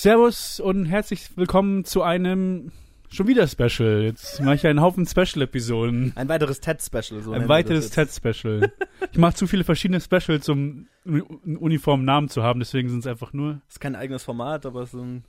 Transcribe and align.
Servus 0.00 0.60
und 0.60 0.86
herzlich 0.86 1.36
willkommen 1.36 1.84
zu 1.84 2.00
einem 2.02 2.72
schon 3.10 3.26
wieder 3.28 3.46
Special. 3.46 4.00
Jetzt 4.02 4.40
mache 4.40 4.54
ich 4.54 4.66
einen 4.66 4.80
Haufen 4.80 5.04
Special-Episoden. 5.06 6.14
Ein 6.16 6.26
weiteres 6.30 6.60
TED-Special. 6.62 7.20
So 7.20 7.32
Ein 7.32 7.50
weiteres 7.50 7.90
TED-Special. 7.90 8.72
ich 9.12 9.18
mache 9.18 9.34
zu 9.34 9.46
viele 9.46 9.62
verschiedene 9.62 10.00
Specials, 10.00 10.48
um 10.48 10.86
einen 11.04 11.58
uniformen 11.58 12.06
Namen 12.06 12.30
zu 12.30 12.42
haben, 12.42 12.60
deswegen 12.60 12.88
sind 12.88 13.00
es 13.00 13.06
einfach 13.06 13.34
nur. 13.34 13.60
Das 13.66 13.74
ist 13.74 13.80
kein 13.80 13.94
eigenes 13.94 14.22
Format, 14.22 14.64
aber 14.64 14.86
so 14.86 15.02
ein. 15.02 15.24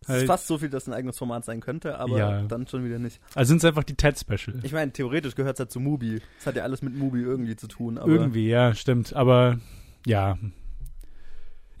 Es 0.00 0.08
Halt- 0.08 0.22
ist 0.22 0.26
fast 0.26 0.48
so 0.48 0.58
viel, 0.58 0.68
dass 0.68 0.88
ein 0.88 0.92
eigenes 0.92 1.16
Format 1.16 1.44
sein 1.44 1.60
könnte, 1.60 2.00
aber 2.00 2.18
Ja. 2.18 2.42
dann 2.42 2.66
schon 2.66 2.84
wieder 2.84 2.98
nicht. 2.98 3.20
Also 3.36 3.50
sind 3.50 3.58
es 3.58 3.64
einfach 3.64 3.84
die 3.84 3.94
TED-Special. 3.94 4.58
Ich 4.64 4.72
meine, 4.72 4.90
theoretisch 4.90 5.36
gehört 5.36 5.54
es 5.54 5.58
ja 5.60 5.68
zu 5.68 5.78
Mubi. 5.78 6.20
Es 6.40 6.46
hat 6.48 6.56
ja 6.56 6.64
alles 6.64 6.82
mit 6.82 6.96
Mubi 6.96 7.20
irgendwie 7.20 7.54
zu 7.54 7.68
tun, 7.68 7.96
aber. 7.96 8.10
Irgendwie, 8.10 8.48
ja, 8.48 8.74
stimmt. 8.74 9.12
Aber 9.14 9.60
ja. 10.04 10.36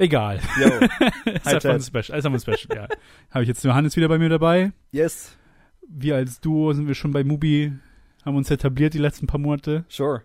Egal. 0.02 0.40
Yo. 0.60 0.66
ist 1.32 1.46
Hi, 1.46 1.54
einfach 1.54 1.70
ein. 1.70 1.80
Special. 1.80 2.18
Ist 2.18 2.26
ein 2.26 2.40
Special, 2.40 2.76
ja. 2.76 2.88
Habe 3.30 3.44
ich 3.44 3.48
jetzt 3.48 3.62
Johannes 3.62 3.94
wieder 3.96 4.08
bei 4.08 4.18
mir 4.18 4.28
dabei. 4.28 4.72
Yes, 4.90 5.38
Wir 5.88 6.16
als 6.16 6.40
Duo 6.40 6.72
sind 6.72 6.88
wir 6.88 6.96
schon 6.96 7.12
bei 7.12 7.22
Mubi, 7.22 7.72
haben 8.24 8.36
uns 8.36 8.50
etabliert 8.50 8.94
die 8.94 8.98
letzten 8.98 9.28
paar 9.28 9.38
Monate. 9.38 9.84
sure. 9.88 10.22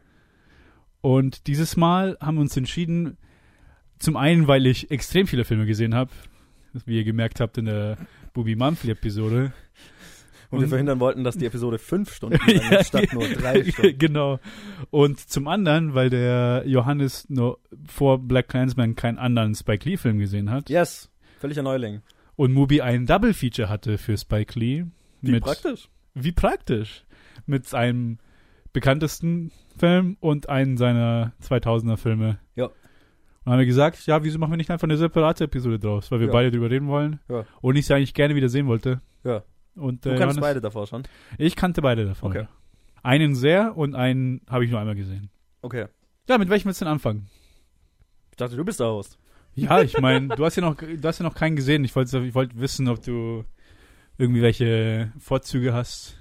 Und 1.01 1.45
dieses 1.45 1.77
Mal 1.77 2.17
haben 2.19 2.35
wir 2.37 2.41
uns 2.41 2.57
entschieden, 2.57 3.17
zum 3.99 4.17
einen, 4.17 4.47
weil 4.47 4.65
ich 4.65 4.89
extrem 4.89 5.27
viele 5.27 5.45
Filme 5.45 5.67
gesehen 5.67 5.93
habe, 5.93 6.09
wie 6.85 6.97
ihr 6.97 7.03
gemerkt 7.03 7.39
habt 7.39 7.59
in 7.59 7.65
der 7.65 7.97
Bubi 8.33 8.55
Monthly-Episode. 8.55 9.53
Und, 10.49 10.59
wir 10.59 10.63
Und- 10.63 10.69
verhindern 10.69 10.99
wollten, 10.99 11.23
dass 11.23 11.37
die 11.37 11.45
Episode 11.45 11.77
fünf 11.77 12.13
Stunden 12.13 12.37
lang 12.71 12.83
statt 12.83 13.11
nur 13.13 13.27
drei 13.27 13.63
Stunden. 13.69 13.97
genau. 13.97 14.39
Und 14.91 15.19
zum 15.19 15.47
anderen, 15.47 15.93
weil 15.93 16.09
der 16.09 16.63
Johannes 16.65 17.29
nur 17.29 17.59
vor 17.87 18.19
Black 18.19 18.47
Clansman 18.49 18.95
keinen 18.95 19.17
anderen 19.17 19.55
Spike 19.55 19.87
Lee-Film 19.89 20.19
gesehen 20.19 20.49
hat. 20.49 20.69
Yes, 20.69 21.09
völliger 21.39 21.63
Neuling. 21.63 22.01
Und 22.35 22.53
Mubi 22.53 22.81
ein 22.81 23.05
Double-Feature 23.05 23.67
hatte 23.67 23.97
für 23.97 24.15
Spike 24.17 24.57
Lee. 24.59 24.85
Wie 25.21 25.31
mit, 25.31 25.43
praktisch. 25.43 25.89
Wie 26.13 26.31
praktisch. 26.31 27.03
Mit 27.45 27.65
seinem 27.67 28.19
bekanntesten 28.73 29.51
Film 29.77 30.17
und 30.19 30.49
einen 30.49 30.77
seiner 30.77 31.33
2000er 31.43 31.97
Filme. 31.97 32.39
Ja. 32.55 32.65
Und 32.65 32.73
dann 33.45 33.53
haben 33.53 33.59
wir 33.59 33.65
gesagt, 33.65 34.05
ja, 34.05 34.23
wieso 34.23 34.39
machen 34.39 34.51
wir 34.51 34.57
nicht 34.57 34.69
einfach 34.69 34.87
eine 34.87 34.97
separate 34.97 35.45
Episode 35.45 35.79
draus? 35.79 36.11
Weil 36.11 36.19
wir 36.19 36.27
Ja. 36.27 36.33
beide 36.33 36.51
drüber 36.51 36.69
reden 36.69 36.87
wollen. 36.87 37.19
Ja. 37.29 37.45
Und 37.61 37.75
ich 37.75 37.85
sie 37.87 37.93
eigentlich 37.95 38.13
gerne 38.13 38.35
wieder 38.35 38.49
sehen 38.49 38.67
wollte. 38.67 39.01
Ja. 39.23 39.43
Und, 39.77 40.05
Du 40.05 40.09
äh, 40.09 40.11
kannst 40.13 40.21
Johannes- 40.37 40.39
beide 40.41 40.61
davor 40.61 40.87
schon. 40.87 41.03
Ich 41.37 41.55
kannte 41.55 41.81
beide 41.81 42.05
davon. 42.05 42.31
Okay. 42.31 42.47
Einen 43.03 43.35
sehr 43.35 43.77
und 43.77 43.95
einen 43.95 44.41
habe 44.49 44.65
ich 44.65 44.71
nur 44.71 44.79
einmal 44.79 44.95
gesehen. 44.95 45.29
Okay. 45.61 45.85
Ja, 46.27 46.37
mit 46.37 46.49
welchem 46.49 46.65
willst 46.67 46.81
du 46.81 46.85
denn 46.85 46.91
anfangen? 46.91 47.27
Ich 48.31 48.37
dachte, 48.37 48.55
du 48.55 48.65
bist 48.65 48.79
der 48.79 48.87
Host. 48.87 49.17
Ja, 49.55 49.81
ich 49.81 49.97
meine, 49.99 50.27
du 50.35 50.45
hast 50.45 50.55
ja 50.55 50.61
noch, 50.61 50.75
du 50.75 51.01
hast 51.03 51.19
ja 51.19 51.23
noch 51.23 51.33
keinen 51.35 51.55
gesehen. 51.55 51.83
Ich 51.83 51.95
wollte, 51.95 52.19
ich 52.19 52.35
wollte 52.35 52.59
wissen, 52.59 52.87
ob 52.87 53.01
du 53.01 53.43
irgendwie 54.17 54.41
welche 54.41 55.11
Vorzüge 55.17 55.73
hast. 55.73 56.17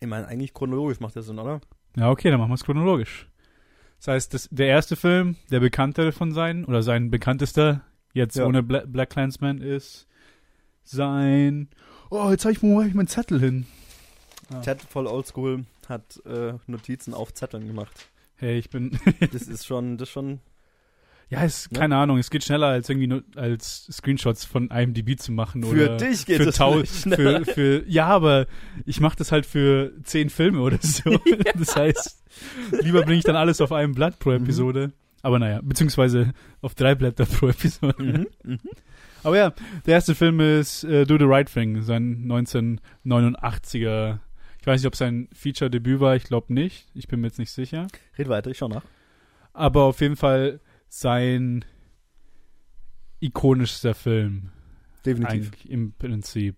Ich 0.00 0.06
meine, 0.08 0.26
eigentlich 0.28 0.54
chronologisch 0.54 1.00
macht 1.00 1.16
das 1.16 1.26
Sinn, 1.26 1.38
oder? 1.38 1.60
Ja, 1.96 2.10
okay, 2.10 2.30
dann 2.30 2.38
machen 2.40 2.50
wir 2.50 2.54
es 2.54 2.64
chronologisch. 2.64 3.28
Das 3.98 4.08
heißt, 4.08 4.34
das, 4.34 4.48
der 4.50 4.66
erste 4.66 4.96
Film, 4.96 5.36
der 5.50 5.60
bekanntere 5.60 6.12
von 6.12 6.32
seinen, 6.32 6.64
oder 6.64 6.82
sein 6.82 7.10
bekanntester, 7.10 7.82
jetzt 8.12 8.36
Ja. 8.36 8.46
ohne 8.46 8.62
Bla 8.62 8.84
Black 8.86 9.10
Clansman, 9.10 9.58
ist 9.60 10.06
sein. 10.82 11.68
Oh, 12.14 12.30
jetzt 12.30 12.44
habe 12.44 12.52
ich, 12.52 12.62
wo 12.62 12.80
hab 12.80 12.86
ich 12.88 12.94
meinen 12.94 13.08
Zettel 13.08 13.40
hin. 13.40 13.66
Ah. 14.52 14.60
Ted, 14.60 14.80
voll 14.82 15.06
oldschool, 15.06 15.64
hat 15.88 16.20
äh, 16.26 16.54
Notizen 16.66 17.14
auf 17.14 17.32
Zetteln 17.34 17.66
gemacht. 17.66 18.06
Hey, 18.36 18.58
ich 18.58 18.70
bin. 18.70 18.98
Das 19.32 19.42
ist 19.48 19.66
schon, 19.66 19.96
das 19.98 20.08
ist 20.08 20.12
schon 20.12 20.40
ja, 21.30 21.42
es, 21.42 21.68
Ja. 21.72 21.80
keine 21.80 21.96
Ahnung, 21.96 22.18
es 22.18 22.28
geht 22.30 22.44
schneller 22.44 22.66
als 22.66 22.88
irgendwie 22.90 23.06
nur 23.06 23.24
als 23.34 23.86
Screenshots 23.90 24.44
von 24.44 24.68
IMDb 24.68 25.18
zu 25.18 25.32
machen. 25.32 25.62
Für 25.64 25.70
oder 25.70 25.96
dich 25.96 26.26
geht 26.26 26.42
für, 26.42 26.52
tau- 26.52 26.84
schneller. 26.84 27.44
für, 27.46 27.52
für 27.54 27.84
Ja, 27.88 28.06
aber 28.08 28.46
ich 28.84 29.00
mache 29.00 29.16
das 29.16 29.32
halt 29.32 29.46
für 29.46 29.92
zehn 30.04 30.28
Filme 30.28 30.60
oder 30.60 30.78
so. 30.82 31.18
Das 31.58 31.74
heißt, 31.74 32.22
lieber 32.82 33.02
bringe 33.02 33.18
ich 33.18 33.24
dann 33.24 33.36
alles 33.36 33.60
auf 33.62 33.72
einem 33.72 33.94
Blatt 33.94 34.18
pro 34.18 34.30
Mhm. 34.30 34.44
Episode. 34.44 34.92
Aber 35.22 35.38
naja, 35.38 35.60
beziehungsweise 35.62 36.34
auf 36.60 36.74
drei 36.74 36.94
Blätter 36.94 37.24
pro 37.24 37.48
Episode. 37.48 38.02
Mhm, 38.02 38.26
mhm. 38.52 38.58
Aber 39.24 39.36
ja, 39.36 39.52
der 39.86 39.94
erste 39.94 40.14
Film 40.14 40.40
ist 40.40 40.84
äh, 40.84 41.06
Do 41.06 41.18
the 41.18 41.24
Right 41.24 41.50
Thing, 41.52 41.82
sein 41.82 42.26
1989er. 42.30 44.18
Ich 44.60 44.66
weiß 44.66 44.80
nicht, 44.80 44.86
ob 44.86 44.96
sein 44.96 45.28
Feature-Debüt 45.32 46.00
war, 46.00 46.16
ich 46.16 46.24
glaube 46.24 46.52
nicht. 46.52 46.86
Ich 46.94 47.08
bin 47.08 47.20
mir 47.20 47.26
jetzt 47.26 47.38
nicht 47.38 47.50
sicher. 47.50 47.86
Red 48.18 48.28
weiter, 48.28 48.50
ich 48.50 48.58
schau 48.58 48.68
nach. 48.68 48.84
Aber 49.52 49.84
auf 49.84 50.00
jeden 50.00 50.16
Fall 50.16 50.60
sein 50.88 51.64
ikonischster 53.20 53.94
Film. 53.94 54.50
Definitiv. 55.04 55.50
Im 55.66 55.92
Prinzip. 55.92 56.56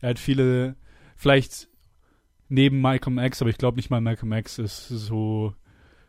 Er 0.00 0.10
hat 0.10 0.18
viele, 0.18 0.76
vielleicht 1.16 1.68
neben 2.48 2.80
Malcolm 2.80 3.18
X, 3.18 3.40
aber 3.42 3.50
ich 3.50 3.58
glaube 3.58 3.76
nicht 3.76 3.90
mal 3.90 4.00
Malcolm 4.00 4.32
X 4.32 4.58
ist 4.58 4.88
so 4.88 5.54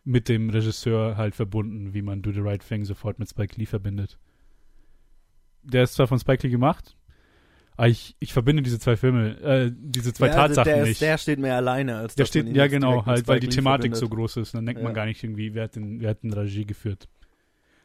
mit 0.03 0.29
dem 0.29 0.49
Regisseur 0.49 1.17
halt 1.17 1.35
verbunden, 1.35 1.93
wie 1.93 2.01
man 2.01 2.21
Do 2.21 2.31
the 2.31 2.39
Right 2.39 2.65
Thing 2.65 2.85
sofort 2.85 3.19
mit 3.19 3.29
Spike 3.29 3.55
Lee 3.57 3.65
verbindet. 3.65 4.17
Der 5.69 5.83
ist 5.83 5.93
zwar 5.93 6.07
von 6.07 6.17
Spike 6.19 6.45
Lee 6.47 6.51
gemacht, 6.51 6.95
aber 7.75 7.89
ich, 7.89 8.15
ich 8.19 8.33
verbinde 8.33 8.63
diese 8.63 8.79
zwei 8.79 8.95
Filme, 8.97 9.39
äh, 9.41 9.71
diese 9.75 10.13
zwei 10.13 10.27
Ja, 10.27 10.33
Tatsachen 10.33 10.71
der, 10.71 10.81
nicht. 10.83 10.91
Ist, 10.93 11.01
der 11.01 11.17
steht 11.17 11.39
mehr 11.39 11.55
alleine 11.55 11.97
als 11.97 12.15
Der 12.15 12.23
man 12.23 12.27
steht, 12.27 12.47
ja 12.55 12.67
genau, 12.67 13.05
halt, 13.05 13.27
weil 13.27 13.39
die 13.39 13.47
Lee 13.47 13.55
Thematik 13.55 13.95
so 13.95 14.01
verbindet. 14.07 14.17
groß 14.17 14.37
ist. 14.37 14.53
Dann 14.53 14.65
denkt 14.65 14.81
man 14.81 14.91
Ja. 14.91 14.95
gar 14.95 15.05
nicht 15.05 15.23
irgendwie, 15.23 15.53
wer 15.53 15.65
hat 15.65 15.75
den, 15.75 15.99
wer 16.01 16.11
hat 16.11 16.23
den 16.23 16.33
Regie 16.33 16.65
geführt. 16.65 17.07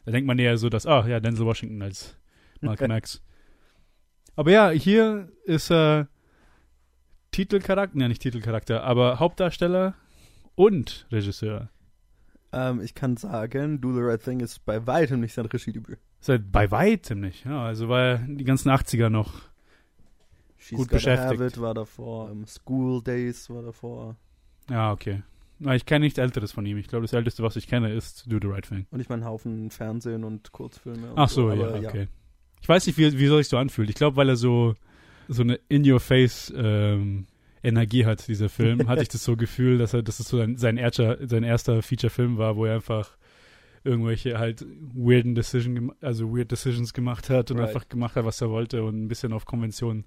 Da 0.04 0.12
denkt 0.12 0.26
man 0.26 0.38
eher 0.38 0.56
so, 0.58 0.68
dass, 0.68 0.86
ah 0.86 1.06
ja, 1.06 1.20
Denzel 1.20 1.44
Washington 1.46 1.82
als 1.82 2.16
Malcolm 2.60 2.90
X. 2.96 3.22
Aber 4.36 4.50
ja, 4.50 4.70
hier 4.70 5.28
ist 5.44 5.70
er 5.70 6.08
Titelcharakter, 7.32 7.98
ja 7.98 8.08
nicht 8.08 8.22
Titelcharakter, 8.22 8.82
aber 8.84 9.18
Hauptdarsteller 9.18 9.94
und 10.54 11.06
Regisseur. 11.10 11.68
Ähm, 12.52 12.80
ich 12.80 12.94
kann 12.94 13.16
sagen, 13.16 13.80
Do 13.80 13.92
the 13.92 14.00
Right 14.00 14.22
Thing 14.22 14.40
ist 14.40 14.64
bei 14.64 14.86
weitem 14.86 15.20
nicht 15.20 15.34
sein 15.34 15.46
Regiedebüt. 15.46 15.98
Seit 16.20 16.52
bei 16.52 16.70
weitem 16.70 17.20
nicht, 17.20 17.44
ja. 17.44 17.64
Also 17.64 17.88
war 17.88 18.00
er 18.00 18.18
die 18.18 18.44
ganzen 18.44 18.70
80er 18.70 19.08
noch. 19.08 19.40
She's 20.58 20.78
Gut 20.78 20.90
beschäftigt. 20.90 21.40
Have 21.40 21.46
It 21.46 21.60
war 21.60 21.74
davor, 21.74 22.30
ähm, 22.30 22.46
School 22.46 23.02
Days 23.02 23.50
war 23.50 23.62
davor. 23.62 24.16
Ja, 24.70 24.92
okay. 24.92 25.22
Na, 25.58 25.74
ich 25.74 25.86
kenne 25.86 26.04
nichts 26.04 26.18
Älteres 26.18 26.52
von 26.52 26.66
ihm. 26.66 26.76
Ich 26.76 26.88
glaube, 26.88 27.02
das 27.02 27.12
Älteste, 27.12 27.42
was 27.42 27.56
ich 27.56 27.66
kenne, 27.66 27.92
ist 27.92 28.30
Do 28.30 28.38
the 28.40 28.48
Right 28.48 28.66
Thing. 28.66 28.86
Und 28.90 29.00
ich 29.00 29.08
meine 29.08 29.24
Haufen 29.24 29.70
Fernsehen 29.70 30.24
und 30.24 30.52
Kurzfilme. 30.52 31.10
Und 31.10 31.18
Ach 31.18 31.28
so, 31.28 31.50
aber 31.50 31.80
ja, 31.80 31.88
okay. 31.88 32.08
Ich 32.60 32.68
weiß 32.68 32.86
nicht, 32.86 32.98
wie, 32.98 33.18
wie 33.18 33.26
soll 33.26 33.40
ich 33.40 33.48
so 33.48 33.56
anfühlen. 33.56 33.88
Ich 33.88 33.96
glaube, 33.96 34.16
weil 34.16 34.28
er 34.28 34.36
so, 34.36 34.74
so 35.28 35.42
eine 35.42 35.58
In-Your-Face 35.68 36.52
ähm, 36.56 37.26
Energie 37.62 38.04
hat, 38.06 38.26
dieser 38.28 38.48
Film, 38.48 38.86
hatte 38.88 39.02
ich 39.02 39.08
das 39.08 39.24
so 39.24 39.36
Gefühl, 39.36 39.78
dass 39.78 39.94
er, 39.94 40.02
dass 40.02 40.20
es 40.20 40.28
so 40.28 40.38
sein, 40.38 40.56
sein, 40.56 40.76
erster, 40.76 41.18
sein 41.26 41.44
erster 41.44 41.82
Feature-Film 41.82 42.38
war, 42.38 42.56
wo 42.56 42.64
er 42.66 42.74
einfach 42.76 43.16
irgendwelche 43.84 44.38
halt 44.38 44.64
weirden 44.94 45.34
Decision, 45.34 45.92
also 46.00 46.32
weird 46.36 46.50
Decisions 46.52 46.92
gemacht 46.92 47.30
hat 47.30 47.50
und 47.50 47.58
Right. 47.58 47.68
einfach 47.68 47.88
gemacht 47.88 48.14
hat, 48.16 48.24
was 48.24 48.40
er 48.40 48.50
wollte 48.50 48.84
und 48.84 49.02
ein 49.04 49.08
bisschen 49.08 49.32
auf 49.32 49.44
Konvention 49.44 50.04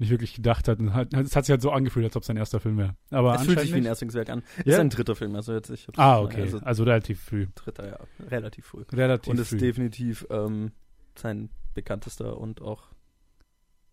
nicht 0.00 0.10
wirklich 0.10 0.34
gedacht 0.34 0.68
hat. 0.68 0.78
Und 0.78 0.94
hat 0.94 1.12
es 1.12 1.34
hat 1.34 1.44
sich 1.44 1.50
halt 1.50 1.60
so 1.60 1.72
angefühlt, 1.72 2.04
als 2.04 2.14
ob 2.14 2.22
es 2.22 2.28
sein 2.28 2.36
erster 2.36 2.60
Film 2.60 2.78
wäre. 2.78 2.94
Aber 3.10 3.34
Es 3.34 3.42
fühlt 3.42 3.58
sich 3.58 3.72
wie 3.72 3.78
ein. 3.78 3.84
Erstlingswerk 3.86 4.30
an. 4.30 4.44
Ja? 4.64 4.74
Ist 4.74 4.78
ein 4.78 4.90
dritter 4.90 5.16
Film, 5.16 5.34
also 5.34 5.52
jetzt 5.52 5.70
ich 5.70 5.88
Ah, 5.96 6.20
okay. 6.20 6.42
Also 6.42 6.58
Also, 6.60 6.84
relativ 6.84 7.20
früh. 7.20 7.48
dritter, 7.56 7.88
ja, 7.88 7.98
relativ 8.28 8.66
früh. 8.66 8.84
Relativ 8.92 9.32
und 9.32 9.40
ist 9.40 9.48
früh. 9.48 9.56
definitiv 9.56 10.24
ähm, 10.30 10.70
sein 11.16 11.50
bekanntester 11.74 12.38
und 12.38 12.62
auch, 12.62 12.84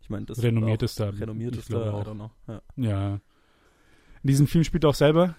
ich 0.05 0.09
meine, 0.11 0.27
das 0.27 0.41
Renommiertester, 0.43 1.09
auch 1.09 1.13
ich 1.13 1.21
renommiertester, 1.21 1.79
glaube 1.81 1.85
I 1.89 1.89
auch. 1.89 2.05
don't 2.07 2.13
know. 2.13 2.31
Ja. 2.47 2.61
Ja. 2.77 3.13
In 3.15 4.27
diesem 4.27 4.45
Film 4.45 4.63
spielt 4.63 4.83
er 4.83 4.91
auch 4.91 4.95
selber 4.95 5.33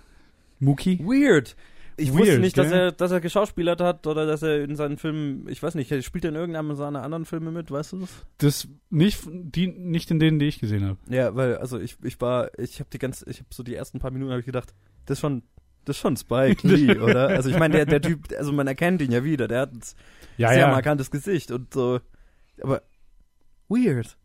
Mookie. 0.58 0.98
Weird. 0.98 1.54
Ich 1.96 2.10
Weird, 2.10 2.18
wusste 2.18 2.38
nicht, 2.40 2.58
dass 2.58 2.68
gell? 2.70 2.78
er, 2.78 2.92
dass 2.92 3.12
er 3.12 3.20
geschauspielert 3.20 3.80
hat 3.80 4.08
oder 4.08 4.26
dass 4.26 4.42
er 4.42 4.64
in 4.64 4.74
seinen 4.74 4.98
Filmen, 4.98 5.46
ich 5.48 5.62
weiß 5.62 5.76
nicht, 5.76 6.04
spielt 6.04 6.24
er 6.24 6.30
in 6.30 6.34
irgendeinem 6.34 6.74
seiner 6.74 7.02
anderen 7.04 7.24
Filme 7.26 7.52
mit, 7.52 7.70
weißt 7.70 7.92
du 7.92 8.00
das? 8.00 8.26
Das 8.38 8.68
nicht, 8.90 9.20
die, 9.30 9.68
nicht 9.68 10.10
in 10.10 10.18
denen, 10.18 10.40
die 10.40 10.46
ich 10.46 10.58
gesehen 10.58 10.84
habe. 10.84 10.98
Ja, 11.08 11.34
weil, 11.36 11.56
also 11.58 11.78
ich, 11.78 11.96
ich 12.02 12.20
war, 12.20 12.50
ich 12.58 12.80
habe 12.80 12.90
die 12.92 12.98
ganz, 12.98 13.24
ich 13.28 13.38
habe 13.38 13.48
so 13.52 13.62
die 13.62 13.74
ersten 13.76 14.00
paar 14.00 14.10
Minuten 14.10 14.30
habe 14.32 14.40
ich 14.40 14.46
gedacht, 14.46 14.74
das 15.06 15.18
ist 15.18 15.20
schon, 15.20 15.42
das 15.84 15.94
ist 15.96 16.02
schon 16.02 16.16
Spike 16.16 16.66
Lee, 16.68 16.98
oder? 16.98 17.28
Also 17.28 17.50
ich 17.50 17.58
meine, 17.58 17.76
der, 17.76 17.86
der 17.86 18.02
Typ, 18.02 18.26
also 18.36 18.52
man 18.52 18.66
erkennt 18.66 19.00
ihn 19.00 19.12
ja 19.12 19.22
wieder, 19.22 19.46
der 19.46 19.60
hat 19.60 19.72
ein 19.72 19.80
Ja, 20.38 20.48
sehr 20.48 20.58
ja. 20.58 20.68
markantes 20.72 21.10
Gesicht 21.12 21.50
und 21.52 21.72
so, 21.72 22.00
aber 22.60 22.82
weird. 23.68 24.16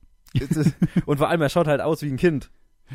Und 1.06 1.18
vor 1.18 1.30
allem, 1.30 1.42
er 1.42 1.50
schaut 1.50 1.68
halt 1.68 1.82
aus 1.82 2.02
wie 2.02 2.10
ein 2.10 2.18
Kind. 2.18 2.50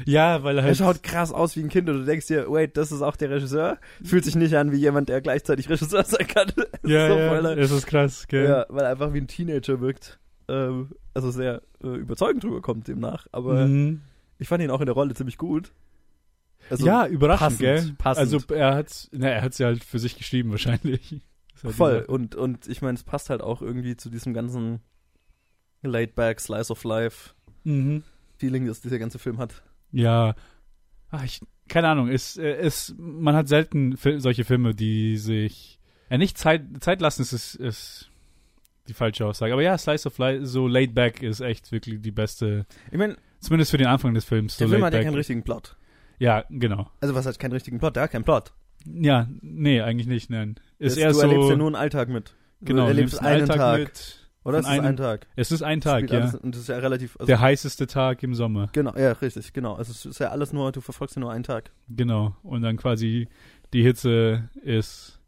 Ja, 0.05 0.43
weil 0.43 0.56
er 0.59 0.62
Er 0.65 0.67
halt. 0.69 0.77
schaut 0.77 1.03
krass 1.03 1.33
aus 1.33 1.56
wie 1.56 1.61
ein 1.61 1.69
Kind 1.71 1.88
und 1.88 1.99
du 2.00 2.05
denkst 2.05 2.27
dir, 2.27 2.50
wait, 2.50 2.77
das 2.77 2.93
ist 2.93 3.00
auch 3.03 3.17
der 3.17 3.31
Regisseur? 3.31 3.79
Fühlt 4.05 4.25
sich 4.27 4.35
nicht 4.37 4.55
an 4.55 4.71
wie 4.71 4.77
jemand, 4.77 5.09
der 5.09 5.23
gleichzeitig 5.23 5.71
Regisseur 5.71 6.05
sein 6.05 6.27
kann. 6.27 6.53
Ja, 6.85 7.09
so 7.09 7.15
ja, 7.19 7.55
das 7.55 7.71
ist 7.71 7.87
krass, 7.87 8.27
gell? 8.29 8.44
ja, 8.44 8.67
weil 8.69 8.85
er 8.85 8.91
einfach 8.91 9.12
wie 9.15 9.19
ein 9.21 9.27
Teenager 9.27 9.81
wirkt. 9.81 10.19
Ähm, 10.49 10.91
also 11.15 11.31
sehr 11.31 11.62
äh, 11.83 11.88
überzeugend 11.97 12.44
drüber 12.44 12.61
kommt 12.61 12.88
demnach. 12.88 13.27
Aber 13.33 13.67
Mhm. 13.67 14.03
ich 14.38 14.49
fand 14.49 14.62
ihn 14.62 14.71
auch 14.71 14.81
in 14.81 14.87
der 14.87 14.94
Rolle 14.94 15.15
ziemlich 15.15 15.38
gut. 15.38 15.73
Also, 16.69 16.85
ja, 16.85 17.06
überraschend, 17.06 17.59
passend, 17.59 17.61
gell? 17.61 17.94
passend. 17.97 18.35
Also 18.35 18.55
er 18.55 18.75
hat, 18.75 19.09
na, 19.12 19.29
er 19.29 19.43
hat 19.43 19.55
sie 19.55 19.65
halt 19.65 19.83
für 19.85 19.99
sich 19.99 20.17
geschrieben 20.19 20.50
wahrscheinlich. 20.50 21.21
Voll. 21.55 22.05
Und, 22.06 22.35
und 22.35 22.69
ich 22.69 22.83
meine, 22.83 22.94
es 22.97 23.03
passt 23.05 23.31
halt 23.31 23.41
auch 23.41 23.62
irgendwie 23.62 23.97
zu 23.97 24.11
diesem 24.11 24.35
ganzen 24.35 24.81
laid 25.87 26.15
back, 26.15 26.41
slice 26.41 26.71
of 26.71 26.83
life 26.85 27.31
Mhm. 27.65 28.03
Feeling, 28.38 28.67
das 28.67 28.81
dieser 28.81 28.99
ganze 28.99 29.19
Film 29.19 29.38
hat. 29.38 29.62
Ja. 29.93 30.35
Ach, 31.11 31.25
ich, 31.25 31.41
keine 31.69 31.88
Ahnung, 31.88 32.09
es, 32.09 32.37
äh, 32.37 32.47
es, 32.56 32.94
man 32.99 33.35
hat 33.35 33.49
selten 33.49 33.97
Fil 33.97 34.21
solche 34.21 34.44
Filme, 34.44 34.75
die 34.75 35.17
sich, 35.17 35.79
ja, 36.11 36.19
nicht 36.19 36.37
Zeit, 36.38 36.62
Zeit 36.81 37.00
lassen, 37.00 37.23
ist, 37.23 37.33
ist, 37.33 37.55
ist 37.56 38.11
die 38.88 38.93
falsche 38.94 39.27
Aussage. 39.27 39.53
Aber 39.53 39.62
ja, 39.62 39.77
Slice 39.79 40.06
of 40.06 40.19
Life, 40.19 40.47
so 40.47 40.69
laid 40.69 40.94
back 40.94 41.23
ist 41.23 41.41
echt 41.41 41.73
wirklich 41.73 42.00
die 42.03 42.11
beste, 42.12 42.67
Ich 42.93 42.99
meine, 42.99 43.17
zumindest 43.41 43.71
für 43.73 43.79
den 43.79 43.87
Anfang 43.88 44.15
des 44.15 44.25
Films. 44.25 44.55
So 44.56 44.65
der 44.65 44.69
Film 44.69 44.81
laid 44.83 44.93
hat 44.93 44.99
ja 45.00 45.05
keinen 45.05 45.15
richtigen 45.17 45.43
Plot. 45.43 45.77
Ja, 46.19 46.44
genau. 46.50 46.88
Also 47.00 47.15
was 47.15 47.27
heißt 47.27 47.38
keinen 47.41 47.53
richtigen 47.53 47.79
Plot? 47.79 47.97
Der 47.97 48.05
hat 48.05 48.12
keinen 48.12 48.25
Plot. 48.25 48.53
Ja, 48.85 49.29
nee, 49.41 49.81
eigentlich 49.81 50.06
nicht, 50.06 50.31
nein. 50.31 50.56
Ist 50.79 50.97
Das- 50.97 51.03
eher 51.03 51.09
du 51.09 51.15
so, 51.15 51.21
erlebst 51.23 51.50
ja 51.50 51.56
nur 51.56 51.67
einen 51.67 51.75
Alltag 51.77 52.09
mit. 52.09 52.35
genau, 52.61 52.83
du 52.83 52.88
erlebst 52.88 53.15
nimmst 53.15 53.27
einen 53.27 53.41
Alltag 53.43 53.56
Tag. 53.56 53.79
mit. 53.81 54.25
Oder 54.46 54.58
es 54.58 54.64
ist 54.66 54.70
einem- 54.70 54.84
ein 54.87 54.96
Tag. 54.96 55.26
Es 55.37 55.50
ist 55.52 55.62
ein 55.62 55.81
Tag, 55.81 56.10
ja. 56.10 56.20
alles- 56.20 56.34
und 56.37 56.54
das 56.54 56.62
ist 56.62 56.69
ja 56.69 56.78
relativ. 56.78 57.16
Also, 57.16 57.26
Der 57.26 57.40
heißeste 57.40 57.87
Tag 57.87 58.22
im 58.22 58.34
Sommer. 58.34 58.69
genau, 58.72 58.94
ja, 58.96 59.12
richtig, 59.12 59.52
genau. 59.52 59.75
Also 59.75 59.90
es 59.93 60.06
ist 60.06 60.20
ja 60.20 60.28
alles 60.31 60.52
nur, 60.52 60.70
du 60.72 60.81
verfolgst 60.81 61.16
ja 61.16 61.20
nur 61.20 61.32
einen 61.32 61.44
Tag. 61.44 61.70
Genau. 61.88 62.37
Und 62.43 62.62
dann 62.62 62.76
quasi 62.76 63.28
die 63.72 63.82
Hitze 63.82 64.48
ist 64.62 65.20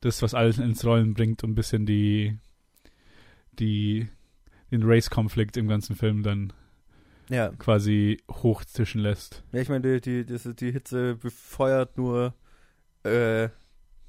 das, 0.00 0.22
was 0.22 0.34
alles 0.34 0.58
ins 0.58 0.84
Rollen 0.84 1.14
bringt 1.14 1.42
und 1.42 1.50
ein 1.50 1.54
bisschen 1.54 1.84
die, 1.86 2.38
die, 3.58 4.08
den 4.70 4.82
Race-Konflikt 4.84 5.56
im 5.56 5.68
ganzen 5.68 5.96
Film 5.96 6.22
dann 6.22 6.52
Ja. 7.28 7.48
quasi 7.58 8.22
hochzischen 8.30 9.00
lässt. 9.00 9.42
Ja, 9.52 9.60
ich 9.60 9.68
meine, 9.68 10.00
die, 10.00 10.24
die, 10.24 10.26
das, 10.26 10.48
die 10.56 10.70
Hitze 10.72 11.16
befeuert 11.16 11.96
nur 11.98 12.34
äh, 13.04 13.48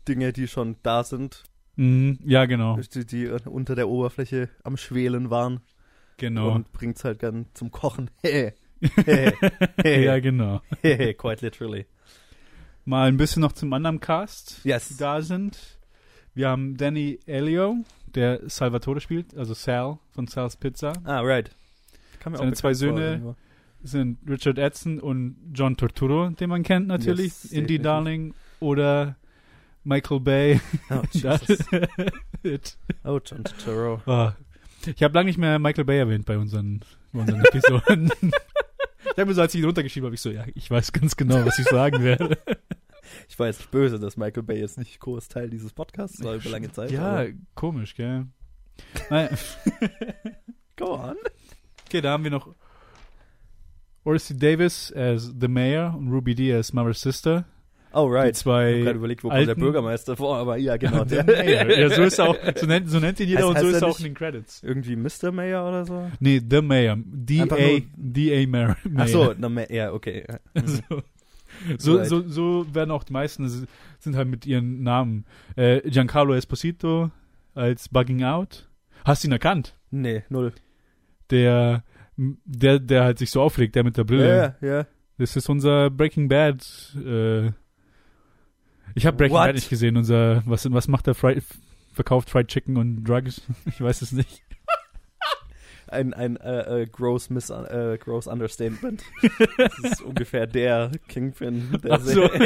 Dinge, 0.07 0.33
die 0.33 0.47
schon 0.47 0.75
da 0.83 1.03
sind, 1.03 1.43
Mhm. 1.77 2.19
Ja, 2.25 2.45
genau. 2.45 2.77
die, 2.93 3.05
die 3.05 3.27
unter 3.27 3.75
der 3.75 3.87
Oberfläche 3.87 4.49
am 4.63 4.77
Schwelen 4.77 5.29
waren 5.29 5.61
Genau. 6.17 6.51
und 6.51 6.71
bringt's 6.71 7.03
halt 7.03 7.21
dann 7.23 7.45
zum 7.53 7.71
Kochen. 7.71 8.09
Hey, 8.21 8.53
hey, 9.05 9.31
hey, 9.83 10.05
ja, 10.05 10.19
genau. 10.19 10.61
hey, 10.81 11.13
quite 11.13 11.45
literally. 11.45 11.85
Mal 12.85 13.07
ein 13.09 13.17
bisschen 13.17 13.41
noch 13.41 13.51
zum 13.51 13.71
anderen 13.73 13.99
Cast, 13.99 14.61
Yes. 14.63 14.87
die 14.89 14.97
da 14.97 15.21
sind. 15.21 15.57
Wir 16.33 16.49
haben 16.49 16.77
Danny 16.77 17.19
Elio, 17.25 17.77
der 18.15 18.41
Salvatore 18.49 18.99
spielt, 19.01 19.35
also 19.35 19.53
Sal 19.53 19.97
von 20.11 20.27
Sal's 20.27 20.55
Pizza. 20.55 20.93
Ah, 21.03 21.19
right. 21.21 21.51
Seine 22.23 22.53
zwei 22.53 22.69
vor, 22.69 22.75
Söhne 22.75 23.09
irgendwo. 23.11 23.35
sind 23.83 24.17
Richard 24.29 24.57
Edson 24.57 24.99
und 24.99 25.35
John 25.53 25.77
Torturo, 25.77 26.29
den 26.29 26.49
man 26.49 26.63
kennt 26.63 26.87
natürlich, 26.87 27.27
Yes, 27.43 27.51
Indie. 27.51 27.79
Darling 27.79 28.33
oder 28.59 29.15
Michael 29.87 30.19
Bay. 30.19 30.59
Oh, 30.89 31.01
Jesus. 31.11 31.59
oh 33.05 33.19
John 33.23 33.43
Turturro. 33.43 34.01
Ah. 34.05 34.35
Ich 34.85 35.01
habe 35.01 35.13
lange 35.13 35.27
nicht 35.27 35.37
mehr 35.37 35.59
Michael 35.59 35.85
Bay 35.85 35.97
erwähnt 35.97 36.25
bei 36.25 36.37
unseren, 36.37 36.81
bei 37.13 37.21
unseren 37.21 37.39
Episoden. 37.45 38.11
ich 38.21 39.11
habe 39.17 39.25
mir 39.25 39.33
so, 39.33 39.41
als 39.41 39.53
ich 39.53 39.61
ihn 39.61 39.65
runtergeschrieben 39.65 40.05
habe, 40.07 40.15
ich 40.15 40.21
so, 40.21 40.29
ja, 40.29 40.45
ich 40.55 40.69
weiß 40.69 40.91
ganz 40.91 41.15
genau, 41.15 41.45
was 41.45 41.57
ich 41.59 41.65
sagen 41.65 42.03
werde. 42.03 42.37
Ich 43.29 43.39
war 43.39 43.47
jetzt 43.47 43.71
böse, 43.71 43.99
dass 43.99 44.17
Michael 44.17 44.43
Bay 44.43 44.59
jetzt 44.59 44.77
nicht 44.77 44.99
Großteil 44.99 45.49
dieses 45.49 45.71
Podcasts 45.71 46.21
war 46.25 46.35
über 46.35 46.49
lange 46.49 46.69
Zeit. 46.73 46.91
ja, 46.91 47.19
aber- 47.21 47.29
komisch, 47.55 47.95
gell? 47.95 48.27
Naja, 49.09 49.29
go 50.75 50.95
on. 50.95 51.15
okay, 51.85 52.01
da 52.01 52.11
haben 52.11 52.25
wir 52.25 52.31
noch 52.31 52.53
Orsi 54.03 54.37
Davis 54.37 54.91
as 54.91 55.33
The 55.39 55.47
Mayor 55.47 55.95
und 55.95 56.09
Ruby 56.09 56.35
Dee 56.35 56.53
as 56.53 56.73
Mother's 56.73 56.99
Sister. 57.01 57.45
Oh, 57.93 58.07
Die 58.07 58.13
right. 58.13 58.23
Ich 58.37 58.45
habe 58.45 58.63
zwei 58.73 58.79
gerade 58.81 58.97
überlegt, 58.97 59.23
wo 59.23 59.29
kommt 59.29 59.47
der 59.47 59.55
Bürgermeister 59.55 60.15
vor, 60.17 60.37
aber 60.37 60.57
ja, 60.57 60.77
genau. 60.77 61.03
Der. 61.05 61.23
Mayor. 61.23 61.69
Ja, 61.77 61.89
so 61.89 62.03
ist 62.03 62.19
auch, 62.19 62.35
so 62.55 62.65
nennt, 62.67 62.89
so 62.89 62.99
nennt 62.99 63.19
ihn 63.19 63.27
jeder 63.29 63.41
Heißt- 63.41 63.47
und 63.47 63.59
so 63.59 63.65
heißt 63.65 63.75
ist 63.77 63.81
er 63.81 63.87
auch 63.87 63.99
in 63.99 64.05
den 64.05 64.13
Credits. 64.13 64.61
Irgendwie 64.63 64.95
Mr. 64.95 65.31
Mayor 65.31 65.67
oder 65.67 65.85
so? 65.85 66.11
Nee, 66.19 66.41
The 66.47 66.61
Mayor. 66.61 66.97
D.A. 67.05 67.79
D.A. 67.95 68.47
Mayor. 68.47 68.77
Ach 68.97 69.07
so, 69.07 69.33
na, 69.37 69.49
Ma- 69.49 69.69
ja, 69.69 69.93
okay. 69.93 70.25
so, 70.65 71.01
so, 71.77 71.97
Right. 71.97 72.07
so, 72.07 72.27
so 72.27 72.65
werden 72.75 72.91
auch 72.91 73.03
die 73.03 73.13
meisten, 73.13 73.47
sind 73.99 74.15
halt 74.15 74.27
mit 74.27 74.45
ihren 74.45 74.83
Namen. 74.83 75.25
Äh, 75.55 75.81
Giancarlo 75.89 76.33
Esposito 76.35 77.09
als 77.55 77.89
Bugging 77.89 78.23
Out. 78.23 78.67
Hast 79.05 79.23
du 79.23 79.27
ihn 79.29 79.31
erkannt? 79.31 79.75
Nee, 79.89 80.23
null. 80.29 80.51
Der, 81.31 81.83
der, 82.17 82.79
der 82.79 83.03
halt 83.05 83.17
sich 83.17 83.31
so 83.31 83.41
aufregt, 83.41 83.75
der 83.75 83.83
mit 83.83 83.97
der 83.97 84.03
Brille. 84.03 84.55
Ja, 84.61 84.67
ja. 84.67 84.85
Das 85.17 85.35
ist 85.35 85.49
unser 85.49 85.89
Breaking 85.89 86.27
Bad. 86.27 86.63
Äh, 87.03 87.51
ich 88.95 89.05
habe 89.05 89.17
Breaking 89.17 89.35
What? 89.35 89.47
Bad 89.47 89.55
nicht 89.55 89.69
gesehen. 89.69 89.97
Unser, 89.97 90.43
was, 90.45 90.71
was 90.71 90.87
macht 90.87 91.07
der? 91.07 91.15
Fried, 91.15 91.43
verkauft 91.93 92.29
Fried 92.29 92.47
Chicken 92.47 92.77
und 92.77 93.03
Drugs? 93.03 93.41
Ich 93.65 93.81
weiß 93.81 94.01
es 94.01 94.11
nicht. 94.11 94.41
Ein, 95.89 96.13
ein 96.13 96.35
äh, 96.37 96.81
äh, 96.81 96.85
gross, 96.85 97.29
miss, 97.29 97.49
äh, 97.49 97.97
gross 97.97 98.27
Understatement. 98.27 99.03
das 99.57 99.91
ist 99.91 100.01
ungefähr 100.01 100.45
der 100.45 100.91
Kingpin. 101.07 101.79
Der 101.81 101.93
Ach 101.93 102.01
so. 102.01 102.25
Ich 102.25 102.39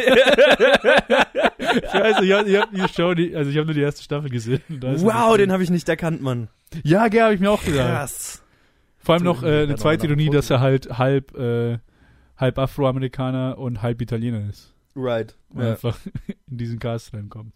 weiß, 1.94 2.22
ich 2.22 2.32
habe 2.34 2.60
hab 2.60 2.72
die 2.72 2.88
Show, 2.94 3.14
die, 3.16 3.36
also 3.36 3.50
ich 3.50 3.58
habe 3.58 3.66
nur 3.66 3.74
die 3.74 3.82
erste 3.82 4.04
Staffel 4.04 4.30
gesehen. 4.30 4.62
Wow, 4.70 5.38
den 5.38 5.52
habe 5.52 5.64
ich 5.64 5.72
nicht 5.72 5.90
erkannt, 5.90 6.22
Mann. 6.22 6.50
Ja, 6.84 7.08
gell, 7.08 7.24
habe 7.24 7.34
ich 7.34 7.40
mir 7.40 7.50
auch 7.50 7.64
gedacht. 7.64 7.90
Krass. 7.90 8.44
Vor 9.00 9.16
allem 9.16 9.24
noch 9.24 9.42
äh, 9.42 9.64
eine 9.64 9.76
zweite 9.76 10.06
Ironie, 10.06 10.30
dass 10.30 10.50
er 10.50 10.60
halt 10.60 10.98
halb, 10.98 11.36
äh, 11.36 11.80
halb 12.38 12.60
Afroamerikaner 12.60 13.58
und 13.58 13.82
halb 13.82 14.02
Italiener 14.02 14.48
ist. 14.50 14.71
Right. 14.96 15.36
Und 15.50 15.62
Ja. 15.64 15.72
einfach 15.72 15.98
in 16.50 16.58
diesen 16.58 16.80
Cast 16.80 17.14
reinkommt. 17.14 17.54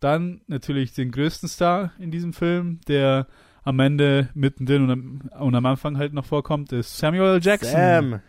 Dann 0.00 0.40
natürlich 0.48 0.92
den 0.94 1.10
größten 1.12 1.48
Star 1.48 1.92
in 1.98 2.10
diesem 2.10 2.32
Film, 2.32 2.80
der 2.88 3.26
am 3.64 3.78
Ende 3.78 4.28
mittendrin 4.34 4.82
und 4.82 4.90
am, 4.90 5.20
und 5.40 5.54
am 5.54 5.66
Anfang 5.66 5.96
halt 5.96 6.12
noch 6.12 6.24
vorkommt, 6.24 6.72
ist 6.72 6.98
Samuel 6.98 7.34
L. 7.34 7.40
Jackson. 7.42 7.70
Sam. 7.72 8.20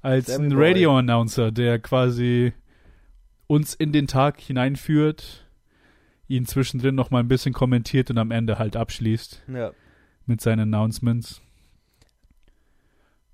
als 0.00 0.26
Sammy 0.26 0.46
ein. 0.46 0.52
Radio-Announcer, 0.56 1.50
der 1.50 1.80
quasi 1.80 2.52
uns 3.48 3.74
in 3.74 3.90
den 3.92 4.06
Tag 4.06 4.38
hineinführt, 4.38 5.44
ihn 6.28 6.46
zwischendrin 6.46 6.94
noch 6.94 7.10
mal 7.10 7.18
ein 7.20 7.26
bisschen 7.28 7.52
kommentiert 7.54 8.10
und 8.10 8.18
am 8.18 8.30
Ende 8.30 8.58
halt 8.60 8.76
abschließt 8.76 9.42
Ja. 9.52 9.72
mit 10.26 10.40
seinen 10.40 10.72
Announcements. 10.72 11.40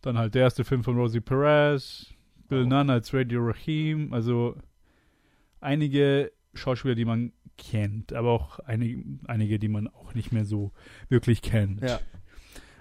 Dann 0.01 0.17
halt 0.17 0.35
der 0.35 0.43
erste 0.43 0.65
Film 0.65 0.85
von 0.85 0.97
Rosie 0.97 1.21
Perez, 1.21 2.14
Bill 2.55 2.65
Oh. 2.65 2.69
Nunn 2.69 2.91
als 2.91 3.13
Radio 3.15 3.41
Rahim, 3.45 4.13
also 4.13 4.57
einige 5.61 6.33
Schauspieler, 6.55 6.95
die 6.95 7.05
man 7.05 7.33
kennt, 7.57 8.13
aber 8.13 8.31
auch 8.31 8.59
einige, 8.61 9.03
einige 9.27 9.59
die 9.59 9.69
man 9.69 9.89
auch 9.89 10.15
nicht 10.15 10.33
mehr 10.33 10.45
so 10.45 10.73
wirklich 11.09 11.43
kennt. 11.43 11.83
Ja. 11.83 12.01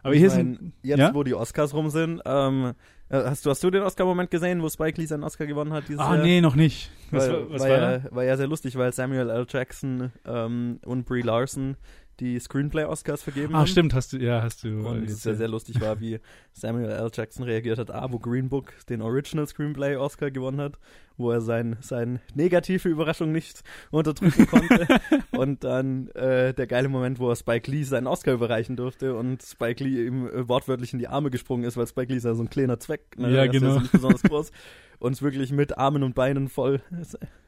Aber 0.01 0.13
Ich 0.13 0.19
hier 0.19 0.29
mein, 0.29 0.35
sind 0.57 0.73
Jetzt, 0.81 0.99
ja? 0.99 1.13
wo 1.13 1.23
die 1.23 1.33
Oscars 1.33 1.73
rum 1.73 1.89
sind, 1.89 2.21
ähm, 2.25 2.73
äh, 3.09 3.23
hast, 3.23 3.45
du, 3.45 3.49
hast 3.49 3.63
du 3.63 3.69
den 3.69 3.83
Oscar-Moment 3.83 4.31
gesehen, 4.31 4.61
wo 4.61 4.67
Spike 4.67 4.99
Lee 4.99 5.07
seinen 5.07 5.23
Oscar 5.23 5.45
gewonnen 5.45 5.71
hat 5.71 5.87
dieses 5.87 6.01
Ah, 6.01 6.15
Jahr? 6.15 6.23
nee, 6.25 6.41
noch 6.41 6.55
nicht. 6.55 6.91
Was, 7.11 7.29
weil, 7.29 7.33
war- 7.33 7.49
was 7.51 7.61
war, 7.61 7.69
war 7.69 7.91
ja, 7.91 8.11
war 8.11 8.23
ja 8.25 8.35
sehr 8.37 8.47
lustig, 8.47 8.75
weil 8.75 8.91
Samuel 8.91 9.29
L. 9.29 9.45
Jackson 9.47 10.11
ähm, 10.25 10.79
und 10.85 11.05
Brie 11.05 11.21
Larson 11.21 11.77
die 12.19 12.39
Screenplay-Oscars 12.39 13.23
vergeben 13.23 13.55
Ah, 13.55 13.59
haben. 13.59 13.67
stimmt, 13.67 13.93
hast 13.93 14.13
du, 14.13 14.17
ja, 14.17 14.41
hast 14.43 14.63
du. 14.63 14.87
Und 14.87 15.03
es 15.05 15.23
sehr, 15.23 15.35
sehr 15.35 15.47
lustig 15.47 15.81
war, 15.81 15.99
wie 15.99 16.19
Samuel 16.51 16.89
L. 16.91 17.09
Jackson 17.13 17.43
reagiert 17.43 17.79
hat, 17.79 17.89
ah, 17.91 18.07
wo 18.11 18.19
Green 18.19 18.49
Book 18.49 18.73
den 18.89 19.01
Original 19.01 19.47
Screenplay 19.47 19.95
Oscar 19.95 20.29
gewonnen 20.31 20.61
hat, 20.61 20.77
wo 21.17 21.31
er 21.31 21.41
sein, 21.41 21.77
sein 21.81 22.19
negative 22.35 22.89
Überraschung 22.89 23.31
nicht 23.31 23.61
unterdrücken 23.91 24.47
konnte. 24.47 24.87
und 25.31 25.63
dann 25.63 26.07
äh, 26.09 26.53
der 26.53 26.67
geile 26.67 26.89
Moment, 26.89 27.19
wo 27.19 27.29
er 27.29 27.35
Spike 27.35 27.69
Lee 27.69 27.83
seinen 27.83 28.07
Oscar 28.07 28.33
überreichen 28.33 28.75
durfte 28.75 29.15
und 29.15 29.41
Spike 29.43 29.83
Lee 29.83 30.05
ihm 30.07 30.27
äh, 30.27 30.47
wortwörtlich 30.47 30.93
in 30.93 30.99
die 30.99 31.07
Arme 31.07 31.29
gesprungen 31.29 31.63
ist, 31.65 31.77
weil 31.77 31.87
Spike 31.87 32.11
Lee 32.11 32.17
ist 32.17 32.23
ja 32.25 32.33
so 32.33 32.43
ein 32.43 32.49
kleiner 32.49 32.79
Zweck, 32.79 33.17
ne? 33.17 33.29
Ja, 33.31 33.37
Er 33.39 33.45
ist 33.45 33.51
genau. 33.51 33.73
so 33.73 33.79
nicht 33.79 33.91
besonders 33.91 34.23
groß. 34.23 34.51
Und 34.99 35.21
wirklich 35.21 35.51
mit 35.51 35.77
Armen 35.77 36.01
und 36.01 36.15
Beinen 36.15 36.47
voll 36.47 36.79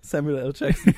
Samuel 0.01 0.38
L. 0.39 0.51
Jackson 0.53 0.93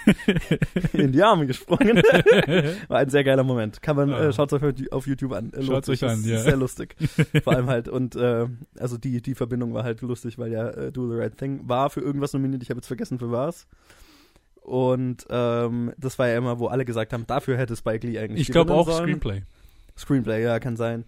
in 0.93 1.11
die 1.11 1.21
Arme 1.21 1.45
gesprungen. 1.45 1.97
War 2.87 2.97
ein 2.97 3.09
sehr 3.09 3.23
geiler 3.23 3.43
Moment. 3.43 3.81
Kann 3.83 3.95
man, 3.95 4.11
Ah. 4.11 4.27
äh, 4.27 4.33
schaut 4.33 4.51
euch 4.53 4.91
auf 4.91 5.05
YouTube 5.05 5.33
an. 5.33 5.51
Äh, 5.53 5.61
sich. 5.61 5.89
euch 5.89 6.03
an, 6.03 6.23
ja. 6.23 6.39
Sehr 6.39 6.57
lustig. 6.57 6.95
Vor 7.43 7.53
allem 7.53 7.67
halt, 7.67 7.87
und 7.89 8.15
äh, 8.15 8.47
also 8.79 8.97
die, 8.97 9.21
die 9.21 9.35
Verbindung 9.35 9.75
war 9.75 9.83
halt 9.83 10.01
lustig, 10.01 10.39
weil 10.39 10.51
ja 10.51 10.69
äh, 10.69 10.91
Do 10.91 11.07
the 11.11 11.15
Right 11.17 11.37
Thing 11.37 11.61
war 11.67 11.91
für 11.91 12.01
irgendwas 12.01 12.33
nominiert, 12.33 12.56
ich 12.63 12.69
habe 12.69 12.79
jetzt 12.79 12.87
vergessen 12.87 13.19
für 13.19 13.31
was. 13.31 13.67
Und 14.61 15.25
ähm, 15.29 15.93
das 15.97 16.19
war 16.19 16.27
ja 16.27 16.37
immer, 16.37 16.59
wo 16.59 16.67
alle 16.67 16.83
gesagt 16.83 17.13
haben, 17.13 17.25
dafür 17.25 17.57
hätte 17.57 17.75
Spike 17.75 18.05
Lee 18.05 18.19
eigentlich 18.19 18.41
Ich 18.41 18.51
glaube 18.51 18.73
auch 18.73 18.85
sollen. 18.85 19.03
Screenplay. 19.03 19.43
Screenplay, 19.97 20.43
ja, 20.43 20.59
kann 20.59 20.75
sein. 20.75 21.05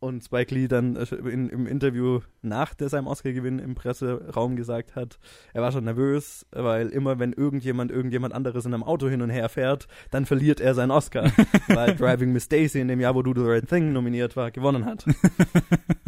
Und 0.00 0.22
Spike 0.22 0.54
Lee 0.54 0.68
dann 0.68 0.96
in, 0.96 1.48
im 1.48 1.66
Interview 1.66 2.20
nach 2.42 2.74
der, 2.74 2.90
seinem 2.90 3.06
Oscar-Gewinn 3.06 3.58
im 3.58 3.74
Presseraum 3.74 4.54
gesagt 4.54 4.96
hat, 4.96 5.18
er 5.54 5.62
war 5.62 5.72
schon 5.72 5.84
nervös, 5.84 6.44
weil 6.50 6.88
immer 6.88 7.18
wenn 7.18 7.32
irgendjemand 7.32 7.90
irgendjemand 7.90 8.34
anderes 8.34 8.66
in 8.66 8.74
einem 8.74 8.82
Auto 8.82 9.08
hin 9.08 9.22
und 9.22 9.30
her 9.30 9.48
fährt, 9.48 9.86
dann 10.10 10.26
verliert 10.26 10.60
er 10.60 10.74
seinen 10.74 10.90
Oscar, 10.90 11.32
weil 11.68 11.96
Driving 11.96 12.32
Miss 12.32 12.48
Daisy 12.48 12.80
in 12.80 12.88
dem 12.88 13.00
Jahr, 13.00 13.14
wo 13.14 13.22
Do 13.22 13.32
the 13.34 13.48
Right 13.48 13.66
Thing 13.66 13.92
nominiert 13.94 14.36
war, 14.36 14.50
gewonnen 14.50 14.84
hat. 14.84 15.06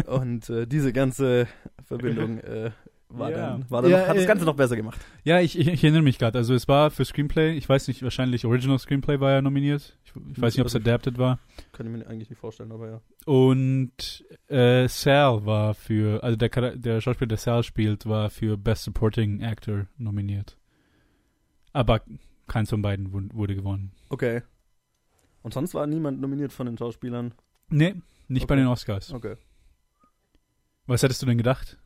Und 0.07 0.51
äh, 0.51 0.67
diese 0.67 0.93
ganze 0.93 1.47
Verbindung 1.87 2.39
äh, 2.41 2.73
war 3.19 3.31
Ja. 3.31 3.37
dann, 3.51 3.71
war 3.71 3.83
dann 3.83 3.91
Ja, 3.91 4.01
noch, 4.01 4.09
hat 4.09 4.17
das 4.17 4.25
äh, 4.25 4.27
Ganze 4.27 4.45
noch 4.45 4.57
besser 4.57 4.77
gemacht. 4.77 5.01
Ja, 5.25 5.41
ich, 5.41 5.59
ich, 5.59 5.69
ich 5.69 5.83
erinnere 5.85 6.03
mich 6.03 6.19
gerade. 6.19 6.39
Also 6.39 6.55
es 6.55 6.69
war 6.69 6.91
für 6.91 7.05
Screenplay, 7.05 7.53
ich 7.57 7.69
weiß 7.69 7.89
nicht, 7.89 8.03
wahrscheinlich 8.03 8.45
Original 8.45 8.79
Screenplay 8.79 9.21
war 9.21 9.33
ja 9.33 9.43
nominiert. 9.43 9.97
Ich, 10.05 10.13
ich 10.33 10.41
weiß 10.41 10.55
nicht, 10.55 10.61
ob 10.61 10.67
es 10.67 10.77
adapted 10.77 11.19
war. 11.19 11.39
Kann 11.73 11.87
ich 11.87 11.93
mir 11.93 12.07
eigentlich 12.09 12.31
nicht 12.31 12.39
vorstellen, 12.39 12.73
aber 12.73 12.89
ja. 12.91 13.01
Und 13.27 14.25
äh, 14.49 14.89
Sal 14.89 15.45
war 15.47 15.75
für, 15.75 16.23
also 16.25 16.37
der, 16.37 16.49
der 16.77 17.01
Schauspieler, 17.01 17.29
der 17.29 17.39
Sal 17.39 17.63
spielt, 17.63 18.07
war 18.07 18.31
für 18.31 18.57
Best 18.57 18.85
Supporting 18.85 19.43
Actor 19.43 19.87
nominiert. 19.99 20.57
Aber 21.73 22.01
keins 22.47 22.71
von 22.71 22.81
beiden 22.83 23.13
wurde 23.13 23.55
gewonnen. 23.55 23.93
Okay. 24.09 24.43
Und 25.43 25.53
sonst 25.55 25.75
war 25.75 25.87
niemand 25.87 26.21
nominiert 26.21 26.53
von 26.53 26.67
den 26.67 26.79
Schauspielern. 26.79 27.33
Nee, 27.69 27.95
nicht 28.29 28.47
bei 28.47 28.55
Okay. 28.55 28.63
den 28.63 28.69
Oscars. 28.69 29.13
Okay. 29.13 29.35
Was 30.87 31.03
hättest 31.03 31.21
du 31.23 31.27
denn 31.27 31.37
gedacht? 31.39 31.79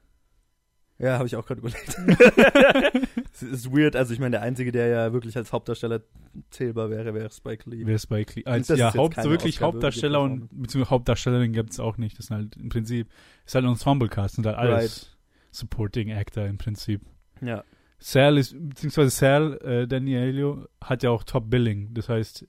Ja, 1.01 1.17
habe 1.17 1.27
ich 1.27 1.35
auch 1.35 1.47
gerade 1.47 1.61
überlegt. 1.61 1.97
Es 3.33 3.43
ist 3.43 3.73
weird, 3.73 3.97
also 3.97 4.13
ich 4.13 4.21
meine, 4.21 4.33
der 4.33 4.43
Einzige, 4.43 4.71
der 4.71 4.89
ja 4.89 5.13
wirklich 5.15 5.35
als 5.35 5.51
Hauptdarsteller 5.51 6.03
zählbar 6.51 6.91
wäre, 6.91 7.15
wäre 7.15 7.31
Spike 7.31 7.71
Lee. 7.71 7.91
Ist 7.91 8.07
bei 8.09 8.25
Cle 8.25 8.45
Als, 8.45 8.69
ja, 8.69 8.89
ist 8.89 8.97
Haupt, 8.99 9.17
wirklich 9.17 9.55
Oscar-würdige 9.55 9.61
Hauptdarsteller 9.61 10.21
und 10.21 10.49
beziehungsweise 10.51 10.91
Hauptdarstellerin 10.91 11.53
gibt 11.55 11.71
es 11.71 11.81
auch 11.81 11.97
nicht. 11.97 12.19
Das 12.19 12.27
sind 12.27 12.37
halt 12.37 12.57
im 12.57 12.69
Prinzip, 12.69 13.09
ist 13.47 13.55
halt 13.55 13.65
ein 13.65 13.71
Ensemble-Cast, 13.71 14.35
sind 14.35 14.47
halt 14.47 14.59
alles 14.59 15.17
Supporting 15.53 16.13
Actor 16.13 16.45
im 16.45 16.59
Prinzip. 16.59 17.01
Ja. 17.41 17.65
Sal 17.99 18.37
ist, 18.37 18.55
beziehungsweise 18.59 19.11
Sal, 19.11 19.59
äh, 19.63 19.87
Danielio, 19.87 20.67
hat 20.83 21.03
ja 21.03 21.11
auch 21.11 21.25
Top 21.25 21.49
Billing. 21.49 21.95
Das 21.95 22.11
heißt, 22.11 22.47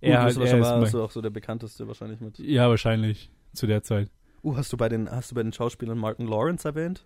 er, 0.00 0.22
hat, 0.22 0.36
das 0.36 0.52
er 0.52 0.60
war 0.60 0.82
ist 0.82 0.92
so 0.92 1.02
auch 1.02 1.10
so 1.10 1.20
der 1.20 1.30
bekannteste 1.30 1.86
wahrscheinlich 1.86 2.20
mit. 2.20 2.38
Ja, 2.38 2.70
wahrscheinlich. 2.70 3.30
Zu 3.52 3.66
der 3.66 3.82
Zeit. 3.82 4.10
Uh, 4.42 4.56
hast 4.56 4.72
du 4.72 4.76
bei 4.76 4.88
den, 4.88 5.10
hast 5.10 5.32
du 5.32 5.34
bei 5.34 5.42
den 5.42 5.52
Schauspielern 5.52 5.98
Martin 5.98 6.26
Lawrence 6.26 6.66
erwähnt? 6.66 7.04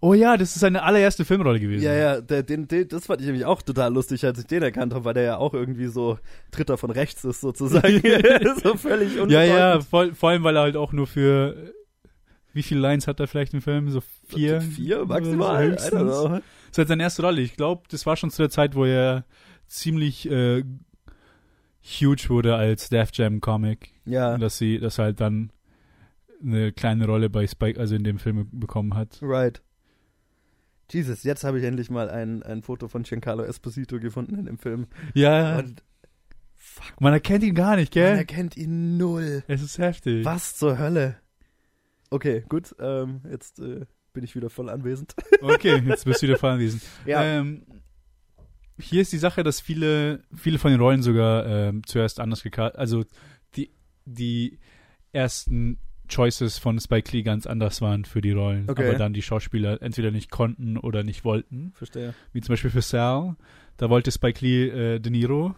Oh 0.00 0.14
ja, 0.14 0.36
das 0.36 0.54
ist 0.54 0.60
seine 0.60 0.82
allererste 0.82 1.24
Filmrolle 1.24 1.58
gewesen. 1.60 1.82
Ja, 1.84 1.94
ja, 1.94 2.20
der, 2.20 2.42
den, 2.42 2.68
den, 2.68 2.88
das 2.88 3.06
fand 3.06 3.20
ich 3.20 3.26
nämlich 3.26 3.44
auch 3.44 3.62
total 3.62 3.92
lustig, 3.92 4.24
als 4.24 4.38
ich 4.38 4.46
den 4.46 4.62
erkannt 4.62 4.92
habe, 4.94 5.04
weil 5.04 5.14
der 5.14 5.22
ja 5.22 5.36
auch 5.38 5.54
irgendwie 5.54 5.86
so 5.86 6.18
Dritter 6.50 6.76
von 6.78 6.90
rechts 6.90 7.24
ist, 7.24 7.40
sozusagen. 7.40 8.00
so 8.62 8.76
völlig 8.76 9.14
Ja, 9.16 9.22
unbedeutend. 9.22 9.48
ja, 9.58 9.80
vor, 9.80 10.14
vor 10.14 10.30
allem, 10.30 10.44
weil 10.44 10.56
er 10.56 10.62
halt 10.62 10.76
auch 10.76 10.92
nur 10.92 11.06
für. 11.06 11.72
Wie 12.52 12.62
viele 12.62 12.80
Lines 12.80 13.06
hat 13.06 13.20
er 13.20 13.26
vielleicht 13.26 13.52
im 13.52 13.60
Film? 13.60 13.90
So 13.90 14.02
vier? 14.28 14.60
Vier 14.62 15.04
maximal? 15.04 15.72
Das 15.72 15.86
ist 15.86 15.92
halt 16.78 16.88
seine 16.88 17.02
erste 17.02 17.22
Rolle. 17.22 17.42
Ich 17.42 17.54
glaube, 17.56 17.82
das 17.90 18.06
war 18.06 18.16
schon 18.16 18.30
zu 18.30 18.42
der 18.42 18.50
Zeit, 18.50 18.74
wo 18.74 18.84
er 18.86 19.24
ziemlich 19.66 20.30
äh, 20.30 20.62
huge 21.82 22.28
wurde 22.28 22.54
als 22.56 22.88
Def 22.88 23.10
Jam 23.12 23.40
Comic. 23.40 23.90
Ja, 24.06 24.34
Und 24.34 24.40
dass 24.40 24.56
sie, 24.58 24.78
dass 24.78 24.98
er 24.98 25.04
halt 25.06 25.20
dann 25.20 25.50
eine 26.42 26.72
kleine 26.72 27.06
Rolle 27.06 27.28
bei 27.30 27.46
Spike, 27.46 27.78
also 27.80 27.94
in 27.94 28.04
dem 28.04 28.18
Film 28.18 28.48
bekommen 28.52 28.94
hat. 28.94 29.18
right. 29.22 29.62
Jesus, 30.90 31.24
jetzt 31.24 31.44
habe 31.44 31.58
ich 31.58 31.64
endlich 31.64 31.90
mal 31.90 32.08
ein, 32.08 32.42
ein 32.42 32.62
Foto 32.62 32.88
von 32.88 33.02
Giancarlo 33.02 33.42
Esposito 33.44 33.98
gefunden 33.98 34.38
in 34.38 34.46
dem 34.46 34.58
Film. 34.58 34.86
Ja, 35.14 35.58
Und 35.58 35.82
man 37.00 37.12
erkennt 37.12 37.42
ihn 37.44 37.54
gar 37.54 37.76
nicht, 37.76 37.94
man 37.94 38.04
gell? 38.04 38.16
erkennt 38.16 38.56
ihn 38.56 38.96
null. 38.96 39.42
Es 39.48 39.62
ist 39.62 39.78
heftig. 39.78 40.24
Was 40.24 40.56
zur 40.56 40.78
Hölle? 40.78 41.16
Okay, 42.10 42.44
gut, 42.48 42.74
ähm, 42.78 43.20
jetzt 43.30 43.58
äh, 43.58 43.84
bin 44.12 44.24
ich 44.24 44.34
wieder 44.36 44.48
voll 44.50 44.68
anwesend. 44.70 45.14
Okay, 45.42 45.82
jetzt 45.86 46.04
bist 46.04 46.22
du 46.22 46.28
wieder 46.28 46.38
voll 46.38 46.50
anwesend. 46.50 46.82
Ja. 47.04 47.22
Ähm, 47.22 47.66
hier 48.78 49.02
ist 49.02 49.12
die 49.12 49.18
Sache, 49.18 49.42
dass 49.42 49.60
viele, 49.60 50.22
viele 50.34 50.58
von 50.58 50.70
den 50.70 50.80
Rollen 50.80 51.02
sogar 51.02 51.46
ähm, 51.46 51.82
zuerst 51.86 52.20
anders 52.20 52.42
gecastet, 52.42 52.78
also 52.78 53.04
die, 53.56 53.70
die 54.04 54.58
ersten 55.12 55.78
Choices 56.08 56.58
von 56.58 56.78
Spike 56.80 57.10
Lee 57.16 57.22
ganz 57.22 57.46
anders 57.46 57.80
waren 57.80 58.04
für 58.04 58.20
die 58.20 58.32
Rollen, 58.32 58.68
Okay. 58.70 58.88
aber 58.88 58.98
dann 58.98 59.12
die 59.12 59.22
Schauspieler 59.22 59.80
entweder 59.82 60.10
nicht 60.10 60.30
konnten 60.30 60.76
oder 60.76 61.02
nicht 61.02 61.24
wollten. 61.24 61.72
Verstehe. 61.74 62.14
Wie 62.32 62.40
zum 62.40 62.52
Beispiel 62.52 62.70
für 62.70 62.82
Sal, 62.82 63.36
da 63.76 63.90
wollte 63.90 64.10
Spike 64.10 64.44
Lee 64.44 64.68
äh, 64.68 64.98
De 65.00 65.10
Niro. 65.12 65.54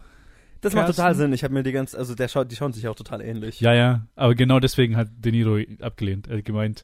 Das 0.61 0.73
macht 0.73 0.85
Carsten? 0.87 1.01
total 1.01 1.15
Sinn. 1.15 1.33
Ich 1.33 1.43
habe 1.43 1.53
mir 1.53 1.63
die 1.63 1.71
ganz, 1.71 1.95
also 1.95 2.15
der 2.15 2.27
schaut, 2.27 2.51
die 2.51 2.55
schauen 2.57 2.73
sich 2.73 2.87
auch 2.87 2.95
total 2.95 3.21
ähnlich. 3.21 3.61
Ja, 3.61 3.73
ja, 3.73 4.07
aber 4.15 4.35
genau 4.35 4.59
deswegen 4.59 4.97
hat 4.97 5.07
De 5.17 5.31
Niro 5.31 5.57
abgelehnt. 5.81 6.27
Er 6.27 6.39
hat 6.39 6.45
gemeint, 6.45 6.83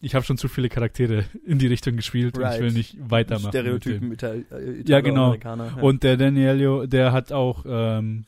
ich 0.00 0.14
habe 0.14 0.24
schon 0.24 0.36
zu 0.36 0.48
viele 0.48 0.68
Charaktere 0.68 1.24
in 1.46 1.58
die 1.58 1.66
Richtung 1.66 1.96
gespielt 1.96 2.36
und 2.36 2.42
Right. 2.44 2.56
ich 2.56 2.60
will 2.60 2.72
nicht 2.72 2.96
weitermachen. 2.98 3.50
Stereotypen 3.50 4.12
Ital 4.12 4.44
äh, 4.50 4.82
Ja, 4.86 5.00
genau. 5.00 5.34
Italo-Amerikaner, 5.34 5.82
Und 5.82 6.02
der 6.02 6.16
Danielio, 6.16 6.86
der 6.86 7.12
hat 7.12 7.32
auch 7.32 7.64
ähm, 7.66 8.24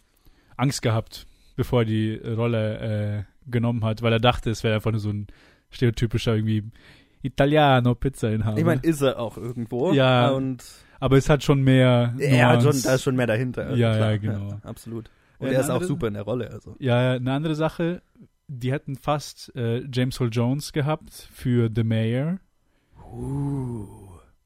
Angst 0.56 0.82
gehabt, 0.82 1.26
bevor 1.56 1.80
er 1.82 1.84
die 1.86 2.14
Rolle 2.14 3.26
äh, 3.26 3.35
genommen 3.46 3.84
hat, 3.84 4.02
weil 4.02 4.12
er 4.12 4.20
dachte, 4.20 4.50
es 4.50 4.62
wäre 4.64 4.74
einfach 4.76 4.90
nur 4.90 5.00
so 5.00 5.10
ein 5.10 5.26
stereotypischer 5.70 6.34
irgendwie 6.34 6.64
Italiano 7.22 7.94
Pizzainhaber. 7.94 8.58
ich 8.58 8.64
meine, 8.64 8.80
ist 8.82 9.00
er 9.02 9.18
auch 9.18 9.36
irgendwo. 9.36 9.92
Ja. 9.92 10.30
Und 10.30 10.64
aber 11.00 11.16
es 11.16 11.28
hat 11.28 11.42
schon 11.42 11.62
mehr. 11.62 12.14
hat 12.18 12.62
schon, 12.62 12.82
da 12.82 12.94
ist 12.94 13.02
schon 13.02 13.16
mehr 13.16 13.26
dahinter. 13.26 13.74
Ja, 13.76 13.94
klar. 13.96 14.10
ja, 14.12 14.16
genau. 14.16 14.60
absolut. 14.62 15.10
Und 15.38 15.48
Ja, 15.48 15.54
er 15.54 15.60
ist 15.60 15.64
eine 15.66 15.72
auch 15.72 15.76
andere- 15.76 15.88
super 15.88 16.08
in 16.08 16.14
der 16.14 16.22
Rolle. 16.22 16.50
Also. 16.50 16.76
Ja, 16.78 17.12
eine 17.12 17.32
andere 17.32 17.54
Sache, 17.54 18.00
die 18.48 18.72
hätten 18.72 18.96
fast 18.96 19.54
äh, 19.56 19.82
James 19.92 20.20
Earl 20.20 20.30
Jones 20.32 20.72
gehabt 20.72 21.28
für 21.32 21.70
The 21.74 21.84
Mayor, 21.84 22.38
Uh, 23.12 23.86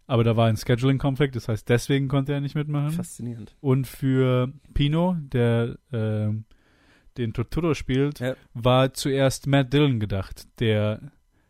aber 0.07 0.25
da 0.25 0.37
war 0.37 0.49
ein 0.49 0.57
Scheduling-Konflikt, 0.57 1.35
das 1.37 1.49
heißt, 1.49 1.69
deswegen 1.69 2.09
konnte 2.09 2.33
er 2.33 2.41
nicht 2.41 2.55
mitmachen. 2.55 2.91
faszinierend. 2.91 3.55
Und 3.61 3.87
für 3.87 4.53
Pino, 4.75 5.17
der 5.19 5.77
ähm, 5.93 6.45
den 7.19 7.33
Totoro 7.33 7.75
spielt, 7.75 8.21
Ja. 8.21 8.35
war 8.55 8.93
zuerst 8.95 9.47
Matt 9.47 9.73
Dillon 9.73 10.01
gedacht. 10.01 10.47
Der, 10.61 11.01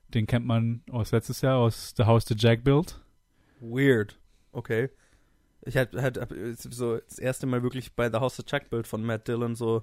den 0.08 0.26
kennt 0.26 0.46
man 0.46 0.82
aus 0.90 1.12
letztes 1.12 1.40
Jahr 1.40 1.58
aus 1.58 1.94
The 1.96 2.04
House 2.04 2.24
the 2.26 2.34
Jack 2.36 2.64
Built. 2.64 3.00
Weird. 3.60 4.18
Okay. 4.52 4.90
Ich 5.62 5.76
hatte 5.76 6.00
halt, 6.00 6.18
so 6.56 6.96
das 6.96 7.18
erste 7.18 7.46
Mal 7.46 7.62
wirklich 7.62 7.94
bei 7.94 8.10
The 8.10 8.16
House 8.18 8.40
of 8.40 8.46
Chuck 8.46 8.70
Bild 8.70 8.86
von 8.86 9.04
Matt 9.04 9.28
Dillon 9.28 9.54
so 9.54 9.82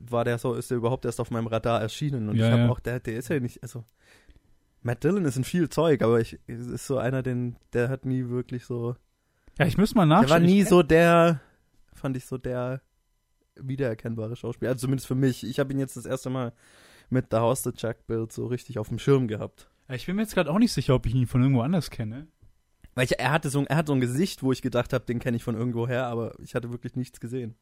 war 0.00 0.24
der 0.24 0.38
so, 0.38 0.54
ist 0.54 0.70
der 0.70 0.78
überhaupt 0.78 1.04
erst 1.04 1.20
auf 1.20 1.30
meinem 1.30 1.46
Radar 1.46 1.80
erschienen 1.80 2.28
und 2.28 2.36
Ja, 2.36 2.46
ich 2.46 2.52
habe 2.52 2.62
ja. 2.62 2.68
auch, 2.68 2.80
der, 2.80 2.98
der 2.98 3.16
ist 3.16 3.28
ja 3.28 3.38
nicht, 3.38 3.62
also 3.62 3.84
Matt 4.82 5.04
Dillon 5.04 5.24
ist 5.24 5.36
in 5.36 5.44
viel 5.44 5.68
Zeug, 5.68 6.02
aber 6.02 6.20
ich 6.20 6.38
ist 6.48 6.86
so 6.86 6.98
einer, 6.98 7.22
den, 7.22 7.56
der 7.74 7.88
hat 7.88 8.04
nie 8.04 8.28
wirklich 8.28 8.64
so, 8.64 8.96
Ja, 9.58 9.66
ich 9.66 9.76
müsste 9.78 9.96
mal 9.96 10.06
nachschauen. 10.06 10.26
der 10.28 10.34
war 10.34 10.40
nie 10.40 10.62
so 10.64 10.82
der, 10.82 11.40
fand 11.94 12.16
ich 12.16 12.26
so 12.26 12.38
der 12.38 12.80
wiedererkennbare 13.60 14.36
Schauspieler, 14.36 14.70
also 14.70 14.82
zumindest 14.86 15.06
für 15.06 15.14
mich. 15.14 15.44
Ich 15.44 15.58
habe 15.58 15.72
ihn 15.72 15.78
jetzt 15.78 15.96
das 15.96 16.06
erste 16.06 16.30
Mal 16.30 16.52
mit 17.10 17.26
The 17.30 17.38
House 17.38 17.66
of 17.66 17.74
Chuck 17.74 18.06
Bild 18.06 18.32
so 18.32 18.46
richtig 18.46 18.78
auf 18.78 18.88
dem 18.88 18.98
Schirm 18.98 19.28
gehabt. 19.28 19.70
Ich 19.90 20.06
bin 20.06 20.16
mir 20.16 20.22
jetzt 20.22 20.34
gerade 20.34 20.50
auch 20.50 20.58
nicht 20.58 20.72
sicher, 20.72 20.94
ob 20.94 21.06
ich 21.06 21.14
ihn 21.14 21.26
von 21.26 21.42
irgendwo 21.42 21.62
anders 21.62 21.90
kenne. 21.90 22.26
Weil 22.94 23.04
ich, 23.04 23.18
er 23.18 23.30
hatte 23.30 23.48
so, 23.48 23.64
er 23.64 23.76
hat 23.76 23.86
so 23.86 23.92
ein 23.94 24.00
Gesicht, 24.00 24.42
wo 24.42 24.52
ich 24.52 24.60
gedacht 24.60 24.92
habe, 24.92 25.06
den 25.06 25.18
kenne 25.18 25.36
ich 25.36 25.44
von 25.44 25.54
irgendwo 25.54 25.86
her, 25.86 26.06
aber 26.06 26.38
ich 26.40 26.54
hatte 26.54 26.70
wirklich 26.72 26.96
nichts 26.96 27.20
gesehen. 27.20 27.54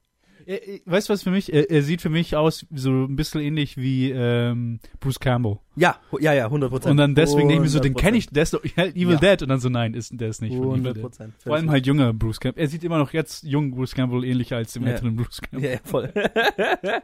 Er, 0.44 0.68
er, 0.68 0.78
weißt 0.84 1.08
du 1.08 1.12
was 1.12 1.22
für 1.22 1.30
mich? 1.30 1.52
Er, 1.52 1.70
er 1.70 1.82
sieht 1.82 2.02
für 2.02 2.10
mich 2.10 2.36
aus 2.36 2.66
so 2.74 2.90
ein 2.90 3.16
bisschen 3.16 3.40
ähnlich 3.40 3.76
wie 3.76 4.10
ähm, 4.10 4.78
Bruce 5.00 5.18
Campbell. 5.18 5.58
Ja, 5.76 5.98
ja, 6.20 6.32
ja, 6.34 6.44
100 6.44 6.70
Prozent. 6.70 6.90
Und 6.90 6.96
dann 6.98 7.14
deswegen 7.14 7.48
denke 7.48 7.54
ich 7.54 7.60
mir 7.60 7.68
so, 7.68 7.80
den 7.80 7.94
kenne 7.94 8.16
ich, 8.18 8.28
der 8.28 8.42
ist 8.44 8.54
doch 8.54 8.62
Evil 8.64 9.12
Ja. 9.12 9.18
Dead. 9.18 9.42
Und 9.42 9.48
dann 9.48 9.60
so, 9.60 9.68
nein, 9.68 9.94
ist, 9.94 10.12
der 10.20 10.28
ist 10.28 10.42
nicht 10.42 10.52
von 10.54 10.62
Evil 10.62 10.72
100 10.74 10.96
Dead. 10.96 11.02
Prozent. 11.02 11.34
Vor 11.42 11.54
allem 11.56 11.70
halt 11.70 11.86
junger 11.86 12.12
Bruce 12.12 12.38
Campbell. 12.40 12.62
Er 12.64 12.68
sieht 12.68 12.84
immer 12.84 12.98
noch 12.98 13.12
jetzt 13.12 13.44
jung 13.44 13.72
Bruce 13.72 13.94
Campbell 13.94 14.24
ähnlicher 14.24 14.56
als 14.56 14.72
dem 14.72 14.84
Ja. 14.84 14.90
älteren 14.90 15.16
Bruce 15.16 15.40
Campbell. 15.40 15.70
Ja, 15.70 15.76
ja, 15.76 15.80
voll. 15.84 16.12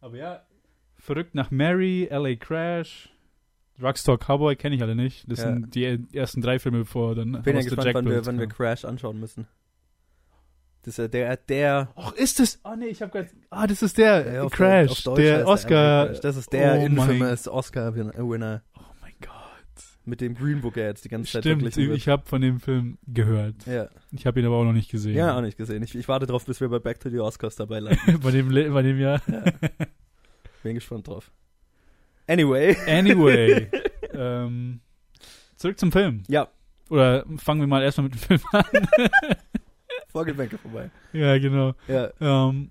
Aber 0.00 0.16
ja, 0.16 0.42
verrückt 0.98 1.34
nach 1.34 1.50
Mary, 1.50 2.08
LA 2.10 2.36
Crash, 2.36 3.10
Rockstar 3.82 4.18
Cowboy 4.18 4.56
kenne 4.56 4.76
ich 4.76 4.82
alle 4.82 4.94
nicht. 4.94 5.30
Das 5.30 5.40
Ja. 5.40 5.52
sind 5.52 5.74
die 5.74 5.98
ersten 6.12 6.40
drei 6.40 6.58
Filme, 6.58 6.78
bevor 6.80 7.14
dann 7.14 7.42
Bin 7.42 7.56
ja 7.56 7.62
gespannt, 7.62 7.94
wann 7.94 8.08
wir, 8.08 8.24
wann 8.26 8.38
wir. 8.38 8.46
Crash 8.46 8.84
anschauen 8.84 9.20
müssen. 9.20 9.46
Das 10.86 10.92
ist 10.94 10.98
ja 10.98 11.08
der, 11.08 11.36
der, 11.36 11.88
Och, 11.96 12.12
ist 12.14 12.38
das? 12.38 12.60
Oh 12.62 12.76
nee, 12.78 12.86
ich 12.86 13.02
habe 13.02 13.10
gerade. 13.10 13.28
Ah, 13.50 13.66
das 13.66 13.82
ist 13.82 13.98
der 13.98 14.34
Ja, 14.34 14.42
auf 14.44 14.52
Crash, 14.52 14.88
auf 14.92 15.02
Deutsch 15.02 15.16
der 15.16 15.38
er 15.40 15.46
Oscar. 15.48 16.06
Crash. 16.06 16.20
Das 16.20 16.36
ist 16.36 16.52
der 16.52 16.74
Oh 16.74 16.88
mein- 16.88 16.92
infamous 17.16 17.48
Oscar-Winner, 17.48 18.12
Oh 18.16 18.24
mein 19.00 19.12
Gott. 19.20 19.32
mit 20.04 20.20
dem 20.20 20.36
Green 20.36 20.60
Book 20.60 20.76
er 20.76 20.86
jetzt 20.86 21.04
die 21.04 21.08
ganze 21.08 21.32
Zeit 21.32 21.42
Stimmt, 21.42 21.62
verglichen 21.62 21.88
wird. 21.90 21.98
ich 21.98 22.06
habe 22.08 22.24
von 22.24 22.40
dem 22.40 22.60
Film 22.60 22.98
gehört. 23.08 23.66
Ja, 23.66 23.88
Ich 24.12 24.26
habe 24.26 24.38
ihn 24.38 24.46
aber 24.46 24.54
auch 24.58 24.64
noch 24.64 24.72
nicht 24.72 24.88
gesehen. 24.88 25.16
ja, 25.16 25.36
auch 25.36 25.40
nicht 25.40 25.58
gesehen. 25.58 25.82
Ich, 25.82 25.92
ich 25.96 26.06
warte 26.06 26.26
drauf, 26.26 26.46
bis 26.46 26.60
wir 26.60 26.68
bei 26.68 26.78
Back 26.78 27.00
to 27.00 27.10
the 27.10 27.18
Oscars 27.18 27.56
dabei 27.56 27.80
landen. 27.80 28.20
bei 28.22 28.30
dem, 28.30 28.48
bei 28.48 28.82
dem 28.82 29.00
Jahr. 29.00 29.20
Bin 30.62 30.74
gespannt 30.74 31.08
drauf. 31.08 31.32
Anyway. 32.28 32.76
Anyway, 32.86 33.68
ähm, 34.12 34.78
zurück 35.56 35.80
zum 35.80 35.90
Film. 35.90 36.22
Ja, 36.28 36.46
Oder 36.90 37.24
fangen 37.38 37.60
wir 37.60 37.66
mal 37.66 37.82
erstmal 37.82 38.04
mit 38.04 38.14
dem 38.14 38.20
Film 38.20 38.40
an. 38.52 38.64
Vogelbänke 40.18 40.58
vorbei. 40.58 40.90
ja, 41.12 41.38
genau. 41.38 41.74
Ja. 41.88 42.10
Ähm, 42.20 42.70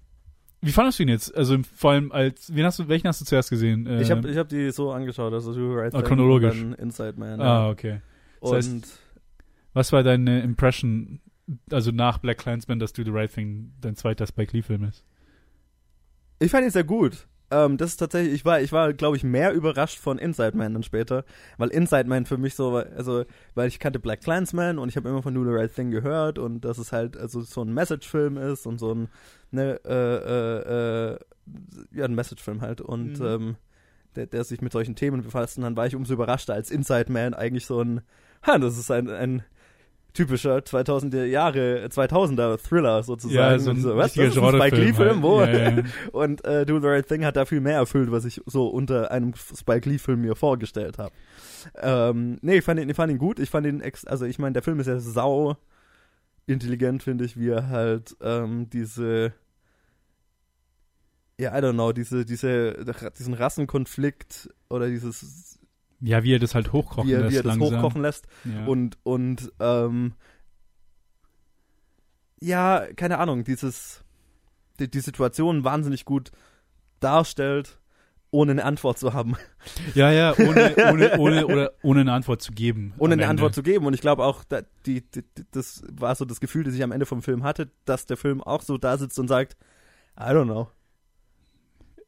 wie 0.62 0.72
fandest 0.72 0.98
du 1.00 1.04
ihn 1.04 1.10
jetzt? 1.10 1.36
Also 1.36 1.58
vor 1.76 1.92
allem 1.92 2.12
als, 2.12 2.54
wen 2.56 2.66
hast 2.66 2.80
du, 2.80 2.88
welchen 2.88 3.08
hast 3.08 3.22
du 3.22 3.26
zuerst 3.26 3.50
gesehen? 3.52 3.86
Ich 4.00 4.10
habe 4.10 4.30
ich 4.32 4.38
hab 4.38 4.50
die 4.50 4.72
so 4.72 4.92
angeschaut, 4.92 5.32
also 5.34 5.54
Do 5.54 5.70
the 5.72 5.76
Right 5.78 5.94
Ah, 5.94 6.00
Thing 6.00 6.08
chronologisch. 6.08 6.60
und 6.62 6.72
dann 6.72 6.80
Inside 6.80 7.14
Man. 7.18 7.40
ah, 7.42 7.70
okay. 7.70 8.02
das 8.42 8.52
heißt- 8.52 8.72
Und 8.74 8.88
Was 9.74 9.92
war 9.92 10.02
deine 10.04 10.42
Impression, 10.42 11.20
also 11.72 11.92
nach 11.92 12.18
Black 12.18 12.38
Clansman, 12.40 12.80
dass 12.80 12.94
Do 12.94 13.04
the 13.04 13.12
Right 13.12 13.32
Thing 13.32 13.74
dein 13.82 13.96
zweiter 13.96 14.26
Spike 14.26 14.56
Lee-Film 14.56 14.86
ist? 14.86 15.04
ich 16.40 16.50
fand 16.52 16.64
ihn 16.66 16.72
sehr 16.72 16.84
gut. 16.84 17.28
Ähm, 17.52 17.78
das 17.78 17.92
ist 17.92 17.98
tatsächlich, 17.98 18.34
ich 18.34 18.46
war, 18.46 18.60
ich 18.62 18.72
war, 18.72 18.92
glaube 18.94 19.18
ich, 19.18 19.24
mehr 19.24 19.54
überrascht 19.54 20.00
von 20.00 20.18
Inside 20.18 20.58
Man 20.58 20.74
dann 20.74 20.82
später, 20.84 21.24
weil 21.58 21.70
Inside 21.70 22.06
Man 22.10 22.26
für 22.26 22.38
mich 22.38 22.56
so, 22.56 22.74
war- 22.74 22.88
also, 22.98 23.24
weil 23.54 23.68
ich 23.68 23.80
kannte 23.80 24.00
Black 24.00 24.22
Clansman 24.22 24.80
und 24.80 24.90
ich 24.90 24.98
habe 24.98 25.08
immer 25.10 25.22
von 25.22 25.34
Do 25.36 25.44
the 25.44 25.52
Right 25.52 25.74
Thing 25.74 25.92
gehört 25.92 26.40
und 26.40 26.62
dass 26.66 26.80
es 26.80 26.92
halt 26.92 27.16
also 27.18 27.42
so 27.42 27.62
ein 27.62 27.72
Message-Film 27.74 28.38
ist 28.38 28.66
und 28.66 28.80
so 28.80 28.94
ein, 28.96 29.10
ne, 29.52 29.80
äh, 29.86 29.94
äh, 29.94 31.14
äh, 31.14 31.20
ja, 31.92 32.06
ein 32.06 32.16
Message-Film 32.16 32.62
halt 32.62 32.82
und 32.82 33.20
Mhm. 33.20 33.26
ähm, 33.26 33.56
der, 34.16 34.26
der 34.28 34.44
sich 34.44 34.62
mit 34.62 34.72
solchen 34.72 34.96
Themen 34.96 35.22
befasst 35.22 35.58
und 35.58 35.64
dann 35.64 35.76
war 35.78 35.86
ich 35.86 35.96
umso 35.96 36.14
überraschter, 36.14 36.54
als 36.54 36.72
Inside 36.72 37.12
Man 37.12 37.34
eigentlich 37.34 37.66
so 37.66 37.82
ein, 37.82 38.02
ha, 38.48 38.58
das 38.58 38.78
ist 38.78 38.90
ein, 38.90 39.10
ein 39.10 39.44
typischer 40.16 40.58
2000er 40.58 41.26
Jahre, 41.26 41.88
2000er 41.92 42.58
Thriller 42.58 43.04
sozusagen. 43.04 43.36
Ja, 43.36 43.60
so 43.60 43.70
ein 43.70 43.80
so, 43.82 43.96
was, 43.96 44.14
das 44.14 44.36
ist 44.36 44.38
ein 44.38 44.56
Spike 44.56 44.76
Lee-Film, 44.76 45.22
wo? 45.22 45.42
halt. 45.42 45.56
Ja, 45.56 45.70
ja. 45.70 45.84
Und 46.12 46.44
äh, 46.46 46.66
Do 46.66 46.80
the 46.80 46.88
Right 46.88 47.08
Thing 47.08 47.24
hat 47.24 47.36
da 47.36 47.46
viel 47.46 47.62
mehr 47.62 47.76
erfüllt, 47.78 48.12
was 48.12 48.26
ich 48.26 48.42
so 48.46 48.68
unter 48.68 49.12
einem 49.12 49.34
Spike 49.36 49.88
Lee-Film 49.88 50.22
mir 50.22 50.36
vorgestellt 50.36 50.98
habe. 50.98 51.14
Ähm, 51.82 52.38
nee, 52.42 52.58
ich 52.58 52.64
fand 52.64 52.80
ihn, 52.80 52.90
ich 52.90 52.96
fand 52.96 53.12
ihn 53.12 53.18
gut. 53.18 53.40
Ich 53.40 53.50
fand 53.50 53.68
ihn, 53.68 53.82
ex 53.82 54.06
also 54.06 54.26
ich 54.26 54.40
meine, 54.40 54.54
der 54.54 54.64
Film 54.64 54.80
ist 54.80 54.88
ja 54.88 55.00
sau 55.00 55.58
intelligent, 56.48 57.04
finde 57.04 57.26
ich, 57.26 57.38
wie 57.38 57.50
er 57.50 57.70
halt 57.70 58.16
ähm, 58.22 58.70
diese, 58.70 59.34
ja, 61.40 61.58
I 61.58 61.62
don't 61.62 61.74
know, 61.74 61.92
diese, 61.92 62.26
diese, 62.26 62.86
diesen 63.18 63.34
Rassenkonflikt 63.34 64.50
oder 64.70 64.88
dieses, 64.88 65.55
ja, 66.02 66.24
wie 66.24 66.34
er 66.36 66.40
das 66.40 66.56
halt 66.56 66.72
hochkochen 66.74 67.10
wie 67.10 67.14
er, 67.14 67.22
lässt 67.22 67.32
wie 67.34 67.38
er 67.38 67.44
das 67.44 67.58
langsam. 67.58 67.78
hochkochen 67.78 68.02
lässt 68.02 68.28
Ja. 68.44 68.66
und 68.66 68.98
und 69.04 69.52
ähm, 69.60 70.14
ja, 72.42 72.86
keine 72.96 73.18
Ahnung, 73.20 73.44
dieses 73.44 74.04
die, 74.80 74.90
die 74.90 75.00
Situation 75.00 75.64
wahnsinnig 75.64 76.06
gut 76.06 76.32
darstellt, 77.00 77.80
ohne 78.32 78.52
eine 78.52 78.66
Antwort 78.66 78.98
zu 79.00 79.14
haben, 79.14 79.36
ja, 79.94 80.12
ja, 80.12 80.34
ohne, 80.38 80.76
ohne, 80.92 81.18
ohne, 81.20 81.48
oder 81.48 81.72
ohne 81.82 82.02
eine 82.02 82.12
Antwort 82.12 82.42
zu 82.42 82.52
geben. 82.52 82.94
ohne 82.98 83.14
eine 83.14 83.22
Ende. 83.24 83.30
Antwort 83.30 83.56
zu 83.56 83.64
geben. 83.64 83.86
Und 83.86 83.94
ich 83.94 84.02
glaube 84.02 84.26
auch, 84.26 84.44
da, 84.44 84.62
die, 84.86 85.02
die, 85.12 85.22
die, 85.38 85.46
das 85.52 85.84
war 85.90 86.14
so 86.16 86.26
das 86.26 86.42
Gefühl, 86.42 86.66
das 86.66 86.74
ich 86.74 86.84
am 86.84 86.92
Ende 86.92 87.06
vom 87.06 87.22
Film 87.22 87.44
hatte, 87.44 87.72
dass 87.86 88.06
der 88.06 88.18
Film 88.18 88.44
auch 88.44 88.62
so 88.62 88.78
da 88.78 88.98
sitzt 88.98 89.18
und 89.20 89.30
sagt, 89.30 89.56
I 90.20 90.24
don't 90.24 90.46
know. 90.46 90.70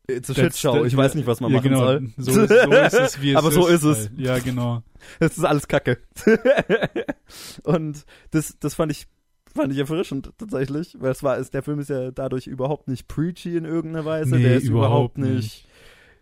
It's 0.10 0.30
a 0.30 0.34
shit 0.34 0.56
show. 0.56 0.86
Ich 0.86 0.96
weiß 0.96 1.16
nicht, 1.16 1.28
was 1.28 1.42
man 1.42 1.52
ja, 1.52 1.58
machen 1.58 1.70
genau. 1.70 1.82
soll. 1.82 2.10
So, 2.18 2.42
ist- 2.42 2.50
so 2.50 2.72
ist 2.72 2.94
es, 2.94 3.22
wie 3.22 3.32
es 3.32 3.36
Aber 3.38 3.52
so 3.52 3.68
ist 3.68 3.84
es. 3.84 4.10
Halt. 4.10 4.12
Ja, 4.18 4.40
genau. 4.40 4.82
Es 5.20 5.38
ist 5.38 5.44
alles 5.44 5.68
Kacke. 5.68 5.98
und 7.64 8.06
das, 8.32 8.58
das 8.60 8.74
fand 8.76 8.92
ich, 8.94 9.08
fand 9.54 9.74
ich 9.74 9.80
erfrischend 9.80 10.32
tatsächlich, 10.38 10.96
weil 11.00 11.12
es 11.12 11.24
war, 11.24 11.38
ist, 11.38 11.54
der 11.54 11.62
Film 11.62 11.80
ist 11.80 11.90
ja 11.90 12.12
dadurch 12.12 12.48
überhaupt 12.48 12.88
nicht 12.88 13.10
preachy 13.10 13.58
in 13.58 13.66
irgendeiner 13.66 14.06
Weise. 14.06 14.36
Nee, 14.36 14.44
der 14.44 14.56
ist 14.56 14.64
überhaupt 14.64 15.18
überhaupt 15.18 15.34
nicht. 15.36 15.68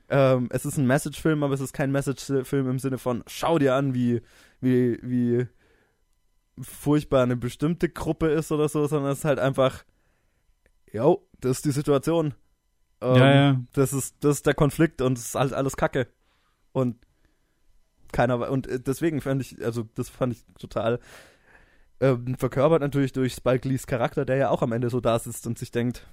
Ähm, 0.09 0.49
es 0.51 0.65
ist 0.65 0.77
ein 0.77 0.87
Message-Film, 0.87 1.43
aber 1.43 1.53
es 1.53 1.61
ist 1.61 1.73
kein 1.73 1.91
Message-Film 1.91 2.69
im 2.69 2.79
Sinne 2.79 2.97
von, 2.97 3.23
schau 3.27 3.59
dir 3.59 3.75
an, 3.75 3.93
wie, 3.93 4.21
wie, 4.61 4.99
wie 5.01 5.47
furchtbar 6.59 7.23
eine 7.23 7.35
bestimmte 7.35 7.89
Gruppe 7.89 8.27
ist 8.27 8.51
oder 8.51 8.67
so, 8.69 8.87
sondern 8.87 9.11
es 9.11 9.19
ist 9.19 9.25
halt 9.25 9.39
einfach, 9.39 9.83
yo, 10.91 11.27
das 11.39 11.57
ist 11.57 11.65
die 11.65 11.71
Situation. 11.71 12.33
Ähm, 13.13 13.17
ja, 13.17 13.33
ja. 13.33 13.61
das 13.73 13.93
ist, 13.93 14.15
das 14.21 14.37
ist 14.37 14.45
der 14.45 14.53
Konflikt 14.53 15.01
und 15.01 15.17
es 15.17 15.25
ist 15.25 15.35
halt 15.35 15.53
alles 15.53 15.77
Kacke. 15.77 16.07
Und 16.71 16.97
keiner, 18.11 18.49
und 18.49 18.67
äh, 18.67 18.79
deswegen 18.79 19.21
fand 19.21 19.41
ich, 19.41 19.63
also 19.63 19.87
das 19.95 20.09
fand 20.09 20.33
ich 20.33 20.43
total 20.59 20.99
ähm, 22.01 22.35
verkörpert 22.37 22.81
natürlich 22.81 23.13
durch 23.13 23.33
Spike 23.33 23.67
Lees 23.67 23.87
Charakter, 23.87 24.25
der 24.25 24.35
ja 24.37 24.49
auch 24.49 24.61
am 24.61 24.71
Ende 24.71 24.89
so 24.89 24.99
da 24.99 25.17
sitzt 25.17 25.47
und 25.47 25.57
sich 25.57 25.71
denkt, 25.71 26.05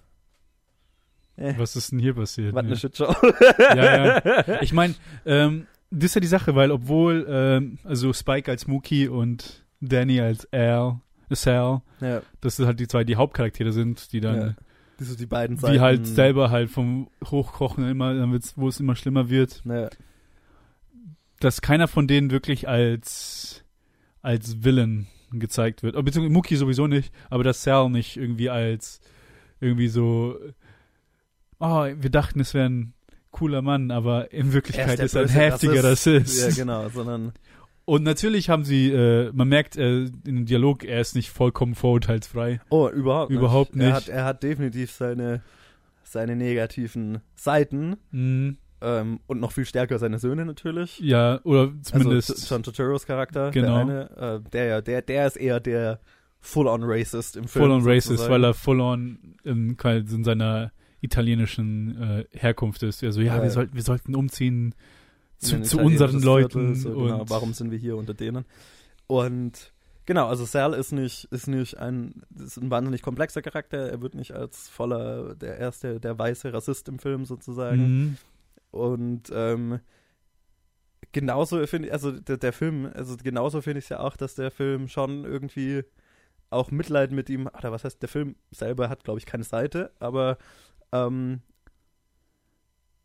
äh, 1.36 1.54
Was 1.56 1.76
ist 1.76 1.92
denn 1.92 1.98
hier 1.98 2.14
passiert? 2.14 2.54
was 2.54 2.62
ja. 2.62 2.68
eine 2.68 2.76
Shitshow. 2.76 3.14
Ja, 3.58 4.60
Ich 4.62 4.72
meine, 4.72 4.94
ähm, 5.24 5.66
das 5.90 6.06
ist 6.06 6.14
ja 6.14 6.20
die 6.20 6.26
Sache, 6.26 6.54
weil 6.54 6.70
obwohl, 6.70 7.26
ähm, 7.28 7.78
also 7.84 8.12
Spike 8.12 8.50
als 8.50 8.66
Mookie 8.66 9.08
und 9.08 9.64
Danny 9.80 10.20
als 10.20 10.50
Al, 10.52 11.00
Sal, 11.30 11.80
ja, 12.00 12.20
das 12.40 12.56
sind 12.56 12.66
halt 12.66 12.78
die 12.78 12.86
zwei, 12.86 13.04
die 13.04 13.16
Hauptcharaktere 13.16 13.72
sind, 13.72 14.12
die 14.12 14.20
dann, 14.20 14.36
ja. 14.36 14.54
Das 15.02 15.08
sind 15.08 15.20
die 15.20 15.26
beiden 15.26 15.56
Seiten. 15.56 15.74
die 15.74 15.80
halt 15.80 16.06
selber 16.06 16.50
halt 16.50 16.70
vom 16.70 17.08
Hochkochen 17.24 17.88
immer, 17.88 18.14
dann 18.14 18.30
wird's, 18.32 18.54
wo 18.56 18.68
es 18.68 18.78
immer 18.80 18.94
schlimmer 18.94 19.28
wird, 19.28 19.62
Ja, 19.64 19.88
dass 21.40 21.60
keiner 21.60 21.88
von 21.88 22.06
denen 22.06 22.30
wirklich 22.30 22.68
als, 22.68 23.64
als 24.20 24.62
Villain 24.62 25.08
gezeigt 25.32 25.82
wird. 25.82 25.96
Oh, 25.96 26.02
Beziehungsweise 26.02 26.32
Mookie 26.32 26.56
sowieso 26.56 26.86
nicht, 26.86 27.12
aber 27.30 27.42
dass 27.42 27.64
Sal 27.64 27.90
nicht 27.90 28.16
irgendwie 28.16 28.48
als, 28.48 29.00
irgendwie 29.60 29.88
so, 29.88 30.36
oh, 31.58 31.86
wir 31.96 32.10
dachten, 32.10 32.38
es 32.40 32.54
wäre 32.54 32.68
ein 32.68 32.94
cooler 33.32 33.62
Mann, 33.62 33.90
aber 33.90 34.32
in 34.32 34.52
Wirklichkeit 34.52 35.00
ist 35.00 35.14
er 35.14 35.22
ein 35.22 35.28
heftiger 35.28 35.82
Rassist. 35.82 36.40
ja, 36.40 36.54
genau, 36.54 36.88
sondern 36.90 37.32
Und 37.84 38.04
natürlich 38.04 38.48
haben 38.48 38.64
sie, 38.64 38.90
äh, 38.92 39.30
man 39.32 39.48
merkt 39.48 39.76
äh, 39.76 40.04
in 40.04 40.22
dem 40.24 40.46
Dialog, 40.46 40.84
er 40.84 41.00
ist 41.00 41.16
nicht 41.16 41.30
vollkommen 41.30 41.74
vorurteilsfrei. 41.74 42.60
oh, 42.70 42.88
überhaupt 42.88 43.30
nicht. 43.30 43.38
Überhaupt 43.38 43.72
Er 43.74 43.76
nicht. 43.86 43.92
hat, 43.94 44.08
er 44.08 44.24
hat 44.24 44.42
definitiv 44.42 44.92
seine, 44.92 45.42
seine 46.04 46.36
negativen 46.36 47.18
Seiten 47.34 47.96
Mhm. 48.12 48.56
ähm, 48.80 49.20
und 49.26 49.40
noch 49.40 49.50
viel 49.52 49.64
stärker 49.64 49.98
seine 49.98 50.18
Söhne 50.20 50.44
natürlich. 50.46 51.00
Ja, 51.00 51.40
oder 51.42 51.72
zumindest. 51.82 52.30
Also 52.30 52.54
John 52.54 52.62
Turturros 52.62 53.04
Charakter, 53.06 53.50
Genau. 53.50 53.84
der 53.84 54.08
eine, 54.16 54.40
äh, 54.44 54.50
der 54.50 54.64
ja, 54.66 54.80
der, 54.80 55.02
der 55.02 55.26
ist 55.26 55.36
eher 55.36 55.58
der 55.58 55.98
Full-on 56.40 56.82
Racist 56.84 57.36
im 57.36 57.46
Film. 57.48 57.64
full 57.64 57.70
on 57.72 57.82
racist, 57.84 58.06
sozusagen. 58.08 58.32
weil 58.32 58.44
er 58.44 58.54
full 58.54 58.80
on 58.80 59.18
in, 59.44 59.76
in 59.80 60.24
seiner 60.24 60.72
italienischen 61.00 62.00
äh, 62.00 62.24
Herkunft 62.30 62.82
ist. 62.84 63.02
Also 63.04 63.20
ja, 63.20 63.36
Ja, 63.36 63.42
wir, 63.42 63.50
sollten, 63.50 63.74
wir 63.74 63.82
sollten 63.82 64.14
umziehen 64.14 64.74
zu, 65.42 65.60
zu 65.62 65.78
unseren 65.78 66.22
Leuten. 66.22 66.74
Viertel, 66.74 66.74
so, 66.76 66.94
genau, 66.94 67.24
warum 67.28 67.52
sind 67.52 67.70
wir 67.70 67.78
hier 67.78 67.96
unter 67.96 68.14
denen? 68.14 68.44
Und 69.06 69.72
genau, 70.06 70.28
also 70.28 70.44
Sal 70.44 70.74
ist 70.74 70.92
nicht, 70.92 71.24
ist 71.26 71.48
nicht 71.48 71.78
ein, 71.78 72.22
ist 72.38 72.56
ein 72.56 72.70
wahnsinnig 72.70 73.02
komplexer 73.02 73.42
Charakter. 73.42 73.90
Er 73.90 74.00
wird 74.00 74.14
nicht 74.14 74.32
als 74.32 74.68
voller, 74.68 75.34
der 75.34 75.58
erste, 75.58 76.00
der 76.00 76.18
weiße 76.18 76.52
Rassist 76.52 76.88
im 76.88 76.98
Film 76.98 77.24
sozusagen. 77.24 77.82
Mhm. 77.82 78.16
Und 78.70 79.30
ähm, 79.34 79.80
genauso 81.12 81.66
finde 81.66 81.88
ich, 81.88 81.92
also 81.92 82.12
der, 82.12 82.36
der 82.36 82.52
Film, 82.52 82.90
also 82.94 83.16
genauso 83.22 83.60
finde 83.60 83.80
ich 83.80 83.86
es 83.86 83.88
ja 83.90 84.00
auch, 84.00 84.16
dass 84.16 84.34
der 84.34 84.50
Film 84.50 84.88
schon 84.88 85.24
irgendwie 85.24 85.84
auch 86.50 86.70
Mitleid 86.70 87.12
mit 87.12 87.30
ihm, 87.30 87.46
oder 87.46 87.72
was 87.72 87.84
heißt, 87.84 88.00
der 88.00 88.08
Film 88.08 88.36
selber 88.50 88.88
hat, 88.88 89.04
glaube 89.04 89.18
ich, 89.18 89.26
keine 89.26 89.44
Seite, 89.44 89.90
aber 89.98 90.38
ähm, 90.92 91.40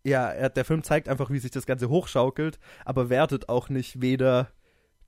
ja, 0.07 0.29
er, 0.29 0.49
der 0.49 0.65
Film 0.65 0.83
zeigt 0.83 1.09
einfach, 1.09 1.29
wie 1.29 1.39
sich 1.39 1.51
das 1.51 1.65
Ganze 1.65 1.89
hochschaukelt, 1.89 2.59
aber 2.85 3.09
wertet 3.09 3.49
auch 3.49 3.69
nicht 3.69 4.01
weder 4.01 4.47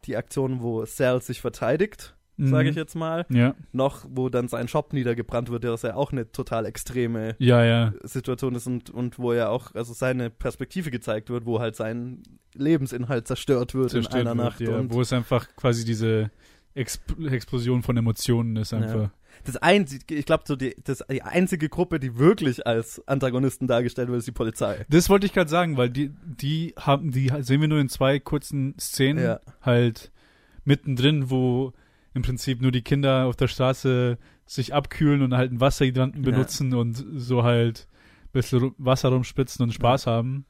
die 0.06 0.18
Aktion, 0.18 0.62
wo 0.62 0.86
Sal 0.86 1.22
sich 1.22 1.42
verteidigt, 1.42 2.16
sage 2.38 2.64
Mhm. 2.66 2.70
ich 2.70 2.76
jetzt 2.78 2.96
mal, 2.96 3.26
Ja, 3.30 3.54
noch 3.74 4.06
wo 4.10 4.30
dann 4.30 4.48
sein 4.48 4.68
Shop 4.70 4.94
niedergebrannt 4.94 5.50
wird, 5.50 5.64
das 5.66 5.82
ja 5.82 5.96
auch 5.96 6.12
eine 6.14 6.32
total 6.32 6.66
extreme 6.66 7.36
ja, 7.40 7.64
ja. 7.66 7.94
Situation 8.04 8.56
ist 8.56 8.66
und, 8.68 8.90
und 8.90 9.20
wo 9.20 9.34
ja 9.34 9.50
auch, 9.50 9.76
also 9.76 9.94
seine 9.94 10.30
Perspektive 10.30 10.90
gezeigt 10.92 11.30
wird, 11.30 11.46
wo 11.46 11.60
halt 11.60 11.76
sein 11.76 12.24
Lebensinhalt 12.56 13.28
zerstört 13.28 13.74
wird 13.74 13.92
Zerstört 13.92 14.22
in 14.22 14.28
einer 14.28 14.38
wird, 14.38 14.46
Nacht. 14.52 14.62
ja, 14.62 14.78
und 14.78 14.94
wo 14.94 15.02
es 15.02 15.12
einfach 15.12 15.48
quasi 15.56 15.84
diese 15.86 16.32
Exp 16.76 17.20
Explosion 17.30 17.84
von 17.84 17.98
Emotionen 17.98 18.56
ist 18.56 18.74
einfach. 18.74 19.10
Das 19.46 19.58
einzige, 19.58 20.16
ich 20.16 20.26
glaube, 20.26 20.44
so 20.46 20.56
die, 20.56 20.76
das, 20.84 21.04
die 21.12 21.22
einzige 21.22 21.70
Gruppe, 21.70 22.00
die 22.00 22.18
wirklich 22.18 22.66
als 22.68 23.06
Antagonisten 23.08 23.68
dargestellt 23.68 24.10
wird, 24.10 24.20
ist 24.20 24.28
die 24.28 24.32
Polizei. 24.32 24.86
Das 24.90 25.10
wollte 25.10 25.26
ich 25.26 25.34
gerade 25.34 25.50
sagen, 25.50 25.78
weil 25.78 25.90
die, 25.90 26.12
die 26.24 26.74
haben, 26.78 27.12
die 27.12 27.32
sehen 27.42 27.62
wir 27.62 27.68
nur 27.68 27.80
in 27.80 27.90
zwei 27.90 28.20
kurzen 28.20 28.76
Szenen 28.80 29.24
Ja. 29.24 29.40
halt 29.62 30.12
mittendrin, 30.66 31.30
wo 31.30 31.74
im 32.14 32.22
Prinzip 32.22 32.62
nur 32.62 32.72
die 32.72 32.82
Kinder 32.82 33.26
auf 33.26 33.36
der 33.36 33.48
Straße 33.48 34.18
sich 34.46 34.74
abkühlen 34.74 35.22
und 35.22 35.36
halt 35.36 35.52
einen 35.52 35.62
Wasserhydranten 35.62 36.24
Ja. 36.24 36.32
benutzen 36.32 36.74
und 36.74 37.06
so 37.16 37.44
halt 37.44 37.88
ein 38.26 38.32
bisschen 38.34 38.74
Wasser 38.78 39.10
rumspritzen 39.10 39.64
und 39.64 39.74
Spaß 39.74 40.08
haben. 40.08 40.46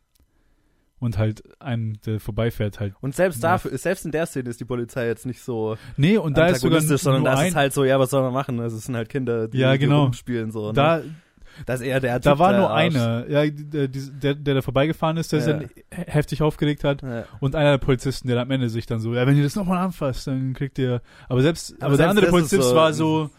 Und 0.99 1.17
halt 1.17 1.43
einem, 1.59 1.93
der 2.05 2.19
vorbeifährt, 2.19 2.79
halt. 2.81 2.93
Und 2.99 3.15
selbst 3.15 3.41
dafür, 3.43 3.77
selbst 3.77 4.03
in 4.05 4.11
der 4.11 4.25
Szene 4.25 4.49
ist 4.49 4.59
die 4.59 4.65
Polizei 4.65 5.07
jetzt 5.07 5.25
nicht 5.25 5.41
so 5.41 5.77
Nee, 5.95 6.17
und 6.17 6.37
da 6.37 6.47
ist 6.47 6.59
sogar 6.61 6.81
sondern 6.81 7.23
nur 7.23 7.31
da 7.31 7.41
ist 7.43 7.49
es 7.51 7.55
halt 7.55 7.71
so, 7.73 7.85
ja, 7.85 7.97
was 7.99 8.09
soll 8.09 8.21
man 8.21 8.33
machen? 8.33 8.59
Also, 8.59 8.75
Es 8.77 8.83
sind 8.85 8.95
halt 8.97 9.07
Kinder, 9.07 9.47
die, 9.47 9.59
Ja, 9.59 9.77
genau. 9.77 10.03
rumspielen 10.03 10.51
so. 10.51 10.67
Ne? 10.67 10.73
da, 10.73 11.01
das 11.65 11.79
ist 11.81 11.87
eher 11.87 11.99
der 12.01 12.19
da 12.19 12.31
Typ, 12.31 12.39
war 12.39 12.51
der 12.51 12.59
nur 12.59 12.69
Arsch. 12.69 12.95
einer, 12.95 13.29
ja, 13.29 13.49
der, 13.49 13.87
der, 13.87 14.35
der 14.35 14.53
da 14.55 14.61
vorbeigefahren 14.61 15.15
ist, 15.17 15.31
der 15.31 15.39
Ja. 15.39 15.45
sich 15.45 15.53
dann 15.53 15.61
he- 15.93 16.03
heftig 16.11 16.41
aufgeregt 16.41 16.83
hat. 16.83 17.01
Ja. 17.01 17.23
Und 17.39 17.55
einer 17.55 17.71
der 17.71 17.77
Polizisten, 17.77 18.27
der 18.27 18.39
am 18.41 18.51
Ende 18.51 18.69
sich 18.69 18.85
dann 18.85 18.99
so, 18.99 19.13
ja, 19.15 19.25
wenn 19.25 19.37
ihr 19.37 19.43
das 19.43 19.55
nochmal 19.55 19.77
anfasst, 19.77 20.27
dann 20.27 20.53
kriegt 20.53 20.77
ihr. 20.79 21.01
Aber 21.29 21.41
selbst, 21.41 21.73
aber, 21.75 21.85
Aber 21.85 21.89
der 21.91 21.97
selbst 21.97 22.09
andere 22.09 22.25
das 22.25 22.33
ist 22.35 22.49
Polizist 22.49 22.69
so- 22.71 22.75
war 22.75 22.93
so, 22.93 23.29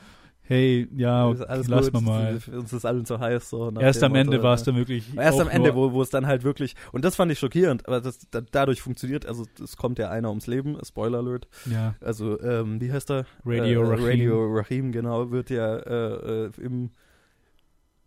hey, 0.50 0.88
ja, 0.96 1.28
okay, 1.28 1.44
alles 1.44 1.68
lass 1.68 1.92
gut, 1.92 2.02
mal. 2.02 2.40
Uns 2.52 2.72
ist 2.72 2.84
allen 2.84 3.06
zu 3.06 3.20
heiß. 3.20 3.50
So 3.50 3.70
Erst 3.78 4.02
am 4.02 4.16
Ende 4.16 4.42
war 4.42 4.54
es 4.54 4.64
dann 4.64 4.74
wirklich. 4.74 5.16
Erst 5.16 5.40
am 5.40 5.48
Ende, 5.48 5.76
wo, 5.76 5.92
wo 5.92 6.02
es 6.02 6.10
dann 6.10 6.26
halt 6.26 6.42
wirklich, 6.42 6.74
und 6.90 7.04
das 7.04 7.14
fand 7.14 7.30
ich 7.30 7.38
schockierend, 7.38 7.86
aber 7.86 8.00
das, 8.00 8.18
da, 8.30 8.40
dadurch 8.40 8.82
funktioniert, 8.82 9.26
also 9.26 9.44
es 9.62 9.76
kommt 9.76 10.00
ja 10.00 10.10
einer 10.10 10.28
ums 10.28 10.48
Leben, 10.48 10.76
Spoiler 10.84 11.18
Alert, 11.18 11.46
Ja, 11.66 11.94
also 12.00 12.40
ähm, 12.40 12.80
wie 12.80 12.92
heißt 12.92 13.10
er? 13.10 13.26
Radio 13.44 13.82
äh, 13.82 13.88
Rahim. 13.90 14.04
Radio 14.04 14.46
Rahim, 14.52 14.92
genau, 14.92 15.30
wird 15.30 15.50
ja 15.50 15.76
äh, 15.76 16.46
äh, 16.46 16.50
im 16.60 16.90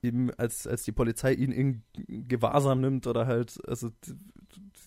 ihm, 0.01 0.31
als, 0.35 0.67
als 0.67 0.83
die 0.83 0.91
Polizei 0.91 1.31
ihn 1.31 1.53
in 1.53 1.81
Gewahrsam 2.27 2.81
nimmt 2.81 3.07
oder 3.07 3.25
halt, 3.25 3.57
also 3.65 3.89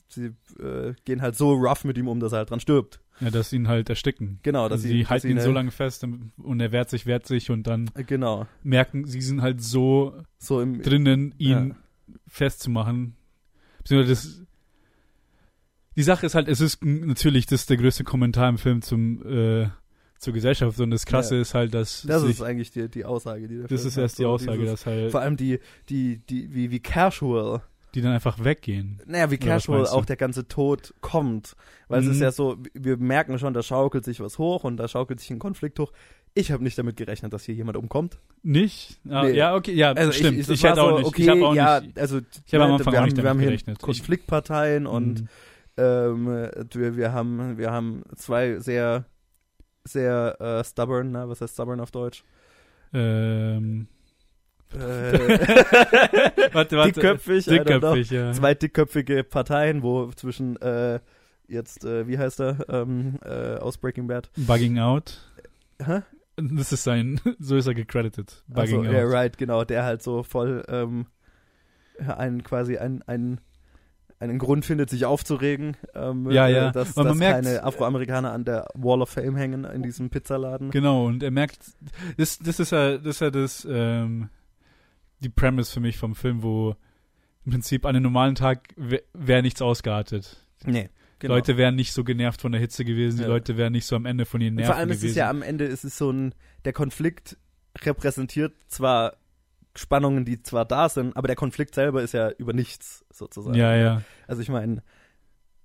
sie 0.09 0.33
äh, 0.61 0.93
gehen 1.07 1.23
halt 1.23 1.37
so 1.37 1.55
rough 1.55 1.85
mit 1.85 1.97
ihm 1.97 2.09
um, 2.09 2.21
dass 2.21 2.33
er 2.33 2.39
halt 2.39 2.51
dran 2.51 2.61
stirbt. 2.61 3.01
Ja, 3.21 3.31
dass 3.31 3.51
sie 3.51 3.57
ihn 3.57 3.69
halt 3.69 3.89
ersticken. 3.89 4.39
Genau, 4.43 4.69
dass 4.69 4.79
Also 4.81 4.89
sie, 4.89 4.95
sie 4.95 5.01
dass 5.03 5.11
halten 5.11 5.27
sie 5.29 5.33
ihn 5.33 5.41
so 5.41 5.51
lange 5.53 5.71
fest 5.71 6.05
und 6.05 6.61
er 6.61 6.73
wehrt 6.73 6.91
sich, 6.91 7.07
wehrt 7.07 7.27
sich 7.27 7.51
und 7.51 7.67
dann 7.67 7.91
Genau, 8.07 8.47
merken, 8.63 9.07
sie 9.07 9.21
sind 9.23 9.41
halt 9.43 9.63
so 9.63 10.15
so 10.39 10.61
im, 10.61 10.83
drinnen, 10.83 11.35
ihn 11.39 11.75
festzumachen. 12.27 13.17
Beziehungsweise 13.79 14.11
das, 14.13 14.43
die 15.97 16.03
Sache 16.03 16.27
ist 16.27 16.35
halt, 16.35 16.49
es 16.49 16.61
ist 16.61 16.85
natürlich 16.85 17.47
das 17.47 17.61
ist 17.63 17.71
der 17.71 17.79
größte 17.79 18.05
Kommentar 18.05 18.49
im 18.49 18.59
Film 18.59 18.83
zum 18.83 19.23
äh, 19.27 19.69
zur 20.19 20.33
Gesellschaft 20.33 20.79
und 20.81 20.91
das 20.91 21.05
Krasse 21.07 21.37
Ja. 21.37 21.41
ist 21.43 21.55
halt, 21.55 21.75
dass 21.75 22.03
das 22.03 22.23
sich, 22.23 22.31
ist 22.33 22.43
eigentlich 22.43 22.71
die, 22.71 22.89
die 22.89 23.05
Aussage, 23.05 23.49
die 23.49 23.57
der 23.59 23.69
das 23.69 23.81
Film 23.83 23.89
ist 23.89 23.97
erst 23.99 24.19
die 24.19 24.25
Aussage, 24.25 24.59
dieses- 24.59 24.81
dass 24.81 24.87
halt 24.87 25.11
Vor 25.11 25.21
allem 25.21 25.37
die, 25.37 25.59
die, 25.91 26.19
die, 26.29 26.55
wie, 26.55 26.71
wie 26.71 26.81
casual 26.81 27.63
die 27.97 28.03
dann 28.03 28.13
einfach 28.13 28.45
weggehen. 28.45 29.01
Naja, 29.07 29.31
wie 29.31 29.39
casual 29.39 29.87
auch 29.89 30.05
der 30.05 30.17
ganze 30.17 30.47
Tod 30.47 30.95
kommt. 31.01 31.57
Weil 31.89 32.01
es 32.01 32.07
Mhm. 32.07 32.13
ist 32.13 32.21
ja 32.21 32.31
so, 32.31 32.57
wir 32.75 32.97
merken 32.99 33.39
schon, 33.41 33.55
da 33.55 33.63
schaukelt 33.63 34.05
sich 34.05 34.21
was 34.21 34.39
hoch 34.39 34.63
und 34.65 34.77
da 34.77 34.87
schaukelt 34.87 35.19
sich 35.19 35.31
ein 35.31 35.39
Konflikt 35.41 35.79
hoch. 35.81 35.93
Ich 36.35 36.53
habe 36.53 36.63
nicht 36.63 36.77
damit 36.79 36.97
gerechnet, 36.99 37.33
dass 37.33 37.45
hier 37.45 37.55
jemand 37.55 37.77
umkommt. 37.79 38.19
Nicht? 38.43 39.01
Ah, 39.09 39.23
Nee. 39.25 39.33
Ja, 39.33 39.55
okay, 39.57 39.73
ja, 39.73 39.93
Also 39.93 40.13
stimmt. 40.13 40.35
ich, 40.39 40.49
Ich, 40.49 40.51
ich, 40.51 40.65
hätte 40.65 40.83
auch 40.83 40.91
so, 40.91 40.99
nicht. 40.99 41.07
okay, 41.07 41.23
ich 41.23 41.29
habe 41.31 41.47
auch 41.47 41.55
ja, 41.55 41.81
nicht. 41.81 41.99
also 41.99 42.21
Ich 42.47 42.55
habe 42.55 42.65
am 42.65 42.71
ne, 42.71 42.77
Anfang 42.77 42.93
wir 42.93 42.99
auch 42.99 43.03
haben, 43.03 43.05
nicht 43.07 43.17
wir 43.17 43.23
damit 43.25 43.31
haben 43.31 43.41
hier 43.41 43.49
gerechnet. 43.49 43.79
Ich- 43.79 43.83
Konfliktparteien 43.85 44.87
und 44.87 45.23
Mhm. 45.23 45.29
ähm, 45.79 46.27
wir, 46.75 46.97
wir 46.97 47.13
haben 47.13 47.57
wir 47.59 47.71
haben 47.73 48.03
zwei 48.17 48.59
sehr 48.59 49.07
sehr 49.85 50.37
äh, 50.41 50.65
stubborn, 50.65 51.13
na, 51.13 51.29
was 51.29 51.41
heißt 51.41 51.55
stubborn 51.55 51.81
auf 51.81 51.91
Deutsch? 51.91 52.23
ähm, 52.93 53.87
Äh, 53.91 53.96
warte, 56.53 56.77
warte. 56.77 56.93
dickköpfig. 56.93 57.45
Dickköpfig, 57.47 58.11
ja. 58.11 58.33
zwei 58.33 58.55
dickköpfige 58.55 59.25
Parteien, 59.25 59.83
wo 59.83 60.11
zwischen 60.13 60.57
äh, 60.61 61.01
jetzt, 61.49 61.85
äh, 61.85 62.07
wie 62.09 62.19
heißt 62.19 62.41
er, 62.41 62.65
ähm, 62.69 63.19
äh, 63.25 63.57
aus 63.57 63.79
Breaking 63.79 64.07
Bad? 64.07 64.31
Bugging 64.37 64.79
out. 64.79 65.21
Hä? 65.85 66.01
Das 66.37 66.73
ist 66.73 66.85
sein, 66.85 67.21
so 67.39 67.57
ist 67.57 67.67
er 67.67 67.75
gecredited. 67.75 68.43
Also, 68.53 68.77
Bugging 68.79 68.93
ja, 68.93 69.05
out. 69.05 69.13
right, 69.13 69.39
genau, 69.39 69.65
der 69.65 69.85
halt 69.85 70.03
so 70.03 70.23
voll 70.23 70.65
ähm, 70.69 71.07
einen 71.99 72.43
quasi 72.45 72.77
einen, 72.77 73.03
einen, 73.03 73.41
einen 74.21 74.39
Grund 74.39 74.65
findet, 74.67 74.91
sich 74.91 75.05
aufzuregen, 75.07 75.77
ähm, 75.95 76.31
Ja, 76.31 76.49
äh, 76.49 76.53
ja. 76.53 76.71
dass, 76.73 76.97
Aber 76.97 77.11
man 77.11 77.19
dass 77.19 77.19
merkt- 77.19 77.45
keine 77.47 77.63
Afroamerikaner 77.65 78.33
an 78.33 78.45
der 78.45 78.67
Wall 78.75 79.01
of 79.01 79.11
Fame 79.11 79.37
hängen 79.37 79.65
in 79.65 79.83
diesem 79.83 80.11
Pizzaladen. 80.11 80.71
Genau, 80.71 81.07
und 81.07 81.23
er 81.23 81.31
merkt, 81.31 81.59
das, 82.19 82.39
das 82.39 82.61
ist 82.61 82.73
ja, 82.73 82.99
das 82.99 83.17
ist 83.17 83.21
ja 83.21 83.31
das, 83.31 83.67
ähm, 83.71 84.29
die 85.27 85.33
Premise 85.33 85.73
für 85.73 85.81
mich 85.81 85.97
vom 85.99 86.15
Film, 86.15 86.43
wo 86.43 86.77
im 87.45 87.53
Prinzip 87.53 87.85
an 87.85 87.91
einem 87.97 88.05
normalen 88.05 88.35
Tag 88.37 88.69
wäre 88.77 89.03
wär 89.13 89.43
nichts 89.43 89.61
ausgeartet. 89.63 90.47
Nee, 90.65 90.89
Die 91.23 91.27
Leute 91.27 91.57
wären 91.57 91.75
nicht 91.75 91.93
so 91.93 92.05
genervt 92.05 92.41
von 92.41 92.53
der 92.53 92.61
Hitze 92.61 92.85
gewesen, 92.85 93.17
die 93.19 93.23
Ja. 93.23 93.29
Leute 93.29 93.57
wären 93.57 93.73
nicht 93.73 93.87
so 93.87 93.97
am 93.97 94.07
Ende 94.07 94.25
von 94.25 94.41
ihren 94.41 94.53
Und 94.53 94.57
Nerven 94.57 94.73
vor 94.73 94.77
allem 94.77 94.91
ist 94.91 94.99
gewesen. 95.01 95.11
es 95.11 95.17
ja 95.17 95.31
am 95.31 95.43
Ende, 95.43 95.65
ist 95.65 95.85
es 95.85 95.97
so 95.99 96.11
ein, 96.11 96.35
der 96.65 96.73
Konflikt 96.73 97.37
repräsentiert 97.85 98.55
zwar 98.69 99.17
Spannungen, 99.75 100.25
die 100.25 100.43
zwar 100.43 100.65
da 100.65 100.89
sind, 100.89 101.17
aber 101.17 101.27
der 101.27 101.37
Konflikt 101.37 101.75
selber 101.75 102.03
ist 102.03 102.13
ja 102.15 102.31
über 102.31 102.53
nichts 102.53 103.05
sozusagen. 103.13 103.55
ja, 103.57 103.75
ja. 103.77 104.03
Also 104.27 104.41
ich 104.43 104.49
meine, 104.49 104.83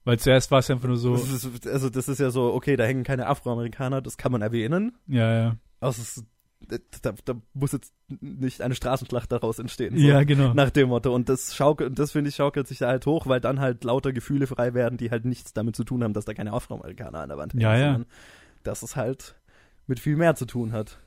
Weil 0.04 0.20
zuerst 0.20 0.52
war 0.52 0.60
es 0.60 0.70
einfach 0.70 0.88
nur 0.88 0.98
so, 0.98 1.16
das 1.16 1.32
ist, 1.32 1.68
also 1.68 1.90
das 1.90 2.08
ist 2.10 2.20
ja 2.20 2.30
so, 2.32 2.54
okay, 2.54 2.76
da 2.76 2.84
hängen 2.84 3.04
keine 3.04 3.28
Afroamerikaner, 3.28 4.02
das 4.02 4.18
kann 4.18 4.32
man 4.32 4.42
erwähnen. 4.42 4.98
ja, 5.08 5.34
ja. 5.34 5.56
Also 5.80 6.02
es, 6.02 6.24
da, 7.02 7.14
da 7.26 7.36
muss 7.54 7.72
jetzt 7.72 7.94
nicht 8.22 8.62
eine 8.62 8.76
Straßenschlacht 8.76 9.32
daraus 9.32 9.60
entstehen. 9.60 9.98
So. 9.98 10.06
Ja, 10.06 10.24
genau. 10.24 10.54
Nach 10.54 10.70
dem 10.70 10.90
Motto. 10.90 11.14
Und 11.14 11.30
das 11.30 11.56
schaukelt, 11.56 11.98
das 11.98 12.12
finde 12.12 12.30
ich, 12.30 12.36
schaukelt 12.36 12.68
sich 12.68 12.80
da 12.80 12.88
halt 12.88 13.06
hoch, 13.06 13.28
weil 13.28 13.42
dann 13.42 13.60
halt 13.60 13.84
lauter 13.84 14.14
Gefühle 14.14 14.48
frei 14.48 14.74
werden, 14.74 14.98
die 14.98 15.12
halt 15.12 15.26
nichts 15.26 15.54
damit 15.54 15.76
zu 15.76 15.84
tun 15.84 16.04
haben, 16.04 16.14
dass 16.14 16.26
da 16.26 16.34
keine 16.34 16.54
Afroamerikaner 16.54 17.20
an 17.20 17.30
der 17.30 17.38
Wand 17.38 17.54
hängen, 17.54 17.62
Ja, 17.62 17.76
ja. 17.78 17.92
sondern 17.94 18.06
dass 18.64 18.84
es 18.84 18.96
halt 18.96 19.36
mit 19.88 20.00
viel 20.00 20.16
mehr 20.16 20.36
zu 20.36 20.46
tun 20.46 20.72
hat. 20.72 21.00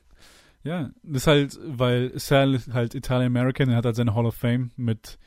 Ja, 0.63 0.89
das 1.03 1.23
ist 1.23 1.27
halt, 1.27 1.59
weil 1.63 2.11
Sal 2.19 2.55
ist 2.55 2.73
halt 2.73 2.95
Italian 2.95 3.27
American, 3.27 3.69
er 3.69 3.77
hat 3.77 3.85
halt 3.85 3.95
seine 3.95 4.15
Hall 4.15 4.25
of 4.25 4.35
Fame 4.35 4.71
mit 4.75 5.19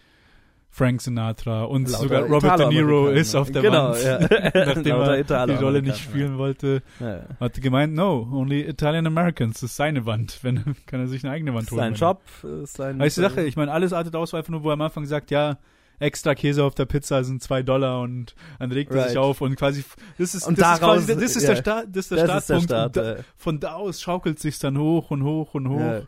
Frank 0.71 1.01
Sinatra 1.03 1.65
und 1.65 1.89
Lauter 1.91 2.03
sogar 2.03 2.23
Robert 2.25 2.59
De 2.61 2.69
Niro 2.69 3.09
ist 3.09 3.35
auf 3.35 3.51
der 3.51 3.63
Genau, 3.63 3.91
Wand, 3.91 4.03
ja. 4.05 4.19
nachdem 4.67 4.97
er 4.97 5.47
die 5.47 5.55
Rolle 5.55 5.83
nicht 5.83 5.99
spielen 5.99 6.39
wollte. 6.39 6.83
Ja. 7.01 7.23
Hat 7.41 7.57
er 7.57 7.61
gemeint, 7.63 7.95
no, 7.95 8.29
only 8.33 8.61
Italian 8.69 9.07
Americans, 9.07 9.55
das 9.61 9.71
ist 9.71 9.77
seine 9.77 10.07
Wand. 10.07 10.39
Wenn, 10.43 10.77
kann 10.87 11.01
er 11.01 11.09
sich 11.09 11.25
eine 11.25 11.33
eigene 11.33 11.55
Wand 11.55 11.71
holen. 11.71 11.79
Sein 11.81 11.95
Job, 11.95 12.21
sein. 12.65 12.99
Weißt 12.99 13.17
du, 13.19 13.23
Sache, 13.23 13.43
ich 13.45 13.57
meine, 13.57 13.73
alles 13.73 13.93
artet 13.93 14.15
aus, 14.15 14.35
einfach 14.35 14.51
nur, 14.51 14.63
wo 14.63 14.69
er 14.71 14.75
am 14.75 14.83
Anfang 14.83 15.05
sagt, 15.07 15.31
ja, 15.31 15.59
extra 16.01 16.37
Käse 16.37 16.63
auf 16.63 16.77
der 16.77 16.85
Pizza 16.85 17.25
sind 17.25 17.43
zwei 17.43 17.63
Dollar 17.65 18.03
und 18.03 18.37
dann 18.61 18.71
regt 18.71 18.93
er 18.93 18.99
Right. 18.99 19.09
sich 19.09 19.19
auf 19.19 19.41
und 19.41 19.57
quasi, 19.57 19.83
das 20.17 20.35
ist, 20.37 20.47
Und 20.47 20.61
das 20.61 20.75
ist 20.75 20.83
daraus- 20.83 20.97
quasi, 21.07 21.15
das 21.21 21.35
ist 21.35 21.43
ja. 21.43 21.49
der 21.55 21.57
Start, 21.57 21.87
das 21.91 21.97
ist 22.05 22.11
der 22.13 22.27
das 22.27 22.41
ist 22.43 22.51
der 22.51 22.61
Startpunkt. 22.61 22.65
Start. 22.93 22.97
da, 22.97 23.13
äh, 23.15 23.23
von 23.37 23.59
da 23.59 23.73
aus 23.75 24.01
schaukelt 24.01 24.39
sich's 24.39 24.61
dann 24.61 24.79
hoch 24.79 25.11
und 25.11 25.25
hoch 25.25 25.55
und 25.55 25.69
hoch. 25.69 25.81
ja, 25.81 26.03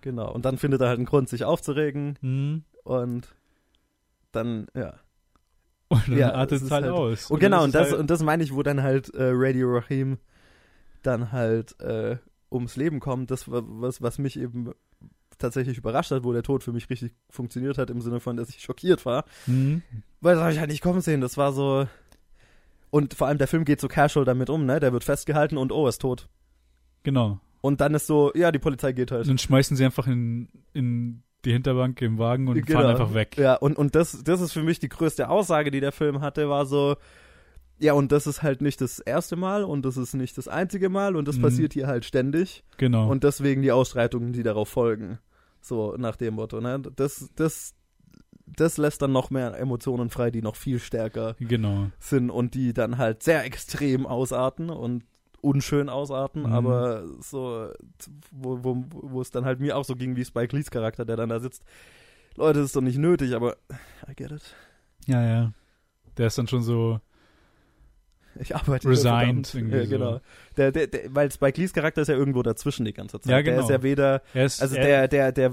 genau. 0.00 0.32
Und 0.32 0.46
dann 0.46 0.58
findet 0.58 0.80
er 0.80 0.88
halt 0.88 0.98
einen 0.98 1.06
Grund, 1.06 1.28
sich 1.28 1.44
aufzuregen 1.44 2.18
Mhm. 2.22 2.62
und 2.82 3.28
dann, 4.32 4.66
ja. 4.74 4.94
Und 5.88 6.06
dann 6.08 6.18
Ja, 6.18 6.32
artet 6.34 6.62
es 6.62 6.70
halt, 6.70 6.84
halt- 6.84 6.94
aus. 6.94 7.30
Und 7.30 7.40
genau, 7.40 7.64
und 7.64 7.74
das, 7.74 7.90
halt, 7.90 8.00
und 8.00 8.10
das 8.10 8.22
meine 8.22 8.42
ich, 8.44 8.54
wo 8.54 8.62
dann 8.62 8.82
halt 8.82 9.12
äh, 9.14 9.30
Radio 9.34 9.74
Rahim 9.76 10.18
dann 11.02 11.32
halt 11.32 11.78
äh, 11.80 12.16
ums 12.50 12.76
Leben 12.76 13.00
kommt. 13.00 13.30
Das 13.30 13.50
war 13.50 13.62
was, 13.64 14.00
was 14.02 14.18
mich 14.18 14.38
eben 14.38 14.72
tatsächlich 15.38 15.78
überrascht 15.78 16.10
hat, 16.10 16.22
wo 16.24 16.32
der 16.32 16.42
Tod 16.42 16.62
für 16.62 16.72
mich 16.72 16.88
richtig 16.90 17.12
funktioniert 17.30 17.78
hat, 17.78 17.90
im 17.90 18.00
Sinne 18.02 18.20
von, 18.20 18.36
dass 18.36 18.50
ich 18.50 18.60
schockiert 18.60 19.04
war. 19.06 19.24
Mhm. 19.46 19.82
Weil 20.20 20.34
das 20.34 20.42
habe 20.42 20.52
ich 20.52 20.58
halt 20.58 20.70
nicht 20.70 20.82
kommen 20.82 21.00
sehen. 21.00 21.20
Das 21.20 21.36
war 21.36 21.52
so. 21.52 21.88
Und 22.90 23.14
vor 23.14 23.26
allem 23.28 23.38
der 23.38 23.48
Film 23.48 23.64
geht 23.64 23.80
so 23.80 23.88
casual 23.88 24.24
damit 24.24 24.50
um, 24.50 24.66
ne? 24.66 24.80
Der 24.80 24.92
wird 24.92 25.04
festgehalten 25.04 25.56
und 25.56 25.72
oh, 25.72 25.86
er 25.86 25.90
ist 25.90 26.00
tot. 26.00 26.28
Genau. 27.02 27.40
Und 27.62 27.80
dann 27.80 27.94
ist 27.94 28.06
so, 28.06 28.32
ja, 28.34 28.52
die 28.52 28.58
Polizei 28.58 28.92
geht 28.92 29.10
halt. 29.10 29.28
Dann 29.28 29.38
schmeißen 29.38 29.76
sie 29.76 29.84
einfach 29.84 30.06
in, 30.06 30.48
in 30.72 31.22
die 31.44 31.52
Hinterbank 31.52 32.00
im 32.02 32.18
Wagen 32.18 32.48
und 32.48 32.64
Genau. 32.66 32.80
fahren 32.80 32.90
einfach 32.90 33.14
weg. 33.14 33.36
Ja, 33.38 33.54
und, 33.56 33.76
und 33.78 33.94
das, 33.94 34.22
das 34.24 34.40
ist 34.40 34.52
für 34.52 34.62
mich 34.62 34.78
die 34.78 34.88
größte 34.88 35.28
Aussage, 35.28 35.70
die 35.70 35.80
der 35.80 35.92
Film 35.92 36.20
hatte, 36.20 36.48
war 36.48 36.66
so, 36.66 36.96
ja, 37.78 37.94
und 37.94 38.12
das 38.12 38.26
ist 38.26 38.42
halt 38.42 38.60
nicht 38.60 38.80
das 38.82 38.98
erste 38.98 39.36
Mal 39.36 39.64
und 39.64 39.84
das 39.84 39.96
ist 39.96 40.12
nicht 40.14 40.36
das 40.36 40.48
einzige 40.48 40.88
Mal 40.90 41.16
und 41.16 41.26
das 41.26 41.38
Mhm. 41.38 41.42
passiert 41.42 41.72
hier 41.72 41.86
halt 41.86 42.04
ständig. 42.04 42.62
Genau. 42.76 43.08
Und 43.10 43.24
deswegen 43.24 43.62
die 43.62 43.72
Ausschreitungen, 43.72 44.32
die 44.32 44.42
darauf 44.42 44.68
folgen. 44.68 45.18
So 45.62 45.94
nach 45.96 46.16
dem 46.16 46.34
Motto, 46.34 46.60
ne? 46.60 46.80
Das, 46.96 47.30
das, 47.36 47.74
das 48.46 48.76
lässt 48.78 49.00
dann 49.02 49.12
noch 49.12 49.30
mehr 49.30 49.58
Emotionen 49.58 50.10
frei, 50.10 50.30
die 50.30 50.42
noch 50.42 50.56
viel 50.56 50.78
stärker 50.78 51.36
genau. 51.38 51.86
sind 51.98 52.30
und 52.30 52.54
die 52.54 52.72
dann 52.74 52.98
halt 52.98 53.22
sehr 53.22 53.44
extrem 53.44 54.06
ausarten 54.06 54.68
und 54.70 55.04
unschön 55.42 55.88
ausarten, 55.88 56.42
Mhm. 56.42 56.52
aber 56.52 57.04
so, 57.20 57.68
wo, 58.30 58.62
wo, 58.64 58.84
wo 58.90 59.20
es 59.20 59.30
dann 59.30 59.44
halt 59.44 59.60
mir 59.60 59.76
auch 59.76 59.84
so 59.84 59.94
ging 59.96 60.16
wie 60.16 60.24
Spike 60.24 60.54
Lees 60.56 60.70
Charakter, 60.70 61.04
der 61.04 61.16
dann 61.16 61.28
da 61.28 61.40
sitzt. 61.40 61.62
Leute, 62.36 62.58
das 62.60 62.66
ist 62.66 62.76
doch 62.76 62.80
nicht 62.80 62.98
nötig, 62.98 63.34
aber 63.34 63.56
I 64.08 64.14
get 64.14 64.30
it. 64.30 64.54
Ja, 65.06 65.22
ja. 65.24 65.52
Der 66.16 66.26
ist 66.28 66.38
dann 66.38 66.48
schon 66.48 66.62
so, 66.62 67.00
Ich 68.38 68.54
arbeite 68.54 68.88
Resigned 68.88 69.52
irgendwie 69.54 69.76
Ja, 69.76 69.84
so. 69.84 69.90
genau. 69.90 70.20
Der, 70.56 70.70
der, 70.72 70.86
der, 70.86 71.14
weil 71.14 71.30
Spike 71.32 71.60
Lees 71.60 71.72
Charakter 71.72 72.02
ist 72.02 72.08
ja 72.08 72.14
irgendwo 72.14 72.42
dazwischen 72.42 72.84
die 72.84 72.92
ganze 72.92 73.18
Zeit. 73.20 73.26
Ja, 73.30 73.42
Der 73.42 73.42
genau. 73.42 73.62
ist 73.64 73.70
ja 73.70 73.82
weder 73.82 74.22
er 74.34 74.44
ist, 74.44 74.62
Also 74.62 74.76
er, 74.76 75.08
der, 75.08 75.08
der, 75.08 75.32
der, 75.32 75.52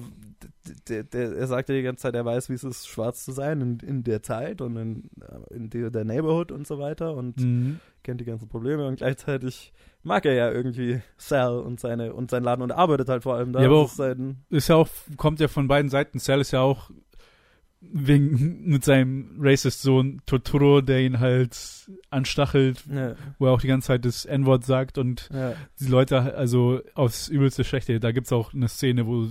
der, 0.88 1.03
der, 1.03 1.36
er 1.36 1.47
sagt 1.47 1.69
ja 1.69 1.75
die 1.75 1.82
ganze 1.84 2.03
Zeit, 2.03 2.15
er 2.15 2.25
weiß, 2.25 2.49
wie 2.49 2.53
es 2.53 2.63
ist, 2.63 2.88
schwarz 2.88 3.23
zu 3.25 3.32
sein 3.32 3.62
in, 3.62 3.80
in 3.80 4.03
der 4.03 4.21
Zeit 4.23 4.62
und 4.62 4.75
in, 4.77 5.10
in 5.49 5.69
der, 5.69 5.89
der 5.89 6.06
Neighborhood 6.06 6.51
und 6.51 6.65
so 6.67 6.80
weiter 6.80 7.13
und 7.15 7.38
Mhm. 7.38 7.80
kennt 8.03 8.21
die 8.21 8.25
ganzen 8.25 8.47
Probleme 8.47 8.88
und 8.88 8.97
gleichzeitig 8.97 9.73
mag 10.03 10.25
er 10.25 10.34
ja 10.34 10.51
irgendwie 10.51 11.01
Sal 11.17 11.60
und 11.60 11.80
seine 11.80 12.13
und 12.13 12.32
sein 12.32 12.43
Laden 12.43 12.62
und 12.62 12.71
arbeitet 12.71 13.10
halt 13.10 13.23
vor 13.23 13.36
allem 13.36 13.51
da. 13.53 13.62
Ja, 13.62 13.67
aber 13.67 13.86
ist 13.86 13.95
sein, 13.97 14.38
ist 14.49 14.67
ja 14.69 14.75
auch, 14.75 14.88
kommt 15.17 15.39
ja 15.39 15.47
von 15.47 15.67
beiden 15.67 15.89
Seiten. 15.89 16.19
Sal 16.19 16.39
ist 16.41 16.51
ja 16.51 16.62
auch 16.62 16.89
wegen, 17.80 18.65
mit 18.65 18.84
seinem 18.84 19.38
Racist-Sohn 19.39 20.21
Totoro, 20.25 20.82
der 20.82 21.01
ihn 21.01 21.19
halt 21.19 21.56
anstachelt, 22.10 22.84
ja, 22.91 23.15
wo 23.38 23.45
er 23.45 23.51
auch 23.51 23.62
die 23.62 23.67
ganze 23.67 23.88
Zeit 23.88 24.03
das 24.06 24.25
N-Wort 24.25 24.65
sagt 24.65 24.97
und 24.97 25.30
ja, 25.32 25.53
die 25.80 25.86
Leute, 25.88 26.36
also 26.36 26.82
aufs 26.95 27.27
übelste 27.27 27.63
Schlechte, 27.63 27.99
da 27.99 28.12
gibt's 28.12 28.34
auch 28.34 28.53
eine 28.53 28.67
Szene, 28.67 29.06
wo, 29.06 29.27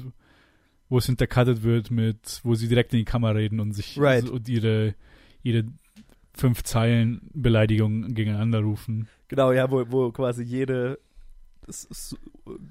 wo 0.88 0.98
es 0.98 1.06
hintercuttet 1.06 1.62
wird 1.62 1.90
mit, 1.90 2.40
wo 2.44 2.54
sie 2.54 2.68
direkt 2.68 2.92
in 2.92 2.98
die 3.00 3.04
Kamera 3.04 3.32
reden 3.32 3.60
und 3.60 3.72
sich 3.72 3.98
Right. 4.00 4.28
und 4.28 4.48
ihre, 4.48 4.94
ihre 5.42 5.64
fünf 6.34 6.62
Zeilen 6.62 7.22
Beleidigungen 7.34 8.14
gegeneinander 8.14 8.60
rufen. 8.60 9.08
genau, 9.28 9.52
ja, 9.52 9.70
wo, 9.70 9.84
wo 9.90 10.12
quasi 10.12 10.42
jede 10.42 10.98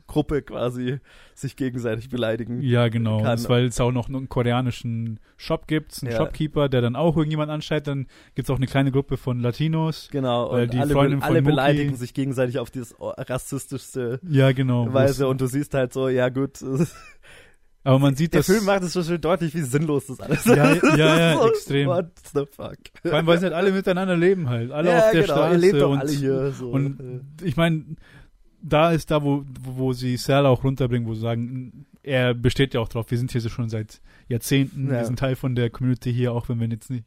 Gruppe 0.07 0.41
quasi 0.41 0.99
sich 1.33 1.57
gegenseitig 1.57 2.07
beleidigen. 2.09 2.61
Ja, 2.61 2.87
genau. 2.87 3.17
Kann- 3.17 3.25
Das, 3.25 3.49
weil 3.49 3.65
es 3.65 3.81
auch 3.81 3.91
noch 3.91 4.07
einen 4.07 4.29
koreanischen 4.29 5.19
Shop 5.35 5.67
gibt, 5.67 6.01
einen 6.01 6.11
Ja. 6.13 6.17
Shopkeeper, 6.17 6.69
der 6.69 6.79
dann 6.79 6.95
auch 6.95 7.17
irgendjemand 7.17 7.51
anschreit. 7.51 7.87
Dann 7.87 8.07
gibt's 8.35 8.49
auch 8.49 8.55
eine 8.55 8.67
kleine 8.67 8.91
Gruppe 8.93 9.17
von 9.17 9.41
Latinos. 9.41 10.07
Genau, 10.13 10.49
Weil 10.51 10.67
die 10.67 10.79
alle, 10.79 10.93
Freundin 10.93 11.21
alle 11.21 11.35
von 11.35 11.43
Mookie- 11.43 11.45
beleidigen 11.45 11.95
sich 11.95 12.13
gegenseitig 12.13 12.57
auf 12.59 12.71
dieses 12.71 12.95
rassistischste 12.99 14.21
Ja, 14.29 14.53
genau. 14.53 14.93
Weise 14.93 15.27
und 15.27 15.41
du 15.41 15.47
siehst 15.47 15.73
halt 15.73 15.91
so, 15.91 16.07
ja 16.07 16.29
gut, 16.29 16.59
Aber 17.85 17.99
man 17.99 18.15
sieht 18.15 18.33
Der 18.33 18.39
das. 18.39 18.47
Film 18.47 18.65
macht 18.65 18.81
es 18.83 18.91
schon 18.93 19.03
schön 19.05 19.21
deutlich, 19.21 19.53
wie 19.55 19.61
sinnlos 19.61 20.07
das 20.07 20.19
alles 20.19 20.43
Ja, 20.45 20.71
ist. 20.71 20.83
ja, 20.97 21.17
ja, 21.19 21.37
So, 21.37 21.47
extrem. 21.49 21.87
What 21.87 22.07
the 22.33 22.39
fuck? 22.51 22.77
Vor 23.01 23.13
allem, 23.13 23.25
weil 23.27 23.37
sie 23.37 23.45
halt 23.45 23.53
alle 23.53 23.71
miteinander 23.71 24.17
leben 24.17 24.49
halt. 24.49 24.71
Alle 24.71 24.89
ja, 24.89 24.97
auf 24.97 25.11
der 25.11 25.21
genau, 25.21 25.33
Straße. 25.33 25.53
ihr 25.53 25.59
lebt 25.59 25.81
doch 25.81 25.91
und, 25.91 25.99
alle 25.99 26.11
hier. 26.11 26.51
So. 26.51 26.69
und 26.71 27.21
ich 27.43 27.55
meine, 27.55 27.85
da 28.61 28.91
ist 28.91 29.11
da, 29.11 29.23
wo, 29.23 29.45
wo 29.63 29.93
sie 29.93 30.17
Sal 30.17 30.45
auch 30.45 30.63
runterbringen, 30.63 31.07
wo 31.07 31.13
sie 31.13 31.21
sagen, 31.21 31.85
er 32.03 32.33
besteht 32.33 32.73
ja 32.73 32.79
auch 32.81 32.87
drauf, 32.89 33.05
wir 33.09 33.17
sind 33.17 33.31
hier 33.31 33.41
so 33.41 33.49
schon 33.49 33.69
seit 33.69 34.01
Jahrzehnten, 34.27 34.87
Ja. 34.87 34.93
wir 34.99 35.05
sind 35.05 35.19
Teil 35.19 35.35
von 35.35 35.53
der 35.55 35.69
Community 35.69 36.11
hier, 36.13 36.33
auch 36.33 36.49
wenn 36.49 36.59
wir 36.59 36.67
jetzt 36.67 36.89
nicht, 36.89 37.05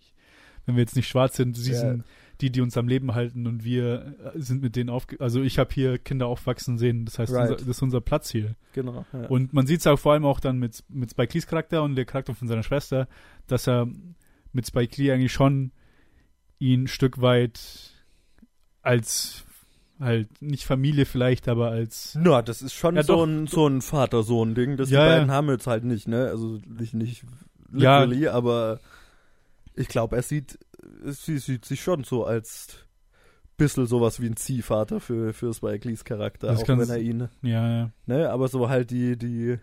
wenn 0.66 0.76
wir 0.76 0.82
jetzt 0.82 0.96
nicht 0.96 1.08
schwarz 1.08 1.36
sind, 1.36 1.56
sie 1.56 1.72
Ja. 1.72 1.78
sind 1.80 2.04
die, 2.40 2.50
die 2.50 2.60
uns 2.60 2.76
am 2.76 2.86
Leben 2.88 3.14
halten 3.14 3.46
und 3.46 3.64
wir 3.64 4.14
äh, 4.34 4.40
sind 4.40 4.62
mit 4.62 4.76
denen 4.76 4.90
aufge... 4.90 5.20
Also 5.20 5.42
ich 5.42 5.58
habe 5.58 5.70
hier 5.72 5.98
Kinder 5.98 6.26
aufwachsen 6.26 6.78
sehen, 6.78 7.04
das 7.04 7.18
heißt, 7.18 7.32
Right. 7.32 7.50
unser, 7.50 7.56
das 7.56 7.68
ist 7.68 7.82
unser 7.82 8.00
Platz 8.00 8.30
hier. 8.30 8.54
genau. 8.72 9.04
Ja. 9.12 9.26
Und 9.26 9.52
man 9.52 9.66
sieht 9.66 9.80
es 9.80 9.86
auch 9.86 9.98
vor 9.98 10.12
allem 10.12 10.24
auch 10.24 10.38
dann 10.40 10.58
mit, 10.58 10.84
mit 10.88 11.10
Spike 11.10 11.34
Lees 11.34 11.46
Charakter 11.46 11.82
und 11.82 11.96
der 11.96 12.04
Charakter 12.04 12.34
von 12.34 12.46
seiner 12.48 12.62
Schwester, 12.62 13.08
dass 13.48 13.66
er 13.68 13.88
mit 14.52 14.66
Spike 14.66 15.00
Lee 15.02 15.10
eigentlich 15.12 15.32
schon 15.32 15.72
ihn 16.60 16.84
ein 16.84 16.88
Stück 16.88 17.20
weit 17.20 17.60
als 18.82 19.44
halt 20.00 20.40
nicht 20.40 20.64
Familie 20.64 21.06
vielleicht, 21.06 21.48
aber 21.48 21.70
als 21.70 22.16
Na, 22.20 22.40
das 22.40 22.62
ist 22.62 22.72
schon 22.72 22.94
Ja, 22.94 23.02
so, 23.02 23.16
doch. 23.16 23.24
ein, 23.26 23.46
so 23.48 23.66
ein 23.66 23.80
Vater-Sohn-Ding. 23.82 24.76
Das 24.76 24.90
Ja, 24.90 25.02
die 25.04 25.10
ja. 25.10 25.16
beiden 25.16 25.30
haben 25.32 25.48
jetzt 25.48 25.66
halt 25.66 25.82
nicht, 25.84 26.06
ne? 26.06 26.28
Also 26.28 26.60
nicht, 26.68 26.94
nicht 26.94 27.24
Ja. 27.76 28.04
literally, 28.04 28.28
aber 28.28 28.78
ich 29.74 29.88
glaube, 29.88 30.14
er 30.16 30.22
sieht, 30.22 30.58
sie 31.04 31.38
sieht 31.38 31.64
sich 31.64 31.80
schon 31.82 32.04
so 32.04 32.24
als 32.24 32.84
bisschen 33.56 33.86
sowas 33.86 34.20
wie 34.20 34.26
ein 34.26 34.36
Ziehvater 34.36 35.00
für, 35.00 35.32
für 35.32 35.52
Spike 35.52 35.88
Lees 35.88 36.04
Charakter, 36.04 36.46
Das 36.48 36.62
auch 36.62 36.68
wenn 36.68 36.88
er 36.88 36.98
ihn, 36.98 37.28
ja, 37.42 37.68
ja. 37.80 37.90
ne? 38.06 38.30
Aber 38.30 38.46
so 38.48 38.68
halt 38.68 38.90
die, 38.92 39.16
die, 39.18 39.58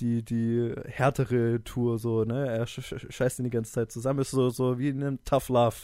die, 0.00 0.22
die 0.22 0.74
härtere 0.84 1.64
Tour, 1.64 1.98
so, 1.98 2.24
ne? 2.24 2.46
Er 2.46 2.66
sch 2.66 2.80
sch 2.82 3.06
scheißt 3.08 3.38
ihn 3.40 3.44
die 3.44 3.50
ganze 3.50 3.72
Zeit 3.72 3.90
zusammen, 3.90 4.20
ist 4.20 4.30
so, 4.32 4.50
so 4.50 4.78
wie 4.78 4.90
in 4.90 5.02
einem 5.02 5.24
Tough 5.24 5.48
Love, 5.48 5.76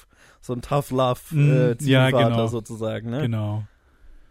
so 0.42 0.52
ein 0.52 0.60
Tough 0.60 0.90
Love 0.90 1.20
Mhm, 1.30 1.50
äh, 1.50 1.68
ja, 1.70 1.78
Ziehvater 1.78 2.28
genau. 2.30 2.46
sozusagen, 2.48 3.10
ne? 3.10 3.22
genau. 3.22 3.64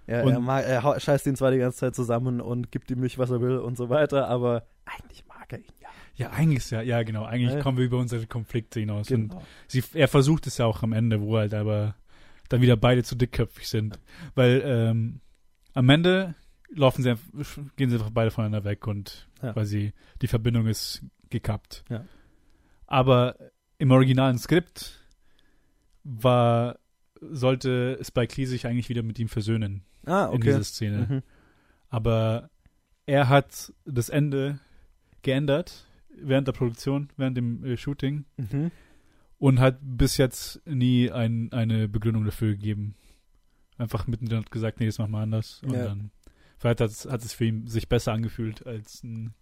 Er, 0.06 0.24
Und- 0.24 0.34
er, 0.34 0.40
mag, 0.40 0.66
er 0.66 1.00
scheißt 1.00 1.26
ihn 1.28 1.36
zwar 1.36 1.50
die 1.52 1.58
ganze 1.58 1.80
Zeit 1.80 1.96
zusammen 1.96 2.40
und 2.40 2.72
gibt 2.72 2.92
ihm 2.92 3.00
nicht, 3.00 3.18
was 3.18 3.32
er 3.32 3.42
will 3.42 3.58
und 3.58 3.78
so 3.78 3.90
weiter, 3.90 4.28
aber 4.28 4.64
eigentlich 4.86 5.26
mag 5.28 5.33
er 5.52 5.60
ihn 5.60 5.66
ja. 5.82 5.90
Ja, 6.16 6.30
eigentlich 6.30 6.58
ist 6.60 6.70
ja, 6.70 6.82
ja 6.82 7.02
genau, 7.04 7.26
eigentlich 7.26 7.54
Ja. 7.54 7.62
kommen 7.62 7.78
wir 7.80 7.86
über 7.86 7.98
unsere 7.98 8.28
Konflikte 8.28 8.80
hinaus. 8.80 9.10
Und 9.12 9.30
Genau. 9.30 9.42
sie, 9.68 9.84
er 9.94 10.08
versucht 10.08 10.46
es 10.48 10.60
ja 10.60 10.66
auch 10.66 10.84
am 10.84 10.94
Ende, 10.94 11.20
wo 11.22 11.38
halt 11.38 11.54
aber 11.56 11.96
dann 12.50 12.62
wieder 12.62 12.78
beide 12.78 13.04
zu 13.04 13.16
dickköpfig 13.16 13.68
sind. 13.68 14.00
Weil 14.36 14.62
ähm, 14.64 15.22
am 15.74 15.90
Ende 15.90 16.36
laufen 16.70 17.02
sie 17.04 17.16
gehen 17.76 17.90
sie 17.90 17.96
einfach 17.96 18.12
beide 18.12 18.30
voneinander 18.32 18.64
weg 18.64 18.86
und 18.88 19.28
Ja. 19.42 19.56
weil 19.56 19.66
sie, 19.66 19.94
die 20.22 20.28
Verbindung 20.28 20.68
ist 20.68 21.04
gekappt. 21.32 21.84
Ja. 21.90 22.06
Aber 22.86 23.36
im 23.80 23.90
originalen 23.92 24.38
Skript 24.38 25.00
war, 26.04 26.78
sollte 27.22 27.98
Spike 28.04 28.36
Lee 28.40 28.46
sich 28.46 28.68
eigentlich 28.68 28.90
wieder 28.90 29.04
mit 29.04 29.18
ihm 29.20 29.30
versöhnen 29.30 29.84
Ah, 30.06 30.26
in 30.26 30.30
okay. 30.36 30.42
dieser 30.50 30.64
Szene. 30.64 31.08
Mhm. 31.10 31.22
Aber 31.90 32.50
er 33.06 33.30
hat 33.30 33.74
das 33.86 34.10
Ende 34.10 34.60
geändert 35.24 35.88
während 36.16 36.48
der 36.48 36.52
Produktion, 36.54 37.10
während 37.18 37.36
dem 37.38 37.64
äh, 37.66 37.76
Shooting 37.78 38.26
Mhm. 38.38 38.72
und 39.40 39.60
hat 39.60 39.80
bis 39.82 40.18
jetzt 40.18 40.62
nie 40.68 41.10
ein, 41.12 41.52
eine 41.52 41.88
Begründung 41.88 42.24
dafür 42.26 42.52
gegeben. 42.52 42.96
Einfach 43.78 44.06
mittendrin 44.06 44.46
gesagt, 44.52 44.80
nee, 44.80 44.86
das 44.86 45.00
machen 45.00 45.12
wir 45.12 45.20
anders. 45.20 45.62
Und 45.64 45.74
Ja. 45.74 45.86
dann 45.86 46.12
vielleicht 46.60 46.80
hat 46.82 46.92
es, 46.92 47.06
hat 47.06 47.24
es 47.24 47.34
für 47.34 47.46
ihn 47.46 47.68
sich 47.68 47.90
besser 47.90 48.14
angefühlt 48.14 48.66
als 48.68 49.04
ein 49.04 49.34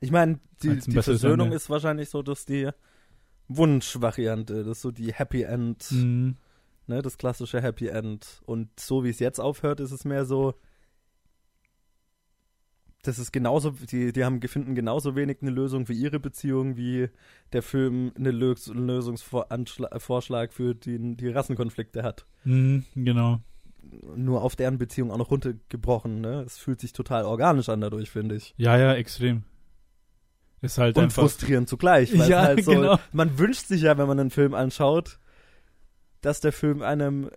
Ich 0.00 0.10
meine, 0.12 0.38
die, 0.62 0.78
die 0.78 1.02
Versöhnung 1.02 1.46
Ende. 1.46 1.56
ist 1.56 1.68
wahrscheinlich 1.70 2.08
so, 2.10 2.22
dass 2.22 2.44
die 2.46 2.68
Wunschvariante, 3.48 4.64
das 4.64 4.78
ist 4.78 4.82
so 4.82 4.90
die 4.90 5.12
Happy 5.12 5.42
End, 5.42 5.90
Mhm. 5.90 6.36
ne, 6.86 7.02
das 7.02 7.18
klassische 7.18 7.60
Happy 7.60 7.88
End. 7.88 8.40
Und 8.46 8.68
so 8.78 9.04
wie 9.04 9.10
es 9.10 9.18
jetzt 9.18 9.40
aufhört, 9.40 9.80
ist 9.80 9.90
es 9.92 10.04
mehr 10.04 10.24
so, 10.24 10.54
das 13.06 13.18
ist 13.18 13.32
genauso, 13.32 13.70
die, 13.70 14.12
die 14.12 14.24
haben 14.24 14.40
finden 14.42 14.74
genauso 14.74 15.14
wenig 15.14 15.38
eine 15.42 15.50
Lösung 15.50 15.86
für 15.86 15.92
ihre 15.92 16.18
Beziehung, 16.18 16.76
wie 16.76 17.08
der 17.52 17.62
Film 17.62 18.12
eine 18.16 18.30
Lös 18.30 18.66
Lösungsvorschlag 18.68 20.52
für 20.52 20.74
die, 20.74 21.16
die 21.16 21.28
Rassenkonflikte 21.28 22.02
hat. 22.02 22.26
Mhm, 22.44 22.84
genau. 22.94 23.40
Nur 24.16 24.42
auf 24.42 24.56
deren 24.56 24.78
Beziehung 24.78 25.10
auch 25.10 25.18
noch 25.18 25.30
runtergebrochen, 25.30 26.20
ne? 26.22 26.42
Es 26.46 26.56
fühlt 26.56 26.80
sich 26.80 26.92
total 26.94 27.24
organisch 27.24 27.68
an 27.68 27.82
dadurch, 27.82 28.10
finde 28.10 28.36
ich. 28.36 28.54
Ja, 28.56 28.78
ja, 28.78 28.94
extrem. 28.94 29.44
Ist 30.62 30.78
halt 30.78 30.96
Und 30.96 31.04
einfach. 31.04 31.22
frustrierend 31.22 31.68
zugleich, 31.68 32.18
weil 32.18 32.28
Ja, 32.30 32.42
halt 32.42 32.64
so, 32.64 32.70
genau. 32.72 32.98
man 33.12 33.38
wünscht 33.38 33.66
sich 33.66 33.82
ja, 33.82 33.98
wenn 33.98 34.08
man 34.08 34.18
einen 34.18 34.30
Film 34.30 34.54
anschaut, 34.54 35.18
dass 36.22 36.40
der 36.40 36.52
Film 36.52 36.80
einem 36.80 37.30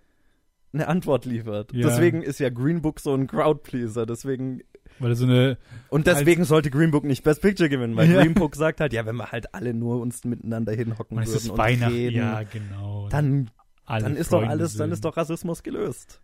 eine 0.72 0.88
Antwort 0.88 1.24
liefert. 1.26 1.72
Ja. 1.72 1.86
Deswegen 1.88 2.22
ist 2.22 2.40
ja 2.40 2.48
Green 2.50 2.80
Book 2.80 3.00
so 3.00 3.14
ein 3.14 3.26
Crowdpleaser, 3.26 4.06
deswegen 4.06 4.62
Weil 5.00 5.14
so 5.14 5.24
eine. 5.26 5.58
und 5.90 6.06
deswegen 6.06 6.44
sollte 6.44 6.70
Green 6.70 6.90
Book 6.90 7.04
nicht 7.04 7.22
Best 7.24 7.40
Picture 7.42 7.68
gewinnen, 7.68 7.96
weil 7.96 8.10
Ja. 8.12 8.22
Green 8.22 8.34
Book 8.34 8.56
sagt 8.56 8.80
halt, 8.80 8.92
ja, 8.92 9.06
wenn 9.06 9.16
wir 9.16 9.30
halt 9.32 9.54
alle 9.54 9.74
nur 9.74 10.00
uns 10.00 10.24
miteinander 10.24 10.72
hinhocken 10.72 11.14
Man, 11.16 11.24
es 11.24 11.30
würden 11.30 11.38
ist 11.44 11.50
und 11.50 11.58
Weihnachten. 11.58 11.92
reden, 11.94 12.16
Ja, 12.16 12.42
genau. 12.42 13.08
dann, 13.10 13.50
Alle 13.84 14.02
dann 14.04 14.16
ist 14.16 14.32
doch 14.32 14.42
alles, 14.42 14.72
dann 14.76 14.86
sind- 14.88 14.92
ist 14.94 15.04
doch 15.04 15.16
Rassismus 15.16 15.62
gelöst. 15.62 16.20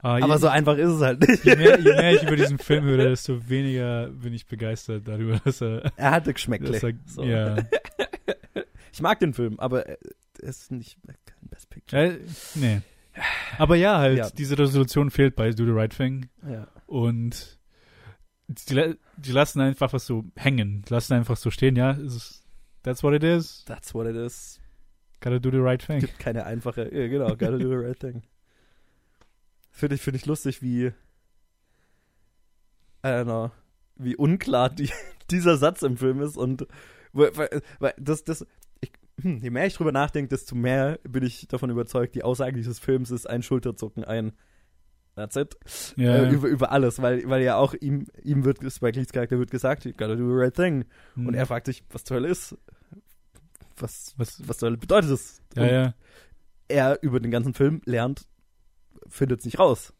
Ah, 0.00 0.16
Aber 0.22 0.34
je, 0.34 0.38
so 0.40 0.46
einfach 0.48 0.76
ist 0.76 0.90
es 0.90 1.00
halt 1.02 1.26
nicht. 1.26 1.44
je, 1.44 1.56
mehr, 1.56 1.76
je 1.80 1.90
mehr 1.92 2.12
ich 2.14 2.22
über 2.26 2.36
diesen 2.36 2.58
Film 2.58 2.84
höre, 2.84 3.08
desto 3.08 3.48
weniger 3.48 4.06
bin 4.08 4.32
ich 4.32 4.46
begeistert 4.46 5.08
darüber, 5.08 5.40
dass 5.44 5.60
er. 5.60 5.90
Er 5.96 6.10
hatte 6.12 6.32
Geschmäckle. 6.32 6.78
So. 7.06 7.22
Ja. 7.24 7.56
Ich 8.92 9.02
mag 9.02 9.20
den 9.20 9.32
Film, 9.34 9.60
aber 9.60 9.86
er 9.86 9.98
ist 10.38 10.72
nicht 10.72 10.98
kein 11.04 11.48
Best 11.50 11.70
Picture. 11.70 12.02
Äh, 12.14 12.18
nee. 12.56 12.80
Aber 13.58 13.76
ja, 13.76 13.98
halt, 13.98 14.18
Ja. 14.18 14.30
diese 14.30 14.58
Resolution 14.58 15.10
fehlt 15.10 15.36
bei 15.36 15.50
Do 15.50 15.64
the 15.66 15.70
Right 15.70 15.94
Thing. 15.96 16.28
Ja. 16.48 16.66
Und 16.86 17.57
die, 18.48 18.96
die 19.18 19.32
lassen 19.32 19.60
einfach 19.60 19.92
was 19.92 20.06
so 20.06 20.24
hängen. 20.36 20.82
Die 20.88 20.92
lassen 20.92 21.12
einfach 21.14 21.36
so 21.36 21.50
stehen, 21.50 21.76
ja. 21.76 21.92
ist- 21.92 22.42
That's 22.82 23.02
what 23.02 23.12
it 23.14 23.22
is. 23.24 23.64
That's 23.66 23.92
what 23.94 24.06
it 24.06 24.16
is. 24.16 24.60
Gotta 25.20 25.38
do 25.38 25.50
the 25.50 25.58
right 25.58 25.82
thing. 25.84 25.98
gibt 26.00 26.18
keine 26.18 26.44
einfache, 26.46 26.82
ja, 26.94 27.08
genau, 27.08 27.28
gotta 27.30 27.58
do 27.58 27.68
the 27.68 27.74
right 27.76 27.98
thing. 27.98 28.22
Finde 29.70 29.96
ich, 29.96 30.00
finde 30.00 30.16
ich 30.18 30.26
lustig, 30.26 30.62
wie, 30.62 30.86
I 33.04 33.08
don't 33.08 33.24
know, 33.24 33.50
wie 33.96 34.16
unklar 34.16 34.70
die, 34.70 34.90
dieser 35.30 35.56
Satz 35.56 35.82
im 35.82 35.96
Film 35.96 36.20
ist 36.22 36.36
und, 36.36 36.66
weil, 37.12 37.36
weil- 37.36 37.62
weil 37.80 37.94
das, 37.98 38.24
das, 38.24 38.46
ich, 38.80 38.92
hm, 39.20 39.38
je 39.42 39.50
mehr 39.50 39.66
ich 39.66 39.74
drüber 39.74 39.92
nachdenke, 39.92 40.28
desto 40.28 40.54
mehr 40.54 40.98
bin 41.02 41.24
ich 41.24 41.48
davon 41.48 41.70
überzeugt, 41.70 42.14
die 42.14 42.22
Aussage 42.24 42.56
dieses 42.56 42.78
Films 42.78 43.10
ist 43.10 43.28
ein 43.28 43.42
Schulterzucken, 43.42 44.04
ein 44.04 44.32
That's 45.18 45.36
it. 45.36 45.56
Ja, 45.96 46.14
Äh, 46.16 46.30
über, 46.32 46.46
über 46.48 46.70
alles, 46.72 47.02
weil, 47.02 47.28
weil 47.28 47.42
ja 47.42 47.56
auch 47.56 47.74
ihm, 47.74 48.06
ihm 48.22 48.44
wird, 48.44 48.58
Spike 48.72 48.98
Lees 48.98 49.10
Charakter 49.12 49.38
wird 49.38 49.50
gesagt, 49.50 49.84
you 49.84 49.90
gotta 49.92 50.14
do 50.14 50.28
the 50.28 50.34
right 50.40 50.54
thing. 50.54 50.84
hm. 51.14 51.26
Und 51.26 51.34
er 51.34 51.44
fragt 51.46 51.66
sich, 51.66 51.82
was 51.90 52.04
zur 52.04 52.16
Hölle 52.18 52.28
ist? 52.28 52.56
Was, 53.78 54.14
was, 54.16 54.46
was 54.48 54.58
zur 54.58 54.68
Hölle 54.68 54.78
bedeutet 54.78 55.10
das? 55.10 55.40
ja, 55.54 55.62
Und 55.62 55.68
ja. 55.70 55.94
er 56.68 56.98
über 57.02 57.20
den 57.20 57.30
ganzen 57.30 57.54
Film 57.54 57.80
lernt, 57.84 58.26
findet 59.08 59.40
es 59.40 59.44
nicht 59.44 59.58
raus, 59.58 59.92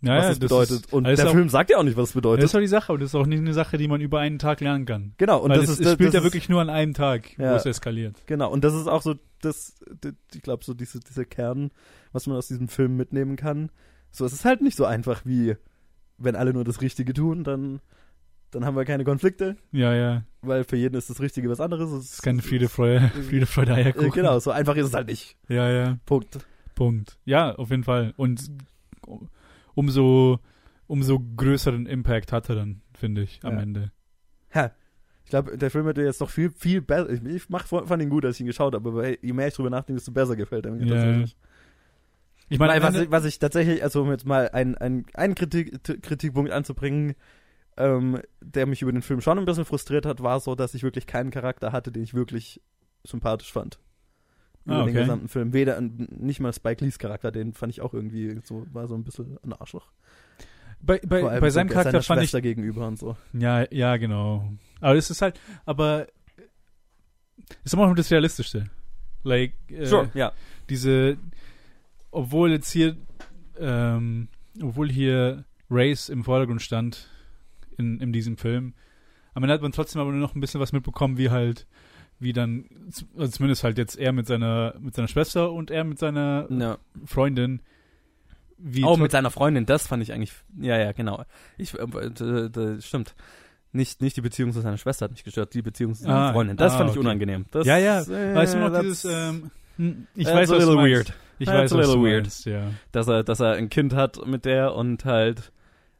Ja, 0.00 0.16
was 0.18 0.24
es 0.24 0.30
das 0.30 0.38
bedeutet. 0.40 0.86
Ist, 0.86 0.92
und 0.92 1.04
das 1.04 1.16
der 1.20 1.28
auch, 1.28 1.32
Film 1.32 1.48
sagt 1.48 1.70
ja 1.70 1.78
auch 1.78 1.82
nicht, 1.84 1.96
was 1.96 2.04
es 2.04 2.08
Das 2.10 2.14
bedeutet. 2.14 2.44
ist 2.44 2.54
doch 2.54 2.60
die 2.60 2.66
Sache, 2.66 2.90
aber 2.92 2.98
das 2.98 3.10
ist 3.10 3.14
auch 3.14 3.26
nicht 3.26 3.38
eine 3.38 3.54
Sache, 3.54 3.78
die 3.78 3.86
man 3.88 4.00
über 4.00 4.18
einen 4.20 4.38
Tag 4.38 4.60
lernen 4.60 4.86
kann. 4.86 5.14
genau, 5.18 5.40
und 5.40 5.50
Weil 5.50 5.60
das 5.60 5.70
es, 5.70 5.80
ist 5.80 5.86
es 5.86 5.92
spielt 5.94 6.08
das 6.08 6.14
ja 6.14 6.20
ist- 6.20 6.24
wirklich 6.24 6.48
nur 6.48 6.60
an 6.60 6.70
einem 6.70 6.94
Tag, 6.94 7.38
Ja. 7.38 7.52
wo 7.52 7.56
es 7.56 7.66
eskaliert. 7.66 8.16
Genau, 8.26 8.50
und 8.52 8.62
das 8.64 8.74
ist 8.74 8.86
auch 8.88 9.02
so 9.02 9.14
das, 9.40 9.74
das 10.00 10.12
ich 10.34 10.42
glaube, 10.42 10.64
so 10.64 10.74
diese, 10.74 10.98
dieser 10.98 11.24
Kern, 11.24 11.70
was 12.12 12.26
man 12.26 12.36
aus 12.36 12.48
diesem 12.48 12.68
Film 12.68 12.96
mitnehmen 12.96 13.36
kann. 13.36 13.70
So, 14.10 14.24
es 14.24 14.32
ist 14.32 14.44
halt 14.44 14.62
nicht 14.62 14.76
so 14.76 14.84
einfach 14.84 15.22
wie, 15.24 15.56
wenn 16.18 16.36
alle 16.36 16.52
nur 16.52 16.64
das 16.64 16.80
Richtige 16.80 17.12
tun, 17.12 17.44
dann, 17.44 17.80
dann 18.50 18.64
haben 18.64 18.76
wir 18.76 18.84
keine 18.84 19.04
Konflikte, 19.04 19.56
Ja, 19.72 19.92
ja. 19.94 20.22
weil 20.40 20.64
für 20.64 20.76
jeden 20.76 20.96
ist 20.96 21.10
das 21.10 21.20
Richtige 21.20 21.50
was 21.50 21.60
anderes. 21.60 21.90
Es 21.92 22.12
ist 22.14 22.22
keine 22.22 22.42
Friede, 22.42 22.68
Freude, 22.70 23.08
Friede, 23.28 23.46
Freude, 23.46 23.74
Eierkuchen. 23.74 24.10
genau, 24.12 24.38
so 24.38 24.50
einfach 24.50 24.76
ist 24.76 24.86
es 24.86 24.94
halt 24.94 25.08
nicht. 25.08 25.36
Ja, 25.48 25.70
ja. 25.70 25.98
Punkt. 26.06 26.38
Punkt. 26.74 27.18
Ja, 27.24 27.54
auf 27.54 27.70
jeden 27.70 27.84
Fall. 27.84 28.14
Und 28.16 28.50
umso, 29.74 30.38
umso 30.86 31.20
größeren 31.36 31.86
Impact 31.86 32.32
hat 32.32 32.48
er 32.48 32.56
dann, 32.56 32.82
finde 32.94 33.22
ich, 33.22 33.40
am 33.42 33.54
Ja. 33.56 33.60
Ende. 33.62 33.92
Ha. 34.54 34.70
Ich 35.24 35.30
glaube, 35.30 35.58
der 35.58 35.70
Film 35.72 35.86
hätte 35.86 36.02
jetzt 36.02 36.20
noch 36.20 36.30
viel, 36.30 36.50
viel 36.50 36.80
besser. 36.80 37.10
Ich, 37.10 37.24
ich 37.24 37.48
mach, 37.48 37.66
fand 37.66 38.00
ihn 38.00 38.10
gut, 38.10 38.24
als 38.24 38.36
ich 38.36 38.42
ihn 38.42 38.46
geschaut 38.46 38.74
habe, 38.74 38.88
aber 38.88 39.24
je 39.24 39.32
mehr 39.32 39.48
ich 39.48 39.54
drüber 39.54 39.70
nachdenke, 39.70 39.98
desto 39.98 40.12
besser 40.12 40.36
gefällt 40.36 40.66
er 40.66 40.72
mir 40.72 40.86
Ja. 40.86 40.94
tatsächlich. 40.94 41.36
Ich 42.48 42.58
meine, 42.58 42.82
was, 42.82 42.94
ich, 42.94 43.10
was 43.10 43.24
ich 43.24 43.38
tatsächlich, 43.38 43.82
also 43.82 44.02
um 44.02 44.10
jetzt 44.10 44.26
mal 44.26 44.48
einen, 44.50 44.76
einen, 44.76 45.04
einen 45.14 45.34
Kritik, 45.34 45.82
Kritikpunkt 46.02 46.52
anzubringen, 46.52 47.14
ähm, 47.76 48.20
der 48.40 48.66
mich 48.66 48.82
über 48.82 48.92
den 48.92 49.02
Film 49.02 49.20
schon 49.20 49.38
ein 49.38 49.44
bisschen 49.44 49.64
frustriert 49.64 50.06
hat, 50.06 50.22
war 50.22 50.40
so, 50.40 50.54
dass 50.54 50.74
ich 50.74 50.82
wirklich 50.82 51.06
keinen 51.06 51.30
Charakter 51.30 51.72
hatte, 51.72 51.90
den 51.92 52.02
ich 52.02 52.14
wirklich 52.14 52.62
sympathisch 53.04 53.52
fand. 53.52 53.78
Über 54.64 54.76
Ah, 54.76 54.84
den 54.84 54.90
okay. 54.90 55.00
gesamten 55.00 55.28
Film. 55.28 55.52
Weder, 55.52 55.80
nicht 55.80 56.40
mal 56.40 56.52
Spike 56.52 56.84
Lees 56.84 56.98
Charakter, 56.98 57.30
den 57.30 57.52
fand 57.52 57.72
ich 57.72 57.80
auch 57.80 57.94
irgendwie 57.94 58.40
so, 58.44 58.66
war 58.72 58.88
so 58.88 58.94
ein 58.94 59.04
bisschen 59.04 59.38
ein 59.44 59.52
Arschloch. 59.52 59.92
Bei, 60.80 61.00
bei, 61.06 61.40
bei 61.40 61.50
seinem 61.50 61.68
Charakter 61.68 62.02
fand 62.02 62.22
ich 62.22 62.30
Schwester 62.30 62.42
gegenüber 62.42 62.86
und 62.86 62.98
so. 62.98 63.16
Ja, 63.32 63.66
ja, 63.72 63.96
genau. 63.96 64.52
Aber 64.80 64.96
es 64.96 65.10
ist 65.10 65.22
halt, 65.22 65.40
aber 65.64 66.06
ist 67.64 67.74
immer 67.74 67.86
noch 67.86 67.94
das 67.94 68.10
Realistischste. 68.10 68.70
Like, 69.22 69.54
äh, 69.70 69.88
ja. 70.14 70.32
diese, 70.68 71.16
obwohl 72.16 72.50
jetzt 72.50 72.70
hier, 72.70 72.96
ähm, 73.60 74.28
obwohl 74.62 74.90
hier 74.90 75.44
Race 75.70 76.08
im 76.08 76.24
Vordergrund 76.24 76.62
stand 76.62 77.08
in, 77.76 78.00
in 78.00 78.12
diesem 78.12 78.36
Film, 78.38 78.72
am 79.34 79.42
Ende 79.42 79.52
hat 79.54 79.62
man 79.62 79.72
trotzdem 79.72 80.00
aber 80.00 80.10
nur 80.12 80.20
noch 80.20 80.34
ein 80.34 80.40
bisschen 80.40 80.60
was 80.60 80.72
mitbekommen, 80.72 81.18
wie 81.18 81.28
halt, 81.30 81.66
wie 82.18 82.32
dann, 82.32 82.64
also 83.18 83.30
zumindest 83.30 83.64
halt 83.64 83.76
jetzt 83.76 83.96
er 83.98 84.12
mit 84.12 84.26
seiner, 84.26 84.74
mit 84.80 84.94
seiner 84.94 85.08
Schwester 85.08 85.52
und 85.52 85.70
er 85.70 85.84
mit 85.84 85.98
seiner 85.98 86.46
ja. 86.50 86.78
Freundin, 87.04 87.60
wie 88.56 88.84
Auch 88.84 88.96
tro- 88.96 89.02
mit 89.02 89.10
seiner 89.10 89.30
Freundin, 89.30 89.66
das 89.66 89.86
fand 89.86 90.02
ich 90.02 90.14
eigentlich, 90.14 90.32
ja, 90.58 90.78
ja, 90.78 90.92
genau. 90.92 91.22
Ich, 91.58 91.74
äh, 91.74 91.86
d- 92.10 92.80
stimmt. 92.80 93.14
Nicht, 93.72 94.00
nicht 94.00 94.16
die 94.16 94.22
Beziehung 94.22 94.52
zu 94.52 94.62
seiner 94.62 94.78
Schwester 94.78 95.04
hat 95.04 95.10
mich 95.12 95.24
gestört, 95.24 95.52
die 95.52 95.60
Beziehung 95.60 95.92
zu 95.94 96.04
seiner 96.04 96.30
Ah, 96.30 96.32
Freundin. 96.32 96.56
Das 96.56 96.72
ah, 96.72 96.78
fand 96.78 96.90
ich 96.90 96.96
okay. 96.96 97.06
unangenehm. 97.06 97.44
Das, 97.50 97.66
ja, 97.66 97.76
ja, 97.76 98.00
äh, 98.00 98.34
weißt 98.34 98.54
du 98.54 98.58
noch 98.60 98.80
dieses, 98.80 99.04
ähm, 99.04 99.50
hm, 99.76 100.06
ich 100.14 100.26
weiß, 100.26 100.48
was 100.48 100.64
du 100.64 100.72
meinst. 100.76 100.90
weird. 101.10 101.12
Ich 101.38 101.46
That's 101.46 101.72
weiß, 101.72 101.72
a 101.72 101.76
little 101.92 102.02
weird. 102.02 102.22
meinst, 102.24 102.46
ja. 102.46 102.70
Dass 102.92 103.08
er, 103.08 103.22
dass 103.24 103.40
er 103.40 103.52
ein 103.52 103.68
Kind 103.68 103.94
hat 103.94 104.24
mit 104.26 104.44
der 104.44 104.74
und 104.74 105.04
halt 105.04 105.52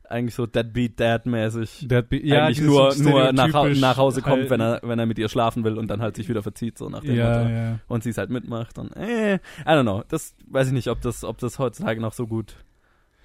eigentlich 0.09 0.35
so 0.37 0.47
Deadbeat 0.47 1.01
Dad-mäßig 1.01 1.87
That 1.89 2.09
be, 2.09 2.25
ja, 2.25 2.47
eigentlich 2.47 2.61
nur, 2.61 2.95
nur 2.97 3.33
nach, 3.33 3.49
nach 3.75 3.97
Hause 3.97 4.23
kommt, 4.23 4.43
halt- 4.43 4.51
wenn 4.51 4.61
er, 4.61 4.81
wenn 4.85 4.99
er 5.01 5.07
mit 5.07 5.19
ihr 5.19 5.29
schlafen 5.29 5.65
will 5.65 5.77
und 5.79 5.89
dann 5.89 6.01
halt 6.01 6.15
sich 6.17 6.29
wieder 6.29 6.43
verzieht, 6.45 6.79
so 6.79 6.89
nach 6.89 7.01
dem 7.01 7.17
ja, 7.17 7.39
Motto. 7.41 7.51
ja. 7.51 7.79
Und 7.89 8.05
sie 8.05 8.11
es 8.11 8.19
halt 8.19 8.31
mitmacht 8.31 8.79
und 8.79 8.95
äh, 8.97 9.35
I 9.35 9.39
don't 9.67 9.83
know. 9.83 10.05
Das 10.09 10.37
weiß 10.47 10.69
ich 10.69 10.73
nicht, 10.75 10.89
ob 10.89 11.01
das, 11.01 11.25
ob 11.25 11.39
das 11.39 11.59
heutzutage 11.59 12.01
noch 12.01 12.13
so 12.13 12.29
gut 12.29 12.55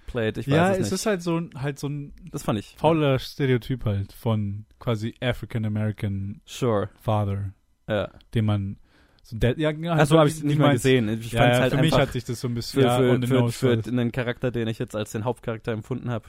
played. 0.07 0.39
Ich 0.39 0.47
weiß 0.47 0.55
Ja, 0.55 0.71
es 0.71 0.77
es 0.77 0.83
nicht. 0.85 0.91
ist 0.93 1.05
halt 1.05 1.21
so 1.21 1.37
ein, 1.37 1.51
halt 1.55 1.77
so 1.77 1.87
ein 1.87 2.13
das 2.31 2.41
fand 2.43 2.57
ich. 2.57 2.75
fauler 2.79 3.19
Stereotyp 3.19 3.85
halt 3.85 4.11
von 4.11 4.65
quasi 4.79 5.13
African 5.21 5.65
American 5.65 6.41
Sure. 6.45 6.89
Father, 6.99 7.53
Ja. 7.87 8.09
den 8.33 8.45
man 8.45 8.77
so 9.23 9.37
der, 9.37 9.57
ja, 9.59 9.71
ja 9.71 9.93
Also 9.93 10.17
habe 10.17 10.29
ich 10.29 10.41
wie 10.41 10.47
nicht 10.47 10.59
mal 10.59 10.73
gesehen. 10.73 11.07
Ich 11.09 11.31
Ja, 11.31 11.47
ja, 11.49 11.59
halt 11.61 11.73
für 11.73 11.81
mich 11.81 11.93
hat 11.93 12.11
sich 12.13 12.23
das 12.25 12.39
so 12.41 12.47
ein 12.47 12.53
bisschen 12.55 12.81
für, 12.81 12.87
ja, 12.87 12.97
für, 12.97 13.21
für, 13.27 13.51
für 13.51 13.67
war 13.69 13.75
das. 13.77 13.87
einen 13.87 14.11
Charakter, 14.11 14.51
den 14.51 14.67
ich 14.67 14.79
jetzt 14.79 14.95
als 14.95 15.11
den 15.11 15.23
Hauptcharakter 15.25 15.71
empfunden 15.71 16.09
habe. 16.09 16.25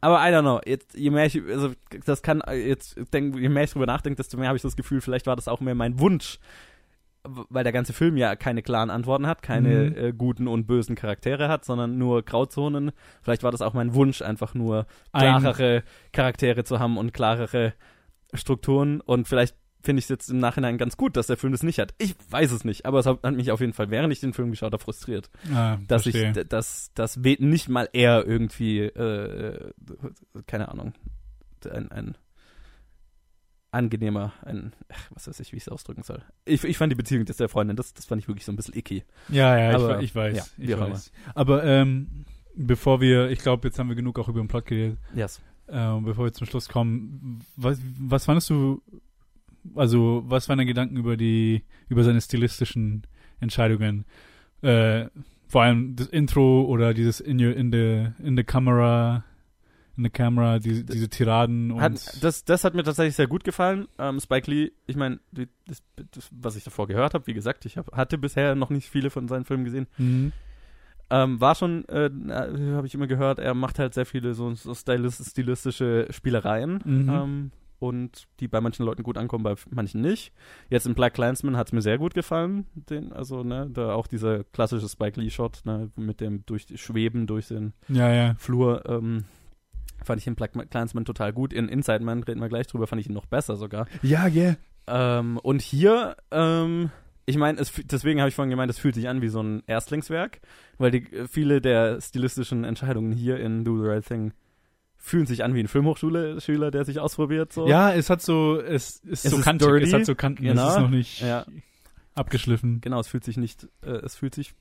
Aber 0.00 0.18
I 0.18 0.32
don't 0.32 0.40
know, 0.42 0.60
jetzt, 0.66 0.94
je 0.96 1.10
mehr 1.10 1.26
ich, 1.26 1.40
also 1.48 1.72
das 2.04 2.22
kann, 2.22 2.42
jetzt 2.52 2.96
denk, 3.12 3.38
je 3.38 3.48
mehr 3.48 3.62
ich 3.62 3.70
drüber 3.72 3.86
nachdenke, 3.86 4.16
desto 4.16 4.36
mehr 4.36 4.48
habe 4.48 4.56
ich 4.56 4.62
das 4.62 4.74
Gefühl, 4.74 5.00
vielleicht 5.00 5.26
war 5.28 5.36
das 5.36 5.46
auch 5.46 5.60
mehr 5.60 5.76
mein 5.76 6.00
Wunsch, 6.00 6.40
weil 7.22 7.62
der 7.62 7.72
ganze 7.72 7.92
Film 7.92 8.16
ja 8.16 8.34
keine 8.34 8.62
klaren 8.62 8.90
Antworten 8.90 9.28
hat, 9.28 9.42
keine 9.42 9.68
Mhm. 9.90 9.96
äh, 9.96 10.12
guten 10.12 10.48
und 10.48 10.66
bösen 10.66 10.96
Charaktere 10.96 11.48
hat, 11.48 11.64
sondern 11.64 11.98
nur 11.98 12.22
Grauzonen. 12.24 12.90
Vielleicht 13.22 13.44
war 13.44 13.52
das 13.52 13.62
auch 13.62 13.74
mein 13.74 13.94
Wunsch, 13.94 14.22
einfach 14.22 14.54
nur 14.54 14.86
Ein- 15.12 15.38
klarere 15.40 15.84
Charaktere 16.12 16.64
zu 16.64 16.80
haben 16.80 16.98
und 16.98 17.14
klarere 17.14 17.74
Strukturen 18.34 19.00
und 19.00 19.28
vielleicht 19.28 19.54
finde 19.82 20.00
ich 20.00 20.06
es 20.06 20.08
jetzt 20.08 20.30
im 20.30 20.38
Nachhinein 20.38 20.78
ganz 20.78 20.96
gut, 20.96 21.16
dass 21.16 21.26
der 21.26 21.36
Film 21.36 21.52
das 21.52 21.62
nicht 21.62 21.78
hat. 21.78 21.94
Ich 21.98 22.14
weiß 22.30 22.52
es 22.52 22.64
nicht, 22.64 22.86
aber 22.86 23.00
es 23.00 23.06
hat 23.06 23.22
mich 23.32 23.50
auf 23.50 23.60
jeden 23.60 23.72
Fall, 23.72 23.90
während 23.90 24.12
ich 24.12 24.20
den 24.20 24.32
Film 24.32 24.50
geschaut 24.50 24.72
habe, 24.72 24.82
frustriert 24.82 25.30
ah, 25.52 25.78
dass 25.88 26.04
verstehe. 26.04 26.32
ich, 26.36 26.48
dass, 26.48 26.92
dass 26.94 27.16
nicht 27.16 27.68
mal 27.68 27.88
er 27.92 28.26
irgendwie, 28.26 28.80
äh, 28.80 29.72
keine 30.46 30.68
Ahnung, 30.68 30.94
ein, 31.70 31.90
ein 31.90 32.16
angenehmer, 33.70 34.32
ein, 34.42 34.72
ach, 34.88 35.10
was 35.14 35.28
weiß 35.28 35.40
ich, 35.40 35.52
wie 35.52 35.56
ich 35.56 35.62
es 35.62 35.68
ausdrücken 35.68 36.02
soll. 36.02 36.22
Ich, 36.44 36.62
ich 36.62 36.76
fand 36.76 36.92
die 36.92 36.96
Beziehung 36.96 37.24
des 37.24 37.38
der 37.38 37.48
Freundin, 37.48 37.76
das, 37.76 37.94
das 37.94 38.04
fand 38.04 38.20
ich 38.20 38.28
wirklich 38.28 38.44
so 38.44 38.52
ein 38.52 38.56
bisschen 38.56 38.76
icky. 38.76 39.04
ja, 39.28 39.58
ja, 39.58 39.74
aber- 39.76 39.98
ich, 39.98 40.04
ich 40.06 40.14
weiß, 40.14 40.36
ja, 40.36 40.44
ich 40.64 40.78
weiß. 40.78 41.10
Aber 41.34 41.64
ähm, 41.64 42.24
bevor 42.54 43.00
wir, 43.00 43.30
ich 43.30 43.38
glaube, 43.40 43.68
jetzt 43.68 43.78
haben 43.78 43.88
wir 43.88 43.96
genug 43.96 44.18
auch 44.18 44.28
über 44.28 44.40
den 44.40 44.48
Plot 44.48 44.66
geredet. 44.66 44.98
Yes. 45.14 45.40
Ähm, 45.68 46.04
bevor 46.04 46.26
wir 46.26 46.32
zum 46.34 46.46
Schluss 46.46 46.68
kommen, 46.68 47.40
was, 47.56 47.78
was 47.98 48.26
fandest 48.26 48.50
du, 48.50 48.82
also 49.74 50.22
was 50.26 50.48
waren 50.48 50.58
deine 50.58 50.66
Gedanken 50.66 50.96
über 50.96 51.16
die, 51.16 51.62
über 51.88 52.04
seine 52.04 52.20
stilistischen 52.20 53.02
Entscheidungen? 53.40 54.04
Äh, 54.62 55.06
vor 55.48 55.62
allem 55.62 55.96
das 55.96 56.06
Intro 56.06 56.64
oder 56.64 56.94
dieses 56.94 57.20
in, 57.20 57.38
your, 57.38 57.54
in 57.54 57.70
the 57.70 58.24
in 58.26 58.36
the 58.36 58.44
camera, 58.44 59.24
in 59.96 60.04
the 60.04 60.10
camera, 60.10 60.58
diese, 60.58 60.84
diese 60.84 61.08
Tiraden 61.08 61.72
und 61.72 61.80
Hat, 61.80 62.22
das, 62.22 62.44
das 62.44 62.64
hat 62.64 62.74
mir 62.74 62.82
tatsächlich 62.84 63.16
sehr 63.16 63.26
gut 63.26 63.44
gefallen. 63.44 63.86
Ähm, 63.98 64.18
Spike 64.18 64.50
Lee, 64.50 64.72
ich 64.86 64.96
meine, 64.96 65.20
das, 65.32 65.82
das, 66.10 66.30
was 66.30 66.56
ich 66.56 66.64
davor 66.64 66.86
gehört 66.86 67.12
habe, 67.12 67.26
wie 67.26 67.34
gesagt, 67.34 67.66
ich 67.66 67.76
hab, 67.76 67.92
hatte 67.92 68.16
bisher 68.16 68.54
noch 68.54 68.70
nicht 68.70 68.88
viele 68.88 69.10
von 69.10 69.28
seinen 69.28 69.44
Filmen 69.44 69.64
gesehen. 69.64 69.86
Mhm. 69.98 70.32
Ähm, 71.10 71.38
war 71.42 71.54
schon, 71.54 71.84
äh, 71.90 72.08
habe 72.30 72.86
ich 72.86 72.94
immer 72.94 73.06
gehört, 73.06 73.38
er 73.38 73.52
macht 73.52 73.78
halt 73.78 73.92
sehr 73.92 74.06
viele 74.06 74.32
so, 74.32 74.54
so 74.54 74.74
stilistische 74.74 76.06
Spielereien. 76.08 76.80
Mhm. 76.82 77.08
Ähm, 77.10 77.50
und 77.82 78.28
die 78.38 78.46
bei 78.46 78.60
manchen 78.60 78.86
Leuten 78.86 79.02
gut 79.02 79.18
ankommen, 79.18 79.42
bei 79.42 79.56
manchen 79.70 80.00
nicht. 80.00 80.32
Jetzt 80.70 80.86
in 80.86 80.94
Black 80.94 81.14
Clansman 81.14 81.56
hat 81.56 81.66
es 81.66 81.72
mir 81.72 81.82
sehr 81.82 81.98
gut 81.98 82.14
gefallen. 82.14 82.66
Den, 82.74 83.12
also, 83.12 83.42
ne, 83.42 83.68
da 83.72 83.94
auch 83.94 84.06
dieser 84.06 84.44
klassische 84.44 84.88
Spike 84.88 85.20
Lee-Shot, 85.20 85.62
ne, 85.64 85.90
mit 85.96 86.20
dem 86.20 86.46
durch 86.46 86.66
Schweben 86.76 87.26
durch 87.26 87.48
den 87.48 87.72
ja, 87.88 88.12
ja. 88.12 88.34
Flur, 88.38 88.88
ähm, 88.88 89.24
fand 90.04 90.20
ich 90.20 90.28
in 90.28 90.36
Black 90.36 90.52
Clansman 90.70 91.04
total 91.04 91.32
gut. 91.32 91.52
In 91.52 91.68
Inside 91.68 92.04
Man 92.04 92.22
reden 92.22 92.40
wir 92.40 92.48
gleich 92.48 92.68
drüber, 92.68 92.86
fand 92.86 93.00
ich 93.00 93.08
ihn 93.08 93.14
noch 93.14 93.26
besser 93.26 93.56
sogar. 93.56 93.88
Ja, 94.02 94.28
yeah. 94.28 94.56
Ähm, 94.86 95.38
und 95.38 95.60
hier, 95.60 96.16
ähm, 96.30 96.90
ich 97.26 97.36
meine, 97.36 97.60
deswegen 97.90 98.20
habe 98.20 98.28
ich 98.28 98.36
vorhin 98.36 98.50
gemeint, 98.50 98.70
es 98.70 98.78
fühlt 98.78 98.94
sich 98.94 99.08
an 99.08 99.22
wie 99.22 99.28
so 99.28 99.42
ein 99.42 99.64
Erstlingswerk, 99.66 100.40
weil 100.78 100.92
die, 100.92 101.12
äh, 101.12 101.26
viele 101.26 101.60
der 101.60 102.00
stilistischen 102.00 102.62
Entscheidungen 102.62 103.10
hier 103.10 103.40
in 103.40 103.64
Do 103.64 103.76
the 103.82 103.88
Right 103.88 104.06
Thing 104.06 104.32
fühlen 105.04 105.26
sich 105.26 105.42
an 105.42 105.52
wie 105.54 105.60
ein 105.60 105.66
Filmhochschule-Schüler, 105.68 106.70
der 106.70 106.84
sich 106.84 107.00
ausprobiert. 107.00 107.52
So. 107.52 107.66
Ja, 107.68 107.92
es 107.92 108.08
hat 108.08 108.22
so, 108.22 108.60
es 108.60 108.98
ist 109.00 109.24
Es 109.24 109.30
so 109.32 109.38
ist 109.38 109.44
kantig, 109.44 109.66
dirty, 109.68 109.84
es 109.86 109.92
hat 109.92 110.06
so 110.06 110.14
Kanten, 110.14 110.44
genau. 110.44 110.68
es 110.68 110.74
ist 110.76 110.80
noch 110.80 110.90
nicht 110.90 111.20
Ja. 111.20 111.44
abgeschliffen. 112.14 112.80
Genau, 112.80 113.00
es 113.00 113.08
fühlt 113.08 113.24
sich 113.24 113.36
nicht, 113.36 113.68
äh, 113.84 113.90
es 113.90 114.14
fühlt 114.16 114.34
sich 114.34 114.54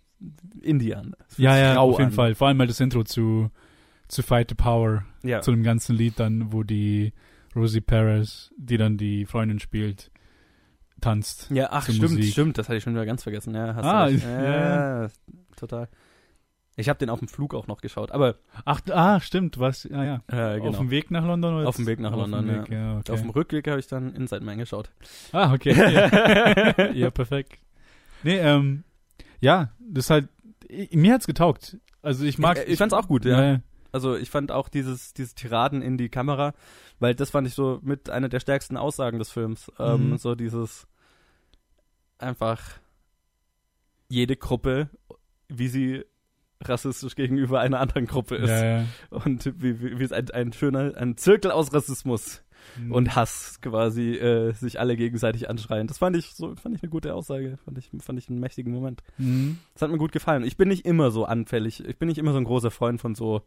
Indie 0.62 0.95
an. 0.95 1.13
Es 1.30 1.36
fühlt 1.36 1.45
Ja, 1.45 1.54
sich 1.54 1.62
ja, 1.62 1.77
auf 1.77 1.99
jeden 1.99 2.10
an. 2.10 2.15
Fall. 2.15 2.36
Vor 2.36 2.47
allem 2.47 2.58
mal 2.58 2.65
das 2.67 2.80
Intro 2.80 3.04
zu, 3.04 3.51
zu 4.08 4.23
Fight 4.23 4.49
the 4.49 4.56
Power, 4.56 5.06
Ja. 5.23 5.41
zu 5.41 5.51
dem 5.51 5.62
ganzen 5.63 5.95
Lied 5.95 6.19
dann, 6.19 6.51
wo 6.51 6.63
die 6.63 7.13
Rosie 7.56 7.82
Perez, 7.82 8.51
die 8.58 8.77
dann 8.77 8.97
die 8.97 9.25
Freundin 9.27 9.60
spielt, 9.60 10.10
tanzt. 11.01 11.49
ja, 11.51 11.67
ach, 11.71 11.84
stimmt, 11.84 12.01
Musik. 12.01 12.25
stimmt, 12.32 12.58
das 12.58 12.67
hatte 12.67 12.77
ich 12.77 12.84
schon 12.84 12.93
wieder 12.93 13.06
ganz 13.06 13.23
vergessen. 13.23 13.54
Ja, 13.56 13.75
hast 13.75 13.86
Ah, 13.86 14.06
du 14.08 14.13
recht. 14.13 14.23
ja, 14.25 15.04
ja, 15.04 15.10
total. 15.56 15.88
Ich 16.82 16.89
habe 16.89 17.00
den 17.00 17.10
auf 17.10 17.20
dem 17.20 17.28
Flug 17.28 17.54
auch 17.56 17.67
noch 17.67 17.80
geschaut, 17.82 18.12
aber 18.12 18.36
Ach, 18.65 18.82
ah, 18.89 19.20
stimmt, 19.22 19.60
was, 19.60 19.84
ja, 19.86 20.04
ja. 20.04 20.15
äh, 20.28 20.58
genau. 20.60 20.70
Auf 20.72 20.78
dem 20.78 20.89
Weg 20.91 21.10
nach 21.12 21.26
London? 21.26 21.56
Oder 21.56 21.67
Auf 21.70 21.78
dem 21.78 21.86
Weg 21.88 22.00
nach 22.00 22.12
London, 22.15 22.48
Weg, 22.48 22.70
ja. 22.70 22.98
okay. 22.98 23.12
Auf 23.13 23.22
dem 23.22 23.30
Rückweg 23.30 23.67
habe 23.70 23.80
ich 23.80 23.88
dann 23.88 24.13
Inside 24.13 24.44
Man 24.44 24.58
geschaut. 24.58 24.91
Ah, 25.32 25.54
okay. 25.54 25.74
ja. 25.74 26.91
ja, 26.94 27.10
perfekt. 27.12 27.58
Nee, 28.24 28.38
ähm, 28.38 28.84
ja, 29.39 29.72
das 29.80 30.06
ist 30.06 30.10
halt, 30.10 30.30
i- 30.70 30.89
mir 30.96 31.13
hat's 31.13 31.26
getaugt. 31.28 31.78
Also 32.02 32.26
ich 32.26 32.38
mag. 32.38 32.58
Ich- 32.58 32.74
ich 32.74 32.78
fand's 32.78 32.94
auch 32.94 33.08
gut, 33.08 33.26
ja. 33.26 33.44
ja. 33.54 33.62
Also 33.94 34.15
ich 34.15 34.30
fand 34.30 34.52
auch 34.52 34.70
dieses, 34.70 35.13
dieses 35.13 35.36
Tiraden 35.36 35.82
in 35.82 35.98
die 35.98 36.10
Kamera, 36.10 36.54
weil 37.00 37.13
das 37.15 37.30
fand 37.32 37.48
ich 37.48 37.54
so 37.54 37.80
mit 37.84 38.10
einer 38.10 38.30
der 38.30 38.39
stärksten 38.39 38.78
Aussagen 38.78 39.20
des 39.20 39.30
Films. 39.32 39.72
Ähm, 39.80 40.12
Mhm. 40.12 40.17
so 40.17 40.34
dieses 40.36 40.88
einfach 42.17 42.62
jede 44.08 44.36
Gruppe, 44.36 44.89
wie 45.50 45.67
sie 45.67 46.06
rassistisch 46.67 47.15
gegenüber 47.15 47.60
einer 47.60 47.80
anderen 47.80 48.06
Gruppe 48.06 48.36
ist. 48.36 48.50
Ja, 48.50 48.80
ja. 48.80 48.86
Und 49.10 49.45
wie, 49.62 49.82
wie, 49.82 50.00
wie 50.00 50.04
es 50.04 50.12
ein, 50.12 50.30
ein 50.32 50.54
schöner, 50.54 50.95
ein 50.97 51.17
Zirkel 51.17 51.52
aus 51.52 51.74
Rassismus 51.74 52.43
Mhm. 52.78 52.91
und 52.91 53.15
Hass 53.15 53.60
quasi 53.62 54.12
äh, 54.12 54.54
sich 54.54 54.80
alle 54.80 54.95
gegenseitig 54.95 55.50
anschreien. 55.50 55.88
Das 55.88 55.97
fand 55.97 56.15
ich 56.15 56.34
so, 56.34 56.56
fand 56.56 56.76
ich 56.76 56.84
eine 56.84 56.89
gute 56.91 57.15
Aussage, 57.15 57.58
fand 57.65 57.78
ich, 57.78 57.89
fand 58.00 58.19
ich 58.19 58.30
einen 58.30 58.39
mächtigen 58.39 58.71
Moment. 58.71 59.02
Mhm. 59.17 59.58
Das 59.74 59.82
hat 59.82 59.89
mir 59.91 59.97
gut 59.97 60.12
gefallen. 60.12 60.43
Ich 60.43 60.58
bin 60.58 60.67
nicht 60.69 60.86
immer 60.86 61.12
so 61.12 61.26
anfällig. 61.26 61.84
Ich 61.84 61.97
bin 61.97 62.08
nicht 62.08 62.17
immer 62.17 62.34
so 62.34 62.38
ein 62.38 62.43
großer 62.43 62.71
Freund 62.71 63.02
von 63.02 63.15
so 63.15 63.42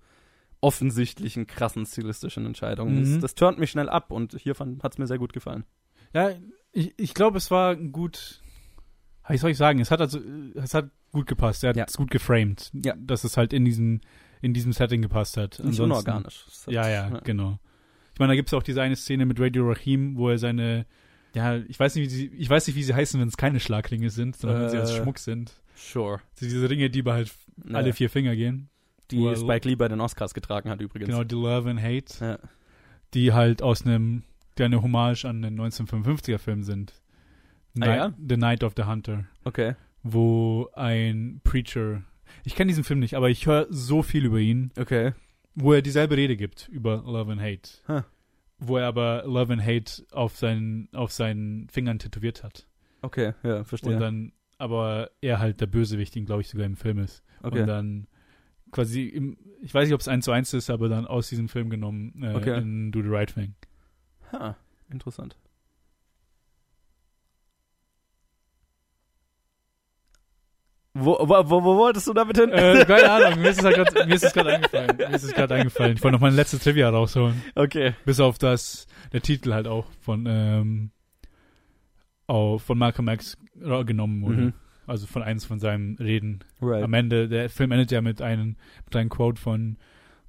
offensichtlichen, 0.60 1.46
krassen 1.46 1.84
stilistischen 1.86 2.46
Entscheidungen. 2.46 2.96
Mhm. 2.96 3.12
Das, 3.14 3.20
das 3.20 3.34
turnt 3.34 3.58
mich 3.58 3.70
schnell 3.70 3.88
ab 3.88 4.10
und 4.10 4.34
hier 4.38 4.54
hat 4.82 4.92
es 4.92 4.98
mir 4.98 5.06
sehr 5.06 5.18
gut 5.18 5.32
gefallen. 5.32 5.64
Ja, 6.12 6.30
ich, 6.72 6.94
ich 6.96 7.14
glaube, 7.14 7.38
es 7.38 7.50
war 7.50 7.76
gut. 7.76 8.40
Wie 9.28 9.36
soll 9.38 9.50
ich 9.50 9.56
sagen? 9.56 9.80
Es 9.80 9.90
hat 9.90 10.00
also, 10.00 10.20
es 10.54 10.74
hat 10.74 10.90
gut 11.14 11.26
gepasst. 11.26 11.64
Er 11.64 11.70
hat 11.70 11.76
Ja. 11.76 11.84
es 11.88 11.96
gut 11.96 12.10
geframed. 12.10 12.70
Ja. 12.84 12.94
Dass 12.98 13.24
es 13.24 13.36
halt 13.38 13.52
in 13.54 13.64
diesem, 13.64 14.00
in 14.42 14.52
diesem 14.52 14.72
Setting 14.72 15.00
gepasst 15.02 15.36
hat. 15.38 15.52
Nicht 15.60 15.80
Ansonsten- 15.80 15.84
unorganisch. 16.10 16.44
Hat- 16.66 16.72
Ja, 16.72 16.88
ja, 16.88 17.08
genau. 17.24 17.58
Ich 18.12 18.20
meine, 18.20 18.32
da 18.32 18.36
gibt 18.36 18.48
es 18.50 18.54
auch 18.54 18.62
diese 18.62 18.82
eine 18.82 18.94
Szene 18.96 19.24
mit 19.26 19.40
Radio 19.40 19.66
Rahim, 19.68 20.16
wo 20.16 20.28
er 20.28 20.38
seine, 20.38 20.86
ja, 21.34 21.56
ich 21.56 21.80
weiß 21.80 21.94
nicht, 21.96 22.04
wie 22.04 22.14
sie, 22.14 22.26
ich 22.28 22.48
weiß 22.50 22.66
nicht, 22.66 22.76
wie 22.76 22.82
sie 22.84 22.94
heißen, 22.94 23.18
wenn 23.20 23.28
es 23.28 23.36
keine 23.36 23.58
Schlagringe 23.58 24.10
sind, 24.10 24.36
sondern 24.36 24.62
wenn 24.62 24.68
sie 24.70 24.78
als 24.78 24.90
Äh, 24.92 25.02
Schmuck 25.02 25.18
sind. 25.18 25.52
Sure. 25.74 26.20
Diese 26.40 26.68
Ringe, 26.70 26.90
die 26.90 27.00
über 27.00 27.14
halt 27.14 27.32
Ja, 27.68 27.76
alle 27.78 27.92
vier 27.92 28.08
Finger 28.10 28.36
gehen. 28.36 28.68
die 29.10 29.22
Well- 29.22 29.36
Spike 29.36 29.68
Lee 29.68 29.74
bei 29.76 29.88
den 29.88 30.00
Oscars 30.00 30.32
getragen 30.34 30.70
hat 30.70 30.80
übrigens. 30.80 31.08
Genau, 31.08 31.24
die 31.24 31.34
Love 31.34 31.68
and 31.70 31.82
Hate, 31.82 32.14
Ja. 32.24 32.38
die 33.14 33.32
halt 33.32 33.62
aus 33.62 33.84
einem, 33.84 34.22
die 34.58 34.62
eine 34.64 34.80
Hommage 34.82 35.24
an 35.24 35.42
den 35.42 35.56
1955er 35.56 36.38
Film 36.38 36.62
sind. 36.62 36.92
Ah, 37.76 37.80
Night, 37.80 37.96
ja? 37.98 38.14
The 38.28 38.36
Night 38.36 38.62
of 38.62 38.74
the 38.76 38.84
Hunter, 38.84 39.24
Okay. 39.44 39.74
Wo 40.04 40.68
ein 40.74 41.40
Preacher, 41.44 42.02
ich 42.44 42.54
kenne 42.54 42.68
diesen 42.68 42.84
Film 42.84 43.00
nicht, 43.00 43.14
aber 43.14 43.30
ich 43.30 43.46
höre 43.46 43.66
so 43.70 44.02
viel 44.02 44.24
über 44.26 44.38
ihn, 44.38 44.70
Okay. 44.78 45.12
wo 45.54 45.72
er 45.72 45.82
dieselbe 45.82 46.16
Rede 46.16 46.36
gibt 46.36 46.68
über 46.68 46.98
Love 46.98 47.32
and 47.32 47.40
Hate. 47.40 47.70
Huh. 47.88 48.02
Wo 48.58 48.76
er 48.76 48.86
aber 48.86 49.24
Love 49.26 49.52
and 49.54 49.62
Hate 49.64 50.04
auf 50.12 50.36
seinen, 50.36 50.88
auf 50.92 51.10
seinen 51.10 51.68
Fingern 51.70 51.98
tätowiert 51.98 52.44
hat. 52.44 52.68
Okay, 53.02 53.32
ja, 53.42 53.64
verstehe. 53.64 53.94
Und 53.94 54.00
dann, 54.00 54.32
aber 54.58 55.10
er 55.20 55.38
halt 55.40 55.60
der 55.60 55.66
Bösewicht, 55.66 56.14
den 56.14 56.26
glaube 56.26 56.42
ich 56.42 56.48
sogar 56.48 56.66
im 56.66 56.76
Film 56.76 56.98
ist. 56.98 57.22
okay. 57.42 57.62
Und 57.62 57.66
dann 57.66 58.06
quasi, 58.70 59.06
im, 59.06 59.36
ich 59.62 59.72
weiß 59.72 59.86
nicht, 59.86 59.94
ob 59.94 60.00
es 60.00 60.08
eins 60.08 60.24
zu 60.24 60.32
eins 60.32 60.52
ist, 60.52 60.68
aber 60.70 60.88
dann 60.88 61.06
aus 61.06 61.28
diesem 61.30 61.48
Film 61.48 61.70
genommen 61.70 62.22
äh, 62.22 62.34
Okay. 62.34 62.58
in 62.58 62.92
Do 62.92 63.02
the 63.02 63.08
Right 63.08 63.32
Thing. 63.32 63.54
ha, 64.32 64.56
interessant. 64.90 65.36
Wo, 70.96 71.16
wo, 71.20 71.50
wo, 71.50 71.64
wo 71.64 71.76
wolltest 71.76 72.06
du 72.06 72.12
damit 72.12 72.38
hin? 72.38 72.50
äh, 72.50 72.84
keine 72.86 73.10
Ahnung, 73.10 73.40
mir 73.42 73.50
ist 73.50 73.58
es 73.58 73.64
halt 73.64 73.74
gerade 73.76 74.52
eingefallen. 74.52 74.96
Mir 74.96 75.10
ist 75.14 75.24
es 75.24 75.32
gerade 75.34 75.54
eingefallen. 75.54 75.96
Ich 75.96 76.02
wollte 76.04 76.12
noch 76.14 76.20
meine 76.20 76.36
letzte 76.36 76.58
Trivia 76.60 76.88
rausholen. 76.88 77.42
okay. 77.56 77.94
Bis 78.04 78.20
auf 78.20 78.38
das, 78.38 78.86
der 79.12 79.20
Titel 79.20 79.52
halt 79.52 79.66
auch 79.66 79.86
von, 80.00 80.24
ähm, 80.28 80.90
auch 82.26 82.58
von 82.58 82.78
Malcolm 82.78 83.08
X 83.08 83.36
ra- 83.60 83.82
genommen 83.82 84.22
wurde. 84.22 84.36
Mhm. 84.42 84.52
Also 84.86 85.06
von 85.06 85.22
eins 85.22 85.44
von 85.46 85.58
seinen 85.58 85.96
Reden. 85.96 86.40
Right. 86.60 86.84
Am 86.84 86.92
Ende, 86.92 87.28
der 87.28 87.48
Film 87.48 87.72
endet 87.72 87.90
ja 87.90 88.00
mit 88.02 88.20
einem, 88.20 88.56
mit 88.84 88.94
einem 88.96 89.08
Quote 89.08 89.40
von 89.40 89.78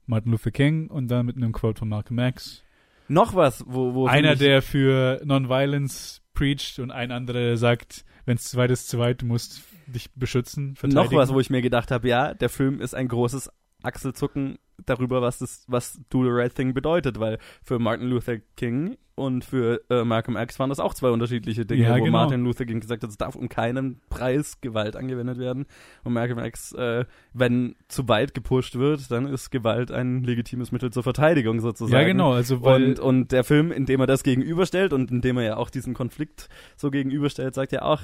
Martin 0.08 0.32
Luther 0.32 0.52
King 0.52 0.88
und 0.88 1.10
dann 1.10 1.26
mit 1.26 1.36
einem 1.36 1.52
Quote 1.52 1.80
von 1.80 1.90
Malcolm 1.90 2.20
X. 2.20 2.64
Noch 3.08 3.36
was, 3.36 3.64
wo, 3.68 3.94
wo 3.94 4.08
Einer, 4.08 4.36
der 4.36 4.62
für 4.62 5.22
Nonviolence 5.26 6.22
preacht 6.34 6.80
und 6.80 6.90
ein 6.92 7.12
anderer 7.12 7.40
der 7.40 7.58
sagt, 7.58 8.04
wenn 8.26 8.38
es 8.38 8.46
zu 8.46 8.58
weit 8.58 8.72
ist, 8.72 8.88
zu 8.90 8.98
weit, 8.98 9.22
du 9.22 9.26
musst 9.26 9.62
dich 9.88 10.12
beschützen, 10.14 10.70
noch 10.70 10.78
verteidigen. 10.80 11.18
was, 11.18 11.34
wo 11.34 11.40
ich 11.40 11.50
mir 11.50 11.62
gedacht 11.62 11.92
habe, 11.92 12.08
ja, 12.08 12.34
der 12.34 12.50
Film 12.50 12.82
ist 12.82 12.96
ein 12.96 13.08
großes 13.08 13.50
Achselzucken 13.84 14.58
darüber, 14.86 15.22
was 15.22 15.40
das, 15.40 15.64
was 15.68 16.00
Do 16.10 16.24
the 16.24 16.30
Right 16.32 16.54
Thing 16.54 16.74
bedeutet, 16.74 17.20
weil 17.20 17.38
für 17.64 17.80
Martin 17.80 18.08
Luther 18.10 18.38
King 18.58 18.98
und 19.16 19.46
für 19.46 19.80
äh, 19.90 20.04
Malcolm 20.04 20.36
X 20.36 20.60
waren 20.60 20.70
das 20.70 20.82
auch 20.82 20.94
zwei 20.94 21.10
unterschiedliche 21.10 21.66
Dinge, 21.66 21.84
Ja, 21.84 21.98
wo 21.98 22.04
genau. 22.04 22.18
Martin 22.18 22.44
Luther 22.44 22.66
King 22.66 22.82
gesagt 22.82 23.04
hat, 23.04 23.10
es 23.10 23.18
darf 23.18 23.36
um 23.36 23.48
keinen 23.48 24.02
Preis 24.10 24.60
Gewalt 24.60 24.98
angewendet 24.98 25.38
werden 25.38 25.68
und 26.04 26.12
Malcolm 26.12 26.40
X, 26.40 26.74
äh, 26.74 27.06
wenn 27.32 27.76
zu 27.88 28.10
weit 28.10 28.34
gepusht 28.34 28.76
wird, 28.76 29.10
dann 29.12 29.28
ist 29.28 29.52
Gewalt 29.52 29.92
ein 29.92 30.24
legitimes 30.24 30.74
Mittel 30.74 30.92
zur 30.92 31.04
Verteidigung 31.04 31.62
sozusagen. 31.62 32.02
Ja, 32.02 32.06
genau, 32.06 32.34
also 32.34 32.62
weil 32.62 32.84
Und, 32.84 33.00
und 33.00 33.32
der 33.32 33.46
Film, 33.46 33.72
in 33.72 33.86
dem 33.86 34.02
er 34.02 34.08
das 34.08 34.24
gegenüberstellt 34.24 34.92
und 34.92 35.10
in 35.12 35.22
dem 35.22 35.38
er 35.38 35.44
ja 35.44 35.58
auch 35.58 35.70
diesen 35.70 35.94
Konflikt 35.94 36.50
so 36.76 36.92
gegenüberstellt, 36.92 37.56
sagt 37.56 37.72
ja 37.72 37.84
auch, 37.84 38.02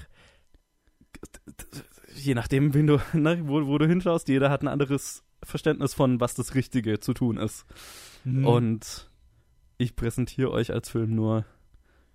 je 2.16 2.36
nachdem, 2.36 2.74
wen 2.74 2.88
du, 2.88 2.98
ne, 3.14 3.42
wo, 3.48 3.66
wo 3.68 3.78
du 3.78 3.88
hinschaust, 3.88 4.28
jeder 4.28 4.50
hat 4.50 4.62
ein 4.62 4.68
anderes 4.68 5.24
Verständnis 5.44 5.94
von, 5.94 6.20
was 6.20 6.36
das 6.36 6.56
Richtige 6.56 7.00
zu 7.00 7.14
tun 7.14 7.38
ist. 7.38 7.66
Mhm. 8.24 8.46
Und 8.46 9.10
ich 9.78 9.96
präsentiere 9.96 10.52
euch 10.52 10.72
als 10.72 10.90
Film 10.90 11.16
nur 11.16 11.46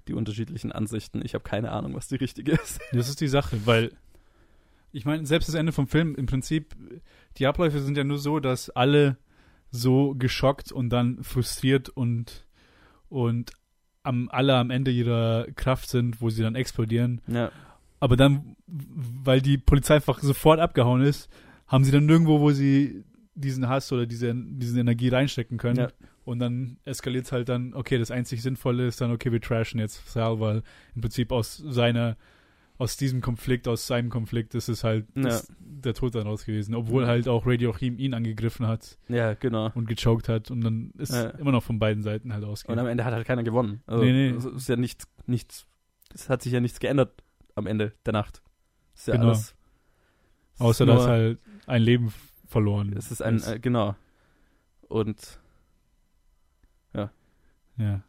die 0.07 0.14
unterschiedlichen 0.14 0.70
Ansichten. 0.70 1.20
Ich 1.24 1.34
habe 1.34 1.42
keine 1.42 1.72
Ahnung, 1.72 1.94
was 1.94 2.09
die 2.09 2.16
richtige 2.16 2.52
ist. 2.52 2.80
Das 2.92 3.09
ist 3.09 3.20
die 3.20 3.28
Sache, 3.28 3.66
weil 3.66 3.92
ich 4.92 5.04
meine, 5.04 5.26
selbst 5.26 5.48
das 5.48 5.57
Ende 5.57 5.72
vom 5.72 5.88
Film, 5.88 6.14
im 6.14 6.26
Prinzip, 6.26 6.74
die 7.36 7.46
Abläufe 7.46 7.80
sind 7.80 7.96
ja 7.96 8.04
nur 8.04 8.18
so, 8.18 8.38
dass 8.40 8.70
alle 8.70 9.18
so 9.70 10.14
geschockt 10.14 10.72
und 10.72 10.90
dann 10.90 11.22
frustriert 11.22 11.88
und, 11.88 12.46
und 13.09 13.50
am, 14.04 14.28
alle 14.30 14.54
am 14.54 14.70
Ende 14.70 14.92
ihrer 14.92 15.48
Kraft 15.57 15.90
sind, 15.90 16.20
wo 16.20 16.30
sie 16.30 16.42
dann 16.42 16.54
explodieren. 16.54 17.20
Ja, 17.26 17.50
Aber 18.01 18.16
dann, 18.16 18.57
weil 18.66 19.40
die 19.40 19.59
Polizei 19.59 19.97
einfach 19.97 20.18
sofort 20.20 20.61
abgehauen 20.61 21.03
ist, 21.03 21.28
haben 21.66 21.84
sie 21.84 21.90
dann 21.92 22.07
nirgendwo, 22.07 22.40
wo 22.40 22.51
sie 22.51 23.05
diesen 23.34 23.68
Hass 23.68 23.92
oder 23.92 24.07
diese, 24.07 24.34
diese 24.34 24.80
Energie 24.80 25.09
reinstecken 25.09 25.59
können. 25.59 25.78
Ja. 25.78 25.88
Und 26.24 26.38
dann 26.38 26.78
eskaliert 26.84 27.26
es 27.26 27.32
halt 27.32 27.49
dann, 27.49 27.74
okay, 27.74 27.99
das 27.99 28.11
einzig 28.11 28.42
Sinnvolle 28.42 28.86
ist 28.86 29.01
dann, 29.01 29.11
okay, 29.12 29.30
wir 29.30 29.40
trashen 29.40 29.78
jetzt 29.78 30.11
Sal, 30.11 30.40
weil 30.40 30.62
im 30.94 31.01
Prinzip 31.03 31.32
aus 31.32 31.57
seiner, 31.57 32.16
aus 32.78 32.97
diesem 32.97 33.20
Konflikt, 33.20 33.68
aus 33.68 33.86
seinem 33.86 34.11
Konflikt 34.11 34.55
ist 34.55 34.68
es 34.68 34.84
halt 34.84 35.07
Ja. 35.14 35.28
ist 35.28 35.53
der 35.61 35.94
Tod 35.94 36.14
dann 36.14 36.26
raus 36.26 36.44
gewesen. 36.44 36.74
Obwohl 36.74 37.07
halt 37.07 37.28
auch 37.28 37.47
Radio 37.47 37.70
Rahim 37.70 37.99
ihn 37.99 38.12
angegriffen 38.14 38.66
hat 38.66 38.99
ja, 39.09 39.34
genau. 39.34 39.70
und 39.74 39.86
gechoked 39.88 40.28
hat 40.28 40.51
und 40.51 40.62
dann 40.62 40.92
ist 40.99 41.12
Ja. 41.14 41.30
immer 41.30 41.53
noch 41.53 41.62
von 41.62 41.78
beiden 41.78 42.03
Seiten 42.03 42.32
halt 42.32 42.44
Und 42.44 42.51
ausgegangen. 42.51 42.80
am 42.80 42.86
Ende 42.86 43.05
hat 43.05 43.12
halt 43.14 43.26
keiner 43.26 43.42
gewonnen. 43.44 43.82
Also, 43.86 44.03
Nee, 44.05 44.12
nee. 44.12 44.36
Es 44.36 44.44
ist 44.44 44.68
ja 44.68 44.76
nichts, 44.76 45.07
nichts, 45.26 45.66
es 46.12 46.28
hat 46.28 46.42
sich 46.42 46.53
ja 46.53 46.61
nichts 46.61 46.80
geändert 46.80 47.22
am 47.57 47.66
Ende 47.66 47.92
der 48.07 48.12
Nacht. 48.12 48.40
Ist 48.94 49.09
ja 49.09 49.14
Genau. 49.14 49.26
alles. 49.28 49.40
es 49.40 49.46
ist 50.54 50.61
Außer 50.61 50.86
nur- 50.86 50.94
dass 50.94 51.07
halt 51.07 51.38
ein 51.66 51.82
Leben 51.82 52.12
verloren 52.46 52.92
Es 52.96 53.11
ist 53.11 53.20
ein, 53.22 53.42
äh, 53.42 53.59
genau. 53.59 53.96
Und 54.88 55.40
Ja. 57.78 58.02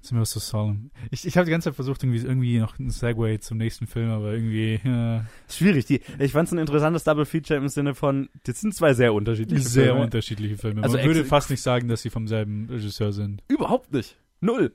Jetzt 0.00 0.08
sind 0.08 0.18
wir 0.18 0.24
so 0.24 0.40
solemn. 0.40 0.90
Ich, 1.12 1.24
ich 1.24 1.36
habe 1.36 1.44
die 1.44 1.52
ganze 1.52 1.66
Zeit 1.70 1.76
versucht, 1.76 2.02
irgendwie, 2.02 2.18
irgendwie 2.18 2.58
noch 2.58 2.76
ein 2.80 2.90
Segway 2.90 3.38
zum 3.38 3.58
nächsten 3.58 3.86
Film, 3.86 4.10
aber 4.10 4.32
irgendwie 4.32 4.80
ja, 4.82 5.24
schwierig. 5.48 5.84
Die, 5.86 6.00
ich 6.18 6.32
fand 6.32 6.48
es 6.48 6.52
ein 6.52 6.58
interessantes 6.58 7.04
Double 7.04 7.26
Feature 7.26 7.60
im 7.60 7.68
Sinne 7.68 7.94
von, 7.94 8.28
das 8.42 8.60
sind 8.60 8.74
zwei 8.74 8.92
sehr 8.94 9.14
unterschiedliche 9.14 9.62
sehr 9.68 9.84
Filme. 9.86 10.00
unterschiedliche 10.02 10.56
Filme. 10.56 10.82
Also 10.82 10.96
Man 10.96 11.06
würde 11.06 11.24
fast 11.24 11.48
nicht 11.50 11.62
sagen, 11.62 11.86
dass 11.86 12.02
sie 12.02 12.10
vom 12.10 12.26
selben 12.26 12.68
Regisseur 12.68 13.12
sind. 13.12 13.44
Überhaupt 13.46 13.92
nicht. 13.92 14.16
Null. 14.40 14.72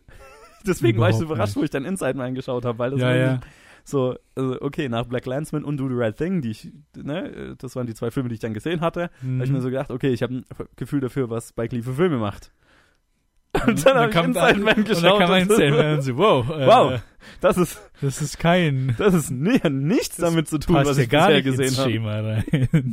Deswegen 0.68 1.00
war 1.00 1.10
ich 1.10 1.16
so 1.16 1.24
Überhaupt 1.24 1.36
überrascht, 1.38 1.56
nicht. 1.56 1.62
wo 1.62 1.64
ich 1.66 1.70
dann 1.72 1.86
Inside 1.86 2.16
mal 2.16 2.32
geschaut 2.34 2.66
habe, 2.66 2.78
weil 2.80 2.92
das 2.92 3.00
Ja, 3.02 3.16
ja. 3.16 3.40
so, 3.84 4.16
also 4.36 4.62
okay, 4.62 4.88
nach 4.90 5.06
Black 5.06 5.26
Landsman 5.26 5.64
und 5.64 5.78
Do 5.78 5.88
the 5.90 5.96
Right 5.96 6.16
Thing, 6.18 6.42
die 6.42 6.52
ich, 6.52 6.72
ne, 6.96 7.56
das 7.58 7.76
waren 7.76 7.88
die 7.88 7.94
zwei 7.94 8.12
Filme, 8.12 8.30
die 8.30 8.36
ich 8.36 8.42
dann 8.42 8.54
gesehen 8.54 8.82
hatte, 8.82 9.10
Mhm. 9.22 9.36
habe 9.36 9.46
ich 9.46 9.52
mir 9.52 9.62
so 9.62 9.70
gedacht, 9.70 9.90
okay, 9.92 10.10
ich 10.10 10.24
habe 10.24 10.36
ein 10.36 10.46
Gefühl 10.76 11.00
dafür, 11.02 11.30
was 11.30 11.50
Spike 11.50 11.76
Lee 11.76 11.82
für 11.82 11.94
Filme 11.94 12.18
macht. 12.18 12.52
Und 13.54 13.68
Und 13.68 13.86
dann 13.86 13.98
habe 13.98 14.10
ich 14.10 14.16
Inside 14.18 14.60
Man 14.62 14.76
Und 14.78 14.88
geschaut. 14.88 15.04
dann 15.04 15.20
kam 15.20 15.32
und 15.32 15.38
Inside 15.42 15.72
Man 15.72 15.94
und 15.96 16.02
so, 16.02 16.18
wow. 16.18 16.50
äh, 16.58 16.66
Wow. 16.68 17.02
Das 17.40 17.58
ist, 17.58 17.80
Das 18.02 18.20
ist 18.22 18.40
kein. 18.40 18.96
das 18.98 19.14
ist 19.14 19.30
ni 19.30 19.60
nichts 19.70 20.18
Das 20.18 20.32
damit 20.32 20.48
zu 20.48 20.58
tun, 20.58 20.76
was 20.76 20.98
ich 20.98 21.08
gar 21.10 21.28
bisher 21.28 21.42
gesehen 21.44 21.78
habe. 21.78 21.92
Schema 21.92 22.20
rein. 22.20 22.46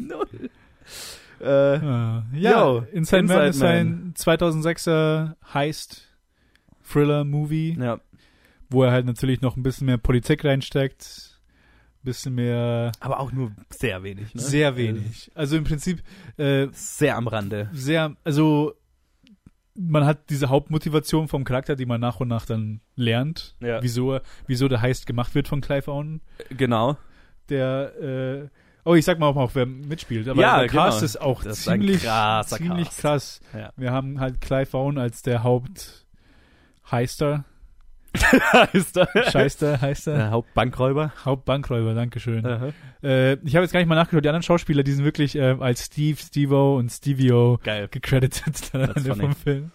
Null. 0.09 0.51
Äh, 1.41 1.47
Ah, 1.49 2.25
ja, 2.35 2.61
Yo, 2.67 2.85
Inside, 2.93 3.23
Man 3.23 3.47
Inside 3.47 3.49
ist 3.49 3.63
ein 3.63 4.15
2006er 4.15 5.35
Heist-Thriller-Movie. 6.91 7.77
ja, 7.81 8.01
wo 8.69 8.85
er 8.85 8.93
halt 8.93 9.07
natürlich 9.07 9.41
noch 9.41 9.57
ein 9.57 9.63
bisschen 9.63 9.87
mehr 9.87 9.99
Politik 9.99 10.45
reinsteckt, 10.45 11.41
ein 12.03 12.05
bisschen 12.05 12.35
mehr, 12.35 12.93
aber 13.01 13.19
auch 13.21 13.33
nur 13.33 13.53
sehr 13.71 14.03
wenig. 14.03 14.35
Ne? 14.35 14.41
sehr 14.41 14.77
wenig. 14.77 15.31
Also 15.35 15.57
im 15.57 15.65
Prinzip 15.65 16.03
äh, 16.37 16.69
Sehr 16.73 17.17
am 17.17 17.27
Rande. 17.27 17.69
sehr, 17.73 18.15
also 18.25 18.75
man 19.75 20.05
hat 20.05 20.31
diese 20.31 20.49
Hauptmotivation 20.51 21.27
vom 21.29 21.45
Charakter, 21.45 21.75
die 21.75 21.87
man 21.87 22.01
nach 22.01 22.21
und 22.21 22.29
nach 22.29 22.45
dann 22.47 22.81
lernt, 22.97 23.57
Ja. 23.61 23.83
wieso, 23.83 24.19
wieso 24.47 24.69
der 24.69 24.83
Heist 24.83 25.07
gemacht 25.07 25.35
wird 25.35 25.49
von 25.49 25.61
Clive 25.61 25.91
Owen, 25.91 26.21
Genau. 26.57 26.97
der 27.49 28.01
äh, 28.01 28.49
Oh, 28.83 28.95
ich 28.95 29.05
sag 29.05 29.19
mal 29.19 29.27
auch, 29.27 29.35
mal, 29.35 29.49
wer 29.53 29.67
mitspielt. 29.67 30.27
Aber 30.27 30.41
Ja, 30.41 30.59
der 30.61 30.69
Cast 30.69 30.99
genau. 31.01 31.05
ist 31.05 31.21
auch 31.21 31.43
Das 31.45 31.59
ist 31.59 31.65
ziemlich, 31.65 32.03
krasser 32.03 32.57
ziemlich 32.57 32.87
Cast. 32.89 33.01
krass. 33.01 33.41
Wir 33.77 33.93
haben 33.93 34.21
halt 34.21 34.41
Clive 34.41 34.75
Owen 34.75 34.97
als 34.97 35.21
der 35.23 35.45
Haupt-Heister. 36.91 37.45
ist 38.73 38.97
da. 38.97 39.07
Scheißer, 39.31 39.81
heißt 39.81 40.09
er. 40.09 40.17
Der 40.17 40.31
Hauptbankräuber. 40.33 41.13
Hauptbankräuber, 41.25 41.95
Dankeschön. 41.95 42.45
Äh, 43.05 43.35
ich 43.45 43.55
habe 43.55 43.63
jetzt 43.65 43.73
gar 43.73 43.79
nicht 43.79 43.89
mal 43.89 43.95
nachgeschaut, 43.95 44.25
die 44.25 44.29
anderen 44.29 44.43
Schauspieler, 44.43 44.83
die 44.83 44.93
sind 44.93 45.05
wirklich 45.05 45.37
äh, 45.37 45.57
als 45.61 45.87
Steve, 45.87 46.19
Stevo 46.21 46.77
und 46.77 46.91
Stevio 46.91 47.61
Geil. 47.63 47.87
gecredited 47.89 48.71
am 48.75 48.81
Ende 48.97 49.15
vom 49.15 49.33
Film. 49.37 49.71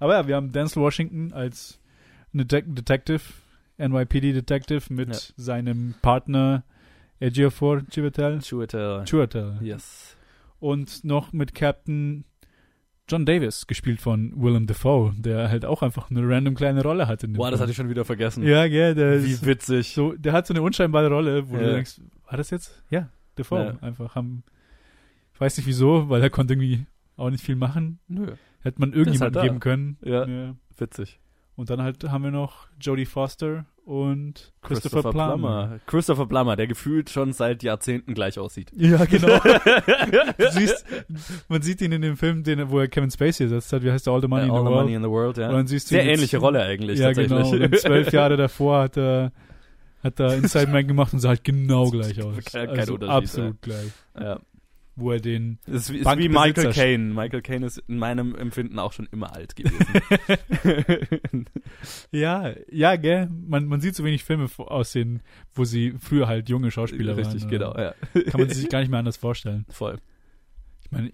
Aber 0.00 0.14
ja, 0.14 0.26
wir 0.26 0.34
haben 0.34 0.50
Denzel 0.50 0.82
Washington 0.82 1.32
als 1.32 1.78
eine 2.34 2.44
De 2.44 2.62
Detective, 2.66 3.20
NYPD 3.78 4.32
Detective 4.32 4.92
mit 4.92 5.14
Ja. 5.14 5.20
seinem 5.36 5.94
Partner 6.02 6.64
Ejiofor 7.20 7.82
Chiwetel. 7.88 8.40
Chiwetel. 8.40 9.04
Chiwetel. 9.04 9.58
Yes. 9.60 10.16
Und 10.58 11.04
noch 11.04 11.32
mit 11.32 11.54
Captain 11.54 12.24
John 13.12 13.26
Davis, 13.26 13.66
gespielt 13.66 14.00
von 14.00 14.32
Willem 14.34 14.66
Dafoe, 14.66 15.12
der 15.18 15.50
halt 15.50 15.64
auch 15.66 15.82
einfach 15.82 16.10
eine 16.10 16.26
random 16.26 16.54
kleine 16.54 16.82
Rolle 16.82 17.06
hat 17.06 17.22
in 17.24 17.32
dem 17.34 17.36
Boah, 17.36 17.50
das 17.50 17.58
Film. 17.58 17.62
hatte 17.62 17.70
ich 17.72 17.76
schon 17.76 17.88
wieder 17.90 18.04
vergessen. 18.06 18.42
Ja, 18.42 18.66
gell, 18.68 18.94
der 18.94 19.22
Wie 19.22 19.30
ist 19.30 19.44
witzig. 19.44 19.92
so, 19.92 20.12
der 20.14 20.32
hat 20.32 20.46
so 20.46 20.54
eine 20.54 20.62
unscheinbare 20.62 21.08
Rolle, 21.08 21.48
wo 21.50 21.56
Ja. 21.56 21.62
du 21.62 21.72
denkst, 21.74 22.00
war 22.28 22.36
das 22.38 22.50
jetzt? 22.50 22.82
Ja, 22.90 23.10
Dafoe. 23.34 23.76
Ja. 23.80 23.86
Einfach 23.86 24.14
haben, 24.14 24.42
ich 25.34 25.40
weiß 25.40 25.56
nicht 25.58 25.66
wieso, 25.66 26.08
weil 26.08 26.22
er 26.22 26.30
konnte 26.30 26.54
irgendwie 26.54 26.86
auch 27.16 27.28
nicht 27.30 27.44
viel 27.44 27.56
machen. 27.56 27.98
Nö. 28.08 28.32
Hätte 28.62 28.80
man 28.80 28.90
ist 28.90 28.96
irgendjemanden 28.96 29.40
halt 29.40 29.48
geben 29.50 29.60
können. 29.60 29.98
Ja, 30.02 30.26
Ja. 30.26 30.54
witzig. 30.78 31.20
Und 31.54 31.68
dann 31.68 31.82
halt 31.82 32.02
haben 32.10 32.24
wir 32.24 32.30
noch 32.30 32.68
Jodie 32.80 33.04
Foster 33.04 33.66
und 33.84 34.52
Christopher, 34.62 35.10
Plummer. 35.10 35.80
Christopher 35.86 36.26
Plummer, 36.26 36.54
der 36.56 36.66
gefühlt 36.68 37.10
schon 37.10 37.32
seit 37.32 37.62
Jahrzehnten 37.62 38.14
gleich 38.14 38.38
aussieht. 38.38 38.70
Ja, 38.76 39.04
genau. 39.04 39.38
siehst, 40.52 40.84
man 41.48 41.62
sieht 41.62 41.80
ihn 41.80 41.92
in 41.92 42.02
dem 42.02 42.16
Film, 42.16 42.44
den, 42.44 42.70
wo 42.70 42.78
er 42.78 42.88
Kevin 42.88 43.10
Spacey 43.10 43.44
ersetzt 43.44 43.72
hat. 43.72 43.82
Wie 43.82 43.90
heißt 43.90 44.06
der 44.06 44.12
All 44.14 44.20
the 44.20 44.28
Money 44.28 44.44
Äh, 44.44 44.46
in 44.46 44.52
All 44.52 44.60
the 44.60 44.64
the 44.66 44.70
World? 44.70 44.84
Money 44.84 44.94
in 44.94 45.02
the 45.02 45.08
World, 45.08 45.36
ja. 45.38 45.66
Sehr 45.66 46.04
jetzt- 46.04 46.14
ähnliche 46.18 46.38
Rolle 46.38 46.62
eigentlich, 46.62 46.98
Ja, 47.00 47.12
genau. 47.12 47.50
Und 47.50 47.78
zwölf 47.78 48.12
Jahre 48.12 48.36
davor 48.36 48.82
hat 48.82 48.96
er, 48.96 49.32
hat 50.02 50.20
er 50.20 50.34
Inside 50.34 50.68
Man 50.68 50.86
gemacht 50.86 51.12
und 51.12 51.18
sah 51.20 51.30
halt 51.30 51.42
genau 51.44 51.90
gleich 51.90 52.22
aus. 52.22 52.36
Kein- 52.44 52.68
kein 52.68 52.78
also 52.78 52.94
Unterschied, 52.94 53.14
absolut 53.16 53.62
gleich. 53.62 53.90
ja. 54.20 54.38
Wo 54.94 55.12
er 55.12 55.20
den 55.20 55.58
Es 55.66 55.88
ist, 55.88 55.92
wie- 55.92 55.98
ist 55.98 56.18
wie 56.18 56.28
Michael 56.28 56.72
Caine. 56.72 57.14
Michael 57.14 57.40
Caine 57.42 57.66
ist 57.66 57.78
in 57.88 57.98
meinem 57.98 58.34
Empfinden 58.34 58.78
auch 58.78 58.92
schon 58.92 59.08
immer 59.10 59.34
alt 59.34 59.56
gewesen. 59.56 59.86
Ja, 62.10 62.54
ja, 62.70 62.96
gell? 62.96 63.28
Man, 63.46 63.66
man 63.66 63.80
sieht 63.80 63.94
so 63.96 64.04
wenig 64.04 64.22
Filme 64.24 64.48
aus 64.58 64.92
denen, 64.92 65.20
wo 65.54 65.64
sie 65.64 65.94
früher 65.98 66.28
halt 66.28 66.48
junge 66.48 66.70
Schauspieler 66.70 67.16
Richtig, 67.16 67.42
waren. 67.42 67.50
genau, 67.50 67.74
ja. 67.76 67.94
Kann 68.30 68.40
man 68.40 68.50
sich 68.50 68.68
gar 68.68 68.80
nicht 68.80 68.90
mehr 68.90 68.98
anders 68.98 69.16
vorstellen. 69.16 69.64
Voll. 69.68 69.98
Ich 70.84 70.90
meine, 70.90 71.10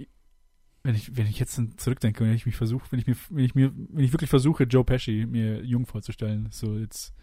wenn 0.82 0.94
ich, 0.94 1.16
wenn 1.16 1.26
ich 1.26 1.38
jetzt 1.38 1.60
zurückdenke, 1.80 2.24
wenn 2.24 2.34
ich 2.34 2.46
mich 2.46 2.56
versuche, 2.56 2.86
wenn 2.90 2.98
ich 2.98 3.06
mir, 3.06 3.16
wenn 3.30 3.44
ich 3.44 3.54
mir, 3.54 3.72
wenn 3.74 4.04
ich 4.04 4.12
wirklich 4.12 4.30
versuche, 4.30 4.64
Joe 4.64 4.84
Pesci 4.84 5.26
mir 5.26 5.62
jung 5.64 5.86
vorzustellen, 5.86 6.48
so 6.50 6.76
jetzt. 6.76 7.14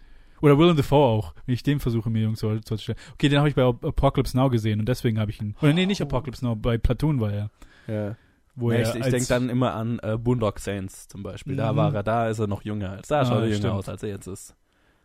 Oder 0.45 0.59
Willem 0.59 0.77
Dafoe 0.77 1.05
auch, 1.05 1.33
wenn 1.45 1.53
ich 1.53 1.63
den 1.63 1.79
versuche, 1.79 2.09
mir 2.09 2.21
jung 2.21 2.35
so- 2.35 2.49
vorzustellen. 2.49 2.99
Okay, 3.13 3.29
den 3.29 3.39
habe 3.39 3.49
ich 3.49 3.55
bei 3.55 3.63
Ap- 3.63 3.83
Apocalypse 3.83 4.37
Now 4.37 4.49
gesehen 4.49 4.79
und 4.79 4.87
deswegen 4.87 5.19
habe 5.19 5.31
ich 5.31 5.41
ihn. 5.41 5.55
Oder 5.61 5.73
nee, 5.73 5.85
nicht 5.85 6.01
Oh. 6.01 6.05
Apocalypse 6.05 6.45
Now, 6.45 6.55
bei 6.55 6.77
Platoon 6.77 7.19
war 7.19 7.31
er. 7.33 7.49
Ja. 7.87 8.15
Wo 8.55 8.71
ja, 8.71 8.77
er 8.79 8.95
ich 8.95 9.01
ich 9.05 9.11
denke 9.11 9.27
dann 9.27 9.49
immer 9.49 9.73
an 9.73 9.99
äh, 10.03 10.17
Boondock 10.17 10.59
Saints 10.59 11.07
zum 11.07 11.23
Beispiel. 11.23 11.55
Da 11.55 11.73
Mhm. 11.73 11.77
war 11.77 11.93
er, 11.95 12.03
da 12.03 12.29
ist 12.29 12.39
er 12.39 12.47
noch 12.47 12.61
jünger. 12.63 12.91
Als, 12.91 13.07
da 13.09 13.21
Ah, 13.21 13.25
schaut 13.25 13.39
er 13.39 13.45
jünger 13.47 13.57
stimmt. 13.57 13.73
aus, 13.73 13.89
als 13.89 14.03
er 14.03 14.09
jetzt 14.09 14.27
ist. 14.27 14.55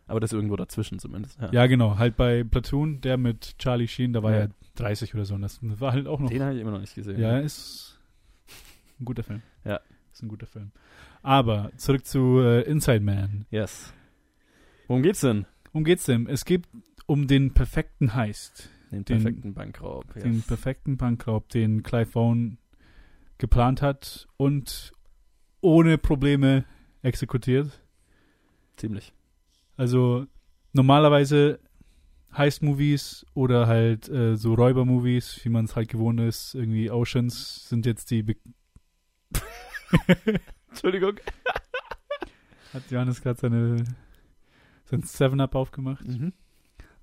Aber 0.07 0.19
das 0.19 0.31
ist 0.31 0.35
irgendwo 0.35 0.55
dazwischen 0.57 0.99
zumindest. 0.99 1.39
Ja. 1.41 1.49
Ja, 1.51 1.67
genau, 1.67 1.97
halt 1.97 2.15
bei 2.17 2.43
Platoon, 2.43 3.01
der 3.01 3.17
mit 3.17 3.57
Charlie 3.57 3.87
Sheen, 3.87 4.13
da 4.13 4.21
war 4.23 4.31
Ja. 4.31 4.37
er 4.39 4.49
30 4.75 5.13
oder 5.15 5.25
so. 5.25 5.35
Und 5.35 5.41
das 5.41 5.59
war 5.61 5.91
halt 5.93 6.07
auch 6.07 6.19
noch 6.19 6.29
Den 6.29 6.41
habe 6.43 6.53
ich 6.53 6.61
immer 6.61 6.71
noch 6.71 6.79
nicht 6.81 6.95
gesehen. 6.95 7.19
Ja, 7.19 7.39
ist 7.39 7.99
ein 8.99 9.05
guter 9.05 9.23
Film. 9.23 9.41
Ja. 9.65 9.79
Ist 10.13 10.21
ein 10.23 10.27
guter 10.29 10.45
Film. 10.47 10.71
Aber 11.23 11.71
zurück 11.77 12.05
zu 12.05 12.39
äh, 12.41 12.61
Inside 12.69 13.01
Man. 13.01 13.45
Yes. 13.49 13.93
Worum 14.91 15.03
geht's 15.03 15.21
denn? 15.21 15.45
Worum 15.71 15.85
geht's 15.85 16.03
denn? 16.03 16.27
Es 16.27 16.43
geht 16.43 16.67
um 17.05 17.25
den 17.25 17.53
perfekten 17.53 18.13
Heist. 18.13 18.69
Den 18.91 19.05
Den- 19.05 19.19
perfekten 19.23 19.53
Bankraub. 19.53 20.03
Yes. 20.15 20.23
Den 20.25 20.41
perfekten 20.41 20.97
Bankraub, 20.97 21.47
den 21.47 21.81
Clive 21.81 22.13
Owen 22.19 22.57
geplant 23.37 23.81
hat 23.81 24.27
und 24.35 24.91
ohne 25.61 25.97
Probleme 25.97 26.65
exekutiert. 27.03 27.81
Ziemlich. 28.75 29.13
Also 29.77 30.27
normalerweise 30.73 31.61
Heist-Movies 32.35 33.25
oder 33.33 33.67
halt 33.67 34.09
äh, 34.09 34.35
so 34.35 34.55
Räuber-Movies, 34.55 35.39
wie 35.45 35.49
man 35.49 35.63
es 35.63 35.77
halt 35.77 35.87
gewohnt 35.87 36.19
ist, 36.19 36.53
irgendwie 36.53 36.91
Oceans 36.91 37.69
sind 37.69 37.85
jetzt 37.85 38.11
die 38.11 38.23
Be 38.23 38.35
Entschuldigung. 40.69 41.13
Hat 42.73 42.91
Johannes 42.91 43.21
gerade 43.21 43.39
seine 43.39 43.85
sein 44.91 45.03
Seven-Up 45.03 45.55
aufgemacht? 45.55 46.07
Mhm. 46.07 46.33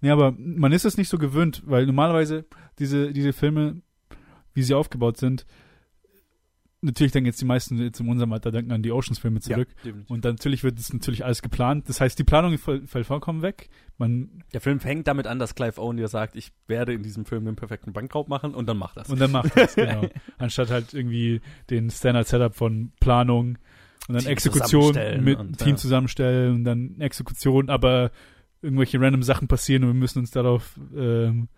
Nee, 0.00 0.10
aber 0.10 0.32
man 0.38 0.72
ist 0.72 0.84
es 0.84 0.96
nicht 0.96 1.08
so 1.08 1.18
gewöhnt, 1.18 1.62
weil 1.66 1.86
normalerweise 1.86 2.44
diese, 2.78 3.12
diese 3.12 3.32
Filme, 3.32 3.82
wie 4.54 4.62
sie 4.62 4.74
aufgebaut 4.74 5.16
sind, 5.16 5.44
natürlich 6.80 7.12
denken 7.12 7.26
jetzt 7.26 7.40
die 7.40 7.44
meisten 7.44 7.78
jetzt 7.78 7.98
in 7.98 8.08
unserem 8.08 8.32
Alter 8.32 8.52
denken 8.52 8.70
an 8.70 8.82
die 8.82 8.92
Oceans-Filme 8.92 9.40
zurück. 9.40 9.68
Ja. 9.82 9.92
Und 10.08 10.24
dann 10.24 10.34
natürlich 10.34 10.62
wird 10.62 10.78
es 10.78 10.92
natürlich 10.92 11.24
alles 11.24 11.42
geplant. 11.42 11.88
Das 11.88 12.00
heißt, 12.00 12.18
die 12.18 12.24
Planung 12.24 12.56
fällt 12.58 12.88
fällt 12.88 13.06
vollkommen 13.06 13.42
weg. 13.42 13.68
Man, 13.96 14.44
Der 14.52 14.60
Film 14.60 14.78
fängt 14.78 15.08
damit 15.08 15.26
an, 15.26 15.40
dass 15.40 15.56
Clive 15.56 15.80
Owen 15.80 15.96
dir 15.96 16.08
sagt, 16.08 16.36
ich 16.36 16.52
werde 16.68 16.92
in 16.92 17.02
diesem 17.02 17.24
Film 17.24 17.44
den 17.46 17.56
perfekten 17.56 17.92
Bankraub 17.92 18.28
machen 18.28 18.54
und 18.54 18.68
dann 18.68 18.76
macht 18.76 18.96
das. 18.96 19.08
und 19.08 19.20
dann 19.20 19.32
macht 19.32 19.56
das, 19.56 19.74
genau. 19.74 20.02
Anstatt 20.38 20.70
halt 20.70 20.94
irgendwie 20.94 21.40
den 21.70 21.90
Standard-Setup 21.90 22.54
von 22.54 22.92
Planung 23.00 23.58
und 24.08 24.14
dann 24.14 24.22
Team 24.22 24.32
Exekution 24.32 24.94
mit 25.22 25.38
und, 25.38 25.58
Team 25.58 25.70
ja. 25.70 25.76
zusammenstellen 25.76 26.56
und 26.56 26.64
dann 26.64 27.00
Exekution, 27.00 27.68
aber 27.70 28.10
irgendwelche 28.62 29.00
random 29.00 29.22
Sachen 29.22 29.46
passieren 29.48 29.84
und 29.84 29.90
wir 29.90 29.94
müssen 29.94 30.18
uns 30.20 30.30
darauf 30.30 30.78
ähm, 30.96 31.48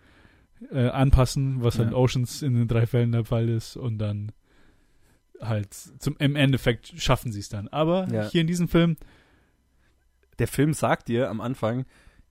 äh, 0.71 0.87
anpassen, 0.89 1.63
was 1.63 1.79
halt 1.79 1.91
Ja. 1.91 1.97
Oceans 1.97 2.41
in 2.43 2.53
den 2.53 2.67
drei 2.67 2.85
Fällen 2.85 3.11
der 3.11 3.25
Fall 3.25 3.49
ist 3.49 3.75
und 3.77 3.97
dann 3.97 4.31
halt 5.39 5.73
zum 5.73 6.15
im 6.19 6.35
Endeffekt 6.35 6.93
schaffen 6.97 7.31
sie 7.31 7.39
es 7.39 7.49
dann. 7.49 7.67
Aber 7.69 8.07
Ja. 8.11 8.29
hier 8.29 8.41
in 8.41 8.47
diesem 8.47 8.67
Film, 8.67 8.97
der 10.37 10.47
Film 10.47 10.73
sagt 10.73 11.07
dir 11.07 11.29
am 11.29 11.41
Anfang, 11.41 11.85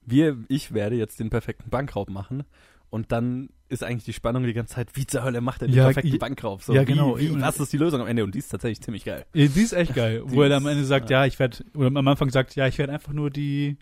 wir, 0.05 0.37
ich 0.47 0.73
werde 0.73 0.95
jetzt 0.95 1.19
den 1.19 1.29
perfekten 1.29 1.69
Bankraub 1.69 2.09
machen. 2.09 2.43
Und 2.91 3.11
dann 3.11 3.49
ist 3.69 3.83
eigentlich 3.83 4.03
die 4.03 4.13
Spannung 4.13 4.43
die 4.43 4.51
ganze 4.53 4.75
Zeit, 4.75 4.89
wie 4.95 5.07
zur 5.07 5.23
Hölle 5.23 5.39
macht 5.41 5.61
er 5.63 5.69
den 5.69 5.75
Ja, 5.77 5.85
perfekten 5.85 6.19
Bankraub? 6.19 6.61
So, 6.61 6.73
ja, 6.73 6.81
wie, 6.81 6.85
genau. 6.85 7.17
Wie, 7.17 7.41
was 7.41 7.57
ist 7.59 7.71
die 7.73 7.77
Lösung 7.77 8.01
am 8.01 8.07
Ende? 8.07 8.23
Und 8.23 8.35
die 8.35 8.39
ist 8.39 8.49
tatsächlich 8.49 8.81
ziemlich 8.81 9.05
geil. 9.05 9.25
äh, 9.33 9.47
die 9.47 9.61
ist 9.61 9.71
echt 9.73 9.95
geil, 9.95 10.21
wo 10.25 10.43
Die 10.43 10.49
er 10.51 10.57
am 10.57 10.67
Ende 10.67 10.83
sagt, 10.83 11.09
ja. 11.09 11.21
ja, 11.21 11.25
ich 11.25 11.39
werde 11.39 11.63
oder 11.73 11.87
am 11.87 12.07
Anfang 12.07 12.29
sagt, 12.29 12.55
ja, 12.55 12.67
ich 12.67 12.77
werde 12.77 12.93
einfach 12.93 13.13
nur 13.13 13.29
die 13.31 13.77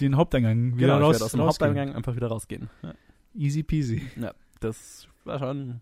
den 0.00 0.16
Haupteingang 0.16 0.76
wieder 0.78 0.86
Genau, 0.86 0.98
ich 0.98 1.02
raus, 1.04 1.14
werde 1.16 1.24
aus 1.26 1.30
dem 1.32 1.40
rausgehen. 1.40 1.68
Haupteingang 1.70 1.96
einfach 1.96 2.16
wieder 2.16 2.28
rausgehen. 2.28 2.70
Ja, 2.82 2.94
Easy 3.36 3.62
peasy. 3.64 4.02
das 4.60 5.08
war 5.24 5.38
schon. 5.40 5.80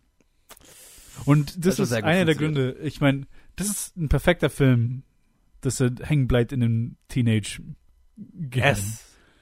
Und 1.26 1.64
das 1.66 1.78
Also 1.78 1.94
ist 1.94 2.02
einer 2.02 2.24
der. 2.24 2.34
Gründe. 2.34 2.76
Ich 2.82 3.00
meine, 3.02 3.26
das 3.56 3.68
ist 3.68 3.96
ein 3.98 4.08
perfekter 4.08 4.48
Film, 4.48 5.02
dass 5.60 5.78
er 5.80 5.90
hängen 6.02 6.26
bleibt 6.26 6.52
in 6.52 6.60
dem 6.60 6.96
Teenage 7.08 7.60
Gehirn. 8.16 8.76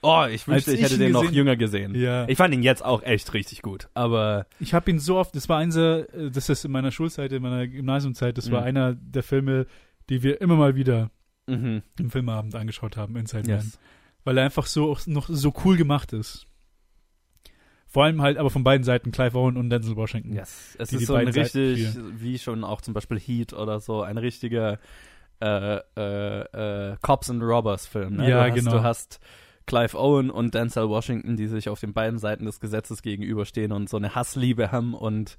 Oh, 0.03 0.25
ich 0.31 0.49
wünschte, 0.49 0.73
ich 0.73 0.79
ich 0.81 0.85
hätte 0.87 0.97
den 0.99 1.13
noch 1.13 1.21
gesehen- 1.23 1.35
jünger 1.35 1.57
gesehen. 1.57 1.95
Ja. 1.95 2.27
Ich 2.29 2.39
fand 2.39 2.55
ihn 2.55 2.63
jetzt 2.63 2.83
auch 2.85 3.03
echt 3.03 3.35
richtig 3.35 3.61
gut. 3.63 3.89
Aber 3.95 4.47
Ich 4.59 4.73
habe 4.73 4.91
ihn 4.91 4.99
so 4.99 5.19
oft, 5.19 5.35
das 5.37 5.49
war 5.49 5.59
einer, 5.59 6.07
äh, 6.15 6.31
das 6.31 6.49
ist 6.49 6.65
in 6.65 6.73
meiner 6.73 6.91
Schulzeit, 6.91 7.33
in 7.33 7.43
meiner 7.43 7.67
Gymnasiumzeit, 7.67 8.39
das 8.39 8.51
war 8.51 8.63
Mhm. 8.63 8.67
einer 8.67 8.95
der 8.95 9.23
Filme, 9.23 9.67
die 10.09 10.23
wir 10.23 10.41
immer 10.41 10.57
mal 10.57 10.75
wieder 10.75 11.11
mhm. 11.47 11.83
im 11.99 12.11
Filmabend 12.11 12.55
angeschaut 12.55 12.97
haben, 12.97 13.17
Inside 13.17 13.49
Man. 13.51 13.59
yes. 13.61 13.79
Weil 14.25 14.39
er 14.39 14.45
einfach 14.45 14.67
so 14.67 14.97
noch 15.07 15.29
so 15.29 15.53
cool 15.65 15.77
gemacht 15.77 16.13
ist. 16.13 16.47
Vor 17.87 18.05
allem 18.05 18.23
halt 18.23 18.39
aber 18.39 18.51
von 18.51 18.63
beiden 18.63 18.85
Seiten, 18.85 19.11
Clive 19.11 19.37
Owen 19.37 19.57
und 19.57 19.69
Denzel 19.69 19.97
Washington. 19.97 20.33
Yes. 20.33 20.77
Es 20.79 20.91
Die 20.91 20.97
die 20.97 21.03
ist 21.03 21.09
so 21.09 21.15
ein 21.15 21.27
richtig, 21.29 21.89
wie 22.17 22.39
schon 22.39 22.63
auch 22.63 22.81
zum 22.83 22.95
Beispiel 22.95 23.19
Heat 23.19 23.53
oder 23.53 23.81
so, 23.81 24.03
ein 24.03 24.17
richtiger 24.17 24.79
äh, 25.43 25.77
äh, 25.97 26.91
äh, 26.93 26.97
Cops 27.03 27.31
and 27.31 27.43
Robbers 27.43 27.87
Film. 27.87 28.17
Ne? 28.17 28.29
Ja, 28.31 28.45
du 28.45 28.51
hast, 28.51 28.55
genau. 28.55 28.71
Du 28.73 28.83
hast 28.83 29.21
Clive 29.71 29.97
Owen 29.97 30.31
und 30.31 30.55
Denzel 30.55 30.89
Washington, 30.89 31.37
die 31.37 31.47
sich 31.47 31.69
auf 31.69 31.79
den 31.79 31.93
beiden 31.93 32.19
Seiten 32.19 32.45
des 32.45 32.59
Gesetzes 32.59 33.03
gegenüberstehen 33.03 33.71
und 33.71 33.89
so 33.89 33.99
eine 33.99 34.17
Hassliebe 34.17 34.73
haben 34.73 34.95
und 34.95 35.37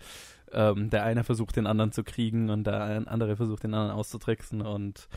ähm, 0.53 0.89
der 0.89 1.03
eine 1.03 1.25
versucht 1.25 1.57
den 1.57 1.67
anderen 1.67 1.91
zu 1.91 2.05
kriegen 2.05 2.49
und 2.49 2.65
der 2.65 3.03
andere 3.07 3.35
versucht 3.35 3.63
den 3.63 3.73
anderen 3.73 3.91
auszutricksen 3.91 4.61
und 4.61 5.09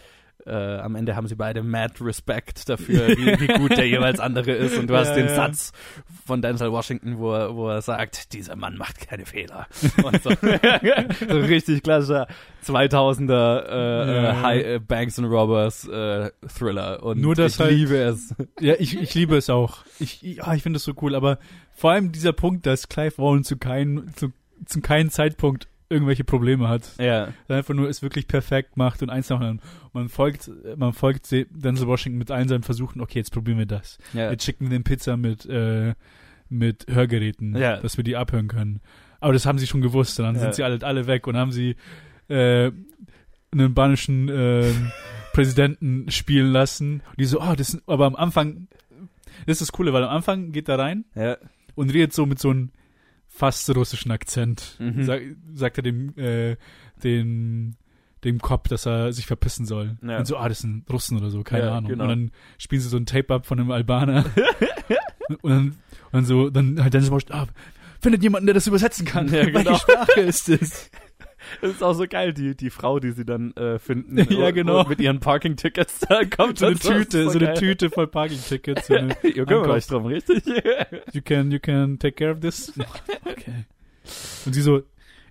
äh, 0.47 0.79
am 0.79 0.95
Ende 0.97 1.17
haben 1.17 1.27
sie 1.27 1.37
beide 1.37 1.63
mad 1.63 1.95
Respect 2.01 2.69
dafür, 2.69 3.09
wie, 3.09 3.41
wie 3.41 3.47
gut 3.59 3.77
der 3.77 3.89
jeweils 3.89 4.21
andere 4.21 4.53
ist. 4.53 4.77
Und 4.79 4.89
du 4.89 4.97
hast 4.97 5.09
Ja, 5.11 5.15
den 5.17 5.27
ja. 5.27 5.35
Satz 5.35 5.73
von 6.27 6.43
Denzel 6.43 6.71
Washington, 6.73 7.19
wo 7.19 7.33
er, 7.33 7.55
wo 7.57 7.69
er 7.69 7.81
sagt, 7.83 8.33
dieser 8.33 8.55
Mann 8.57 8.77
macht 8.77 9.07
keine 9.09 9.25
Fehler. 9.27 9.67
Und 10.05 10.23
so. 10.23 10.31
so 10.31 11.39
richtig 11.41 11.83
klassischer 11.83 12.27
2000er 12.67 13.33
äh, 13.67 14.15
Ja. 14.23 14.31
äh, 14.31 14.43
High, 14.43 14.65
äh, 14.67 14.79
Banks 14.81 15.19
and 15.19 15.29
Robbers 15.29 15.87
äh, 15.89 16.31
Thriller. 16.59 17.03
Und 17.03 17.21
Nur, 17.21 17.35
dass 17.35 17.55
ich 17.55 17.61
halt- 17.61 17.71
liebe 17.73 17.97
es. 17.97 18.35
Ja, 18.61 18.75
ich, 18.79 19.01
ich 19.01 19.15
liebe 19.15 19.37
es 19.37 19.51
auch. 19.51 19.79
Ich, 19.99 20.25
ich, 20.25 20.43
ah, 20.45 20.55
ich 20.55 20.63
finde 20.63 20.77
es 20.79 20.85
so 20.85 20.93
cool, 21.03 21.15
aber 21.15 21.39
vor 21.75 21.93
allem 21.93 22.13
dieser 22.13 22.33
Punkt, 22.33 22.67
dass 22.67 22.89
Clive 22.89 23.19
Owen 23.21 23.45
zu 23.45 23.57
keinem, 23.57 24.15
zu, 24.15 24.33
zu 24.67 24.81
keinem 24.81 25.11
Zeitpunkt 25.11 25.69
irgendwelche 25.95 26.25
Probleme 26.25 26.69
hat. 26.69 26.91
Ja. 26.99 27.29
Er 27.49 27.57
einfach 27.57 27.73
nur 27.75 27.89
es 27.89 28.03
wirklich 28.03 28.27
perfekt 28.29 28.77
macht 28.77 29.03
und 29.03 29.11
eins 29.11 29.29
nach 29.31 29.39
dem 29.39 29.43
anderen. 29.49 29.71
Man 29.93 30.09
folgt, 30.09 30.51
man 30.77 30.93
folgt 30.93 31.31
Denzel 31.31 31.87
Washington 31.87 32.19
mit 32.19 32.31
allen 32.31 32.49
seinen 32.49 32.63
Versuchen, 32.65 33.01
okay, 33.01 33.19
jetzt 33.21 33.33
probieren 33.33 33.59
wir 33.59 33.67
das. 33.67 33.99
ja. 34.13 34.31
Jetzt 34.31 34.45
schicken 34.45 34.65
wir 34.67 34.71
den 34.71 34.85
Pizza 34.85 35.17
mit, 35.17 35.47
äh, 35.47 35.95
mit 36.51 36.87
Hörgeräten, 36.91 37.57
Ja. 37.57 37.79
dass 37.79 37.97
wir 37.97 38.05
die 38.05 38.17
abhören 38.17 38.49
können. 38.49 38.81
Aber 39.21 39.33
das 39.33 39.47
haben 39.47 39.59
sie 39.59 39.67
schon 39.67 39.81
gewusst, 39.81 40.19
und 40.21 40.27
dann 40.27 40.35
Ja. 40.35 40.41
sind 40.43 40.55
sie 40.57 40.63
alle, 40.65 40.83
alle 40.83 41.07
weg 41.07 41.27
und 41.27 41.37
haben 41.37 41.53
sie 41.53 41.77
äh, 42.29 42.71
einen 43.53 43.71
spanischen 43.71 44.29
ähm, 44.33 44.91
Präsidenten 45.33 46.11
spielen 46.11 46.53
lassen. 46.53 47.03
Und 47.11 47.19
die 47.21 47.25
so, 47.25 47.41
oh, 47.41 47.55
das 47.57 47.81
aber 47.87 48.07
am 48.07 48.17
Anfang, 48.17 48.69
das 49.47 49.55
ist 49.55 49.61
das 49.63 49.73
Coole, 49.73 49.93
weil 49.93 50.05
am 50.05 50.11
Anfang 50.11 50.53
geht 50.53 50.69
er 50.69 50.79
rein 50.79 51.05
ja. 51.15 51.37
und 51.75 51.93
redet 51.93 52.13
so 52.13 52.27
mit 52.27 52.39
so 52.39 52.51
einem 52.51 52.71
fast 53.35 53.69
russischen 53.75 54.13
Akzent. 54.13 54.77
Mhm. 54.79 55.03
Sag, 55.03 55.23
sagt 55.55 55.79
er 55.79 55.83
dem, 55.83 56.17
äh, 56.17 56.57
dem, 57.03 57.75
dem 58.23 58.39
Cop, 58.39 58.69
dass 58.69 58.87
er 58.87 59.13
sich 59.13 59.27
verpissen 59.27 59.67
soll. 59.67 59.99
Ja. 60.07 60.19
Und 60.19 60.27
so, 60.27 60.37
ah, 60.37 60.49
das 60.49 60.61
sind 60.61 60.89
Russen 60.91 61.19
oder 61.19 61.31
so, 61.31 61.43
keine 61.43 61.65
Ja, 61.65 61.77
Ahnung. 61.77 61.91
genau. 61.91 62.05
Und 62.05 62.11
dann 62.11 62.31
spielen 62.59 62.81
sie 62.81 62.89
so 62.89 62.97
ein 62.97 63.07
Tape 63.07 63.35
ab 63.35 63.47
von 63.47 63.59
einem 63.59 63.71
Albaner. 63.73 64.25
und, 65.43 65.51
dann, 65.51 65.67
und 65.69 65.77
dann 66.13 66.25
so, 66.25 66.49
dann 66.49 66.81
halt 66.81 66.95
Dennis 66.95 67.11
Washington, 67.11 67.35
ah, 67.37 67.47
findet 68.01 68.23
jemanden, 68.23 68.47
der 68.47 68.55
das 68.55 68.67
übersetzen 68.69 69.05
kann. 69.05 69.27
Ja, 69.33 69.45
genau. 69.45 69.57
Welche 69.57 69.81
Sprache 69.81 70.21
ist 70.21 70.49
das? 70.49 70.91
Das 71.61 71.71
ist 71.73 71.83
auch 71.83 71.95
so 71.95 72.07
geil, 72.09 72.33
die, 72.33 72.57
die 72.57 72.71
Frau, 72.71 72.99
die 73.01 73.13
sie 73.13 73.25
dann 73.25 73.53
äh, 73.57 73.79
finden. 73.79 74.17
Ja, 74.35 74.51
genau. 74.51 74.85
Mit 74.85 75.01
ihren 75.01 75.21
Parking-Tickets, 75.21 76.01
da 76.09 76.25
kommt 76.25 76.59
So 76.59 76.67
eine 76.67 76.77
Tüte, 76.79 77.25
so 77.25 77.39
eine 77.39 77.47
geil. 77.47 77.55
Tüte 77.57 77.91
voll 77.91 78.07
Parking-Tickets. 78.07 78.87
So 78.89 78.95
eine, 78.95 79.17
Ihr 79.23 79.33
kümmert 79.33 79.51
Einkauf. 79.51 79.71
euch 79.77 79.87
drum, 79.87 80.07
richtig? 80.07 80.45
you 81.13 81.23
can, 81.23 81.51
you 81.51 81.59
can 81.59 81.99
take 81.99 82.17
care 82.17 82.33
of 82.33 82.41
this. 82.41 82.73
Okay. 83.25 83.65
Und 84.45 84.53
sie 84.53 84.61
so, 84.61 84.83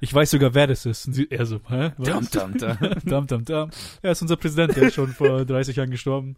ich 0.01 0.13
weiß 0.13 0.31
sogar, 0.31 0.53
wer 0.55 0.67
das 0.67 0.85
ist. 0.85 1.07
Und 1.07 1.13
sie, 1.13 1.27
er 1.29 1.45
so, 1.45 1.59
hä? 1.69 1.91
Was? 1.97 2.29
Dum, 2.31 2.51
dum, 2.53 2.57
dum. 2.57 2.77
dum, 3.05 3.27
dum, 3.27 3.45
dum. 3.45 3.69
Er 4.01 4.11
ist 4.11 4.21
unser 4.21 4.35
Präsident, 4.35 4.75
der 4.75 4.83
ist 4.83 4.95
schon 4.95 5.09
vor 5.09 5.45
30 5.45 5.75
Jahren 5.75 5.91
gestorben. 5.91 6.35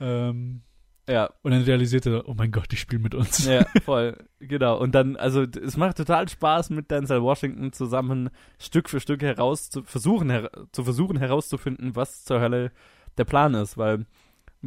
Ähm, 0.00 0.62
Ja, 1.08 1.30
Und 1.42 1.52
dann 1.52 1.62
realisiert 1.62 2.06
er, 2.06 2.28
oh 2.28 2.34
mein 2.34 2.50
Gott, 2.50 2.72
die 2.72 2.76
spielen 2.76 3.02
mit 3.02 3.14
uns. 3.14 3.46
ja, 3.46 3.64
voll. 3.84 4.16
Genau. 4.40 4.78
Und 4.78 4.94
dann, 4.94 5.16
also 5.16 5.42
es 5.42 5.76
macht 5.76 5.96
total 5.96 6.28
Spaß, 6.28 6.70
mit 6.70 6.90
Denzel 6.90 7.22
Washington 7.22 7.72
zusammen 7.72 8.30
Stück 8.58 8.88
für 8.88 8.98
Stück 8.98 9.22
heraus 9.22 9.70
zu 9.70 9.84
versuchen, 9.84 10.30
her 10.30 10.50
zu 10.72 10.82
versuchen 10.82 11.16
herauszufinden, 11.16 11.94
was 11.94 12.24
zur 12.24 12.40
Hölle 12.40 12.72
der 13.18 13.24
Plan 13.24 13.54
ist, 13.54 13.78
weil 13.78 14.06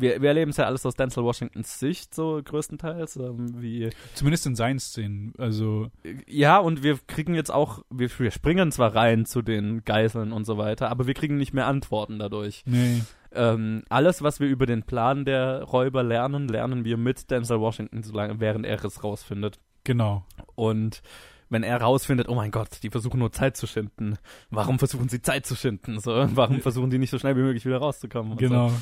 wir, 0.02 0.22
wir 0.22 0.30
erleben 0.30 0.52
es 0.52 0.58
ja 0.58 0.66
alles 0.66 0.86
aus 0.86 0.96
Denzel 0.96 1.24
Washingtons 1.24 1.80
Sicht, 1.80 2.14
so 2.14 2.42
größtenteils, 2.44 3.18
ähm, 3.18 3.62
wie 3.62 3.90
Zumindest 4.14 4.46
in 4.46 4.56
seinen 4.56 4.80
Szenen. 4.80 5.34
Also, 5.38 5.90
Ja, 6.28 6.58
und 6.58 6.84
wir 6.84 6.98
kriegen 7.08 7.36
jetzt 7.36 7.52
auch, 7.52 7.84
wir, 7.90 8.10
wir 8.18 8.32
springen 8.32 8.72
zwar 8.72 8.96
rein 8.96 9.26
zu 9.26 9.42
den 9.42 9.84
Geiseln 9.84 10.32
und 10.32 10.46
so 10.46 10.58
weiter, 10.58 10.90
aber 10.90 11.08
wir 11.08 11.14
kriegen 11.14 11.38
nicht 11.38 11.54
mehr 11.54 11.68
Antworten 11.68 12.20
dadurch. 12.20 12.64
nee. 12.66 13.02
Ähm, 13.32 13.84
alles, 13.90 14.24
was 14.24 14.40
wir 14.40 14.48
über 14.48 14.66
den 14.66 14.82
Plan 14.82 15.24
der 15.24 15.62
Räuber 15.62 16.02
lernen, 16.02 16.48
lernen 16.48 16.84
wir 16.84 16.98
mit 16.98 17.30
Denzel 17.30 17.60
Washington, 17.60 18.02
solange, 18.02 18.40
während 18.40 18.66
er 18.66 18.84
es 18.84 19.04
rausfindet. 19.04 19.60
Genau. 19.84 20.26
Und 20.56 21.04
wenn 21.50 21.64
er 21.64 21.82
rausfindet, 21.82 22.30
oh 22.30 22.36
mein 22.36 22.52
Gott, 22.52 22.70
die 22.84 22.90
versuchen 22.90 23.20
nur 23.20 23.32
Zeit 23.32 23.58
zu 23.58 23.68
schinden. 23.68 24.18
Warum 24.50 24.80
versuchen 24.80 25.10
sie 25.10 25.22
Zeit 25.22 25.46
zu 25.46 25.56
schinden? 25.56 26.00
So, 26.00 26.12
warum 26.36 26.62
versuchen 26.62 26.90
die 26.90 27.00
nicht 27.00 27.10
so 27.10 27.20
schnell 27.20 27.36
wie 27.36 27.42
möglich 27.42 27.66
wieder 27.66 27.80
rauszukommen? 27.80 28.38
Genau. 28.38 28.70
So. 28.70 28.76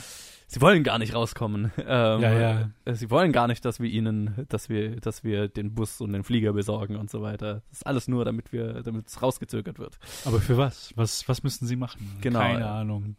Sie 0.50 0.62
wollen 0.62 0.84
gar 0.84 0.98
nicht 0.98 1.14
rauskommen. 1.14 1.72
Ähm, 1.78 2.22
Ja, 2.22 2.40
ja. 2.40 2.70
äh, 2.86 2.94
Sie 2.94 3.10
wollen 3.10 3.32
gar 3.34 3.48
nicht, 3.48 3.64
dass 3.66 3.80
wir 3.80 3.90
ihnen, 3.90 4.46
dass 4.50 4.70
wir, 4.70 4.96
dass 5.02 5.24
wir 5.24 5.48
den 5.50 5.74
Bus 5.76 6.00
und 6.02 6.14
den 6.14 6.24
Flieger 6.24 6.54
besorgen 6.54 6.96
und 6.96 7.10
so 7.10 7.22
weiter. 7.22 7.62
Das 7.70 7.80
ist 7.80 7.86
alles 7.88 8.08
nur, 8.08 8.24
damit 8.26 8.52
wir, 8.54 8.82
damit 8.84 9.08
es 9.08 9.22
rausgezögert 9.22 9.78
wird. 9.80 9.98
Aber 10.26 10.40
für 10.40 10.58
was? 10.58 10.92
Was, 10.96 11.28
was 11.28 11.44
müssen 11.44 11.68
sie 11.68 11.76
machen? 11.76 12.18
Genau, 12.22 12.40
Keine. 12.40 12.66
Ahnung. 12.68 13.16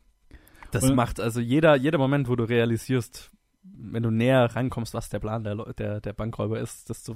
Das 0.70 0.84
Und- 0.84 0.94
macht 0.96 1.20
also 1.20 1.40
jeder, 1.40 1.76
jeder 1.76 1.98
Moment, 1.98 2.28
wo 2.28 2.36
du 2.36 2.44
realisierst, 2.44 3.30
wenn 3.62 4.02
du 4.02 4.10
näher 4.10 4.44
rankommst, 4.56 4.94
was 4.94 5.08
der 5.10 5.18
Plan 5.18 5.44
der, 5.44 5.54
der, 5.74 6.00
der 6.00 6.12
Bankräuber 6.14 6.58
ist, 6.58 6.88
desto 6.88 7.14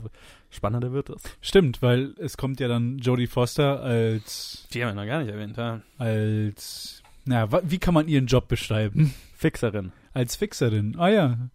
spannender 0.51 0.93
wird 0.93 1.09
es. 1.11 1.23
Stimmt, 1.41 1.81
weil 1.83 2.15
es 2.19 2.37
kommt 2.37 2.61
ja 2.61 2.69
dann 2.69 2.99
Jodie 2.99 3.27
Foster 3.27 3.81
als, 3.83 4.69
Die 4.73 4.83
haben 4.85 4.91
wir 4.95 5.03
noch 5.03 5.07
gar 5.09 5.21
nicht 5.23 5.31
erwähnt, 5.33 5.57
ja. 5.57 5.81
als, 5.99 7.03
na, 7.25 7.49
wie 7.71 7.79
kann 7.79 7.95
man 7.95 8.09
ihren 8.09 8.27
Job 8.27 8.49
beschreiben? 8.49 9.15
Fixerin. 9.35 9.93
Als 10.13 10.37
Fixerin. 10.37 10.97
Ah 10.99 11.09
ja. 11.09 11.51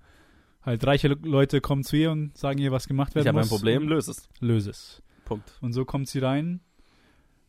Halt 0.61 0.85
reiche 0.85 1.07
Le- 1.09 1.17
Leute 1.23 1.61
kommen 1.61 1.83
zu 1.83 1.95
ihr 1.95 2.11
und 2.11 2.37
sagen 2.37 2.59
ihr, 2.59 2.71
was 2.71 2.87
gemacht 2.87 3.15
werden 3.15 3.23
Ich 3.25 3.27
habe 3.29 3.39
ein 3.39 3.41
muss. 3.41 3.49
Problem, 3.49 3.87
löse 3.87 4.11
es. 4.11 4.29
Löse 4.39 4.71
es. 4.71 5.01
Punkt. 5.25 5.57
Und 5.61 5.73
so 5.73 5.85
kommt 5.85 6.07
sie 6.09 6.19
rein, 6.19 6.59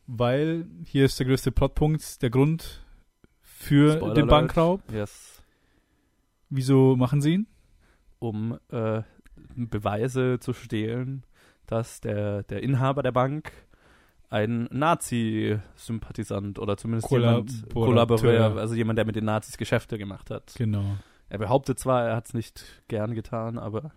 weil 0.07 0.67
hier 0.85 1.05
ist 1.05 1.19
der 1.19 1.25
größte 1.27 1.51
Plotpunkt, 1.51 2.21
der 2.21 2.29
Grund 2.29 2.83
für 3.41 3.93
Spoiler 3.97 4.13
den. 4.13 4.27
Bankraub. 4.27 4.81
Yes. 4.91 5.43
Wieso 6.49 6.95
machen 6.95 7.21
sie 7.21 7.33
ihn? 7.35 7.47
Um 8.19 8.57
äh, 8.69 9.01
Beweise 9.55 10.39
zu 10.39 10.53
stehlen, 10.53 11.23
dass 11.67 12.01
der, 12.01 12.43
der 12.43 12.63
Inhaber 12.63 13.03
der 13.03 13.11
Bank 13.11 13.51
ein 14.29 14.67
Nazi-Sympathisant 14.71 16.59
oder 16.59 16.77
zumindest 16.77 17.11
jemand 17.11 17.69
Kollaborateur. 17.73 18.57
Also 18.57 18.75
jemand, 18.75 18.97
der 18.97 19.05
mit 19.05 19.15
den 19.15 19.25
Nazis 19.25 19.57
Geschäfte 19.57 19.97
gemacht 19.97 20.29
hat. 20.29 20.53
Genau. 20.57 20.97
Er 21.29 21.39
behauptet 21.39 21.79
zwar, 21.79 22.07
er 22.07 22.15
hat 22.15 22.27
es 22.27 22.33
nicht 22.33 22.63
gern 22.87 23.13
getan, 23.15 23.57
aber 23.57 23.91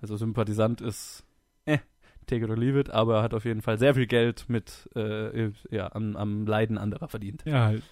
also 0.00 0.16
Sympathisant 0.16 0.80
ist 0.80 1.24
eh, 1.64 1.78
take 2.26 2.44
it 2.44 2.50
or 2.50 2.56
leave 2.56 2.78
it, 2.78 2.90
aber 2.90 3.16
er 3.16 3.22
hat 3.22 3.34
auf 3.34 3.44
jeden 3.44 3.62
Fall 3.62 3.78
sehr 3.78 3.94
viel 3.94 4.06
Geld 4.06 4.48
mit 4.48 4.88
äh, 4.94 5.50
ja, 5.70 5.92
am, 5.92 6.16
am 6.16 6.46
Leiden 6.46 6.78
anderer 6.78 7.08
verdient. 7.08 7.44
Ja, 7.44 7.64
halt. 7.66 7.82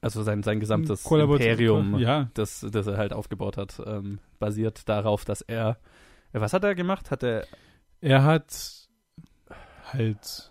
Also 0.00 0.22
sein, 0.22 0.44
sein 0.44 0.60
gesamtes 0.60 1.04
Imperium, 1.04 1.98
Ja, 1.98 2.30
das, 2.34 2.64
das 2.70 2.86
er 2.86 2.96
halt 2.96 3.12
aufgebaut 3.12 3.56
hat, 3.56 3.82
ähm, 3.84 4.20
basiert 4.38 4.88
darauf, 4.88 5.24
dass 5.24 5.42
er 5.42 5.78
was 6.32 6.52
hat 6.52 6.62
er 6.62 6.74
gemacht? 6.74 7.10
Hat 7.10 7.22
er 7.22 7.46
er 8.00 8.22
hat 8.22 8.87
halt. 9.92 10.50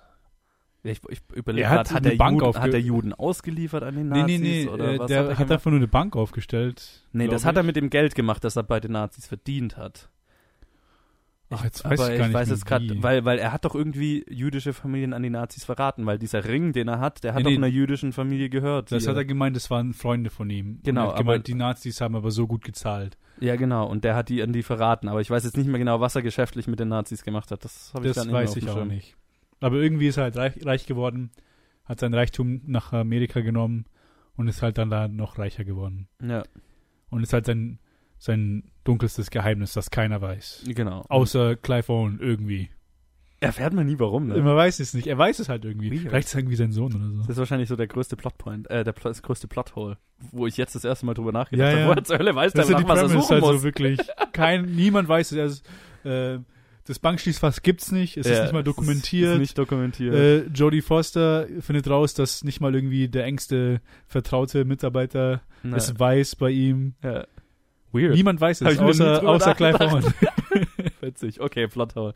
ich, 0.84 1.02
ich 1.10 1.22
überlege 1.34 1.66
Er 1.66 1.70
hat 1.72 1.90
gerade, 1.90 1.96
hat, 2.08 2.12
er 2.14 2.18
Bank 2.18 2.42
Juden, 2.42 2.60
hat 2.62 2.74
er 2.74 2.80
Juden 2.80 3.14
ausgeliefert 3.14 3.84
an 3.84 3.96
den 3.96 4.10
Nee, 4.10 4.20
Nazis 4.22 4.40
nee, 4.40 4.64
nee. 4.66 4.70
oder 4.70 4.94
äh, 4.94 5.00
was 5.00 5.08
der 5.08 5.20
hat 5.24 5.30
er 5.30 5.38
hat 5.40 5.52
einfach 5.52 5.72
nur 5.72 5.80
eine 5.80 5.88
Bank 5.88 6.16
aufgestellt. 6.16 7.04
Nee, 7.14 7.28
das 7.28 7.46
hat 7.46 7.56
er 7.56 7.62
ich. 7.62 7.68
mit 7.68 7.76
dem 7.76 7.90
Geld 7.90 8.16
gemacht, 8.16 8.44
das 8.44 8.56
er 8.56 8.64
bei 8.64 8.80
den 8.80 8.92
Nazis 8.94 9.28
verdient 9.28 9.76
hat. 9.78 10.10
Ach, 11.50 11.64
jetzt 11.64 11.86
aber 11.86 11.98
weiß 11.98 12.10
ich 12.10 12.18
gar 12.18 12.26
nicht 12.28 12.34
weiß 12.34 12.50
es 12.52 12.66
gerade, 12.66 13.02
weil, 13.04 13.24
weil 13.24 13.40
er 13.40 13.54
hat 13.54 13.64
doch 13.64 13.74
irgendwie 13.74 14.26
jüdische 14.30 14.74
Familien 14.74 15.14
an 15.14 15.24
die 15.24 15.30
Nazis 15.30 15.64
verraten, 15.64 16.06
weil 16.06 16.20
dieser 16.20 16.44
Ring, 16.44 16.74
den 16.74 16.90
er 16.90 17.00
hat, 17.00 17.24
der 17.24 17.32
hat 17.34 17.38
Nee, 17.38 17.44
doch 17.46 17.50
nee. 17.52 17.56
einer 17.58 17.68
jüdischen 17.68 18.12
Familie 18.12 18.50
gehört. 18.50 18.92
Das 18.92 19.08
hat 19.08 19.16
er 19.16 19.24
gemeint, 19.24 19.56
das 19.56 19.70
waren 19.72 19.94
Freunde 19.94 20.30
von 20.30 20.50
ihm. 20.50 20.82
Genau, 20.84 21.04
Und 21.04 21.08
er 21.08 21.12
hat 21.12 21.18
gemeint, 21.20 21.36
aber- 21.40 21.44
die 21.44 21.54
Nazis 21.54 22.02
haben 22.02 22.16
aber 22.18 22.32
so 22.32 22.48
gut 22.48 22.66
gezahlt. 22.66 23.18
ja, 23.40 23.56
genau, 23.56 23.88
und 23.88 24.04
der 24.04 24.16
hat 24.18 24.28
die 24.28 24.42
an 24.44 24.52
die 24.52 24.62
verraten, 24.62 25.08
aber 25.08 25.22
ich 25.22 25.30
weiß 25.30 25.46
jetzt 25.46 25.56
nicht 25.56 25.68
mehr 25.68 25.80
genau, 25.80 26.02
was 26.02 26.18
er 26.18 26.22
geschäftlich 26.22 26.68
mit 26.68 26.82
den 26.82 26.90
Nazis 26.90 27.24
gemacht 27.24 27.50
hat. 27.52 27.64
Das 27.64 27.94
habe 27.94 28.06
ich 28.06 28.10
Das 28.10 28.18
gar 28.18 28.24
nicht 28.26 28.34
mehr 28.34 28.42
weiß 28.42 28.56
ich 28.58 28.70
auch 28.70 28.84
nicht. 28.84 29.16
Aber 29.60 29.78
irgendwie 29.78 30.08
ist 30.08 30.18
er 30.18 30.24
halt 30.24 30.38
reich, 30.38 30.54
reich 30.66 30.86
geworden, 30.86 31.32
hat 31.86 32.00
sein 32.00 32.14
Reichtum 32.14 32.62
nach 32.66 32.94
Amerika 32.94 33.42
genommen 33.42 33.86
und 34.36 34.48
ist 34.48 34.62
halt 34.62 34.78
dann 34.78 34.90
da 34.90 35.08
noch 35.08 35.40
reicher 35.40 35.64
geworden. 35.64 36.08
Ja, 36.22 36.44
Und 37.10 37.24
ist 37.24 37.34
halt 37.34 37.46
sein, 37.46 37.80
sein 38.20 38.64
dunkelstes 38.84 39.30
Geheimnis, 39.32 39.74
das 39.74 39.90
keiner 39.90 40.22
weiß. 40.22 40.64
genau. 40.76 41.06
Außer 41.10 41.56
Clive 41.56 41.90
Owen 41.92 42.20
irgendwie. 42.20 42.70
Erfährt 43.40 43.74
man 43.74 43.86
nie, 43.86 44.00
warum, 44.00 44.28
ne? 44.28 44.38
Man 44.42 44.56
weiß 44.56 44.80
es 44.80 44.96
nicht. 44.96 45.06
Er 45.06 45.16
weiß 45.18 45.38
es 45.38 45.48
halt 45.48 45.64
irgendwie. 45.64 45.92
Weird. 45.92 46.10
Vielleicht 46.10 46.28
ist 46.28 46.34
er 46.34 46.40
irgendwie 46.40 46.56
sein 46.56 46.72
Sohn 46.72 46.92
oder 46.96 47.06
Das 47.18 47.26
so. 47.28 47.32
ist 47.34 47.38
wahrscheinlich 47.38 47.70
so 47.70 47.76
der 47.76 47.86
größte 47.86 48.16
Plotpoint, 48.16 48.68
äh, 48.72 48.84
der 48.84 48.94
das 48.94 49.22
größte 49.22 49.48
Plothole, 49.48 49.98
wo 50.32 50.48
ich 50.48 50.58
jetzt 50.58 50.74
das 50.74 50.84
erste 50.84 51.06
Mal 51.06 51.14
drüber 51.14 51.32
nachgedacht 51.32 51.68
Ja, 51.68 51.72
habe. 51.72 51.82
ja. 51.82 51.88
Woher 51.88 52.04
zur 52.04 52.18
Hölle 52.18 52.34
weiß 52.34 52.54
der 52.54 52.62
Das 52.64 52.68
die 52.68 52.74
nach, 52.74 52.88
was 52.90 53.00
er 53.04 53.10
suchen 53.10 53.30
halt 53.30 53.42
muss? 53.42 53.52
so 53.58 53.64
wirklich. 53.64 54.00
Kein, 54.34 54.66
niemand 54.76 55.08
weiß 55.08 55.32
es. 55.34 55.38
Er 55.38 55.46
ist, 55.46 55.66
äh, 56.04 56.40
das 56.88 57.00
Bankschließfach 57.00 57.62
gibt's 57.62 57.92
nicht. 57.92 58.18
Es 58.18 58.26
ist 58.26 58.32
Ja, 58.38 58.44
nicht 58.44 58.54
mal 58.54 58.64
dokumentiert. 58.64 59.34
Ist 59.34 59.40
nicht 59.40 59.58
dokumentiert. 59.58 60.16
Äh, 60.16 60.46
Jodie 60.48 60.82
Foster 60.82 61.46
findet 61.60 61.90
raus, 61.90 62.14
dass 62.14 62.44
nicht 62.44 62.62
mal 62.62 62.74
irgendwie 62.74 63.08
der 63.10 63.26
engste 63.26 63.82
vertraute 64.08 64.66
Mitarbeiter 64.66 65.42
Na, 65.64 65.78
es 65.78 66.00
weiß 66.00 66.36
bei 66.38 66.50
ihm. 66.52 66.96
ja. 67.04 67.26
Weird. 67.94 68.16
Niemand 68.16 68.42
weiß 68.42 68.62
es, 68.62 68.80
außer, 68.80 69.24
außer 69.28 69.56
Clive. 69.56 69.80
Owen. 69.80 70.04
Witzig. 71.02 71.40
Okay, 71.40 71.68
Plothole. 71.68 72.14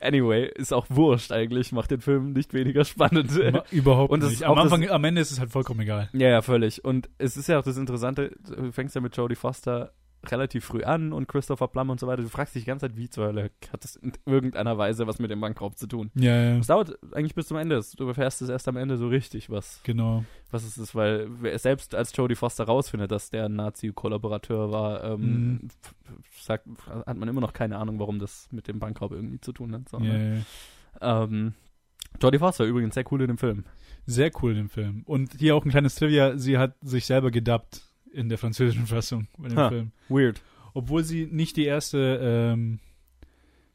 Anyway, 0.00 0.50
ist 0.52 0.72
auch 0.72 0.86
wurscht 0.88 1.30
eigentlich, 1.30 1.70
macht 1.70 1.92
den 1.92 2.00
Film 2.00 2.32
nicht 2.32 2.52
weniger 2.54 2.84
spannend. 2.84 3.30
Ma- 3.52 3.62
Überhaupt 3.70 4.10
Und 4.12 4.24
nicht. 4.24 4.32
ist 4.32 4.42
Am 4.42 4.58
Anfang, 4.58 4.88
am 4.90 5.04
Ende 5.04 5.20
ist 5.20 5.30
es 5.30 5.38
halt 5.38 5.50
vollkommen 5.50 5.80
egal. 5.80 6.10
ja, 6.12 6.28
ja, 6.28 6.42
völlig. 6.42 6.84
Und 6.84 7.08
es 7.18 7.36
ist 7.36 7.48
ja 7.48 7.60
auch 7.60 7.62
das 7.64 7.76
Interessante, 7.76 8.32
du 8.48 8.72
fängst 8.72 8.96
ja 8.96 9.00
mit 9.00 9.16
Jodie 9.16 9.36
Foster 9.36 9.92
relativ 10.30 10.64
früh 10.64 10.82
an 10.84 11.12
und 11.12 11.26
Christopher 11.28 11.68
Plum 11.68 11.90
und 11.90 11.98
so 12.00 12.06
weiter. 12.06 12.22
Du 12.22 12.28
fragst 12.28 12.54
dich 12.54 12.62
die 12.64 12.68
ganze 12.68 12.86
Zeit, 12.88 12.96
wie 12.96 13.10
zur 13.10 13.26
Hölle 13.26 13.50
hat 13.72 13.82
das 13.84 13.96
in 13.96 14.12
irgendeiner 14.26 14.78
Weise 14.78 15.06
was 15.06 15.18
mit 15.18 15.30
dem 15.30 15.40
Bankraub 15.40 15.76
zu 15.76 15.86
tun? 15.86 16.10
Ja, 16.14 16.34
ja, 16.40 16.58
Es 16.58 16.68
dauert 16.68 16.96
eigentlich 17.12 17.34
bis 17.34 17.48
zum 17.48 17.56
Ende. 17.56 17.82
Du 17.96 18.06
erfährst 18.08 18.40
es 18.42 18.48
erst 18.48 18.68
am 18.68 18.76
Ende 18.76 18.96
so 18.96 19.08
richtig, 19.08 19.50
was, 19.50 19.80
genau. 19.82 20.24
was 20.50 20.64
es 20.64 20.78
ist, 20.78 20.94
weil 20.94 21.28
selbst 21.58 21.94
als 21.94 22.16
Jodie 22.16 22.34
Foster 22.36 22.64
rausfindet, 22.64 23.10
dass 23.10 23.30
der 23.30 23.48
Nazi-Kollaborateur 23.48 24.70
war, 24.70 25.04
ähm, 25.04 25.22
Mhm. 25.22 25.68
sagt, 26.40 26.66
hat 27.06 27.16
man 27.16 27.28
immer 27.28 27.40
noch 27.40 27.52
keine 27.52 27.78
Ahnung, 27.78 27.98
warum 27.98 28.18
das 28.18 28.48
mit 28.52 28.68
dem 28.68 28.78
Bankraub 28.78 29.12
irgendwie 29.12 29.40
zu 29.40 29.52
tun 29.52 29.74
hat. 29.74 29.88
So, 29.88 29.98
Ja, 29.98 30.04
ne? 30.12 30.44
ja. 31.00 31.24
ähm, 31.24 31.54
Jodie 32.20 32.38
Foster 32.38 32.64
übrigens 32.64 32.94
sehr 32.94 33.04
cool 33.10 33.22
in 33.22 33.28
dem 33.28 33.38
Film. 33.38 33.64
Sehr 34.06 34.30
cool 34.42 34.50
in 34.52 34.56
dem 34.58 34.68
Film. 34.68 35.02
Und 35.06 35.34
hier 35.38 35.56
auch 35.56 35.64
ein 35.64 35.70
kleines 35.70 35.94
Trivia, 35.94 36.36
sie 36.36 36.58
hat 36.58 36.74
sich 36.82 37.06
selber 37.06 37.30
gedubbt 37.30 37.82
in 38.12 38.28
der 38.28 38.38
französischen 38.38 38.86
Fassung 38.86 39.26
bei 39.38 39.48
dem 39.48 39.58
Ha. 39.58 39.68
Film. 39.68 39.92
Weird. 40.08 40.40
Obwohl 40.74 41.04
sie 41.04 41.26
nicht 41.30 41.56
die 41.56 41.64
erste, 41.64 42.18
ähm, 42.22 42.78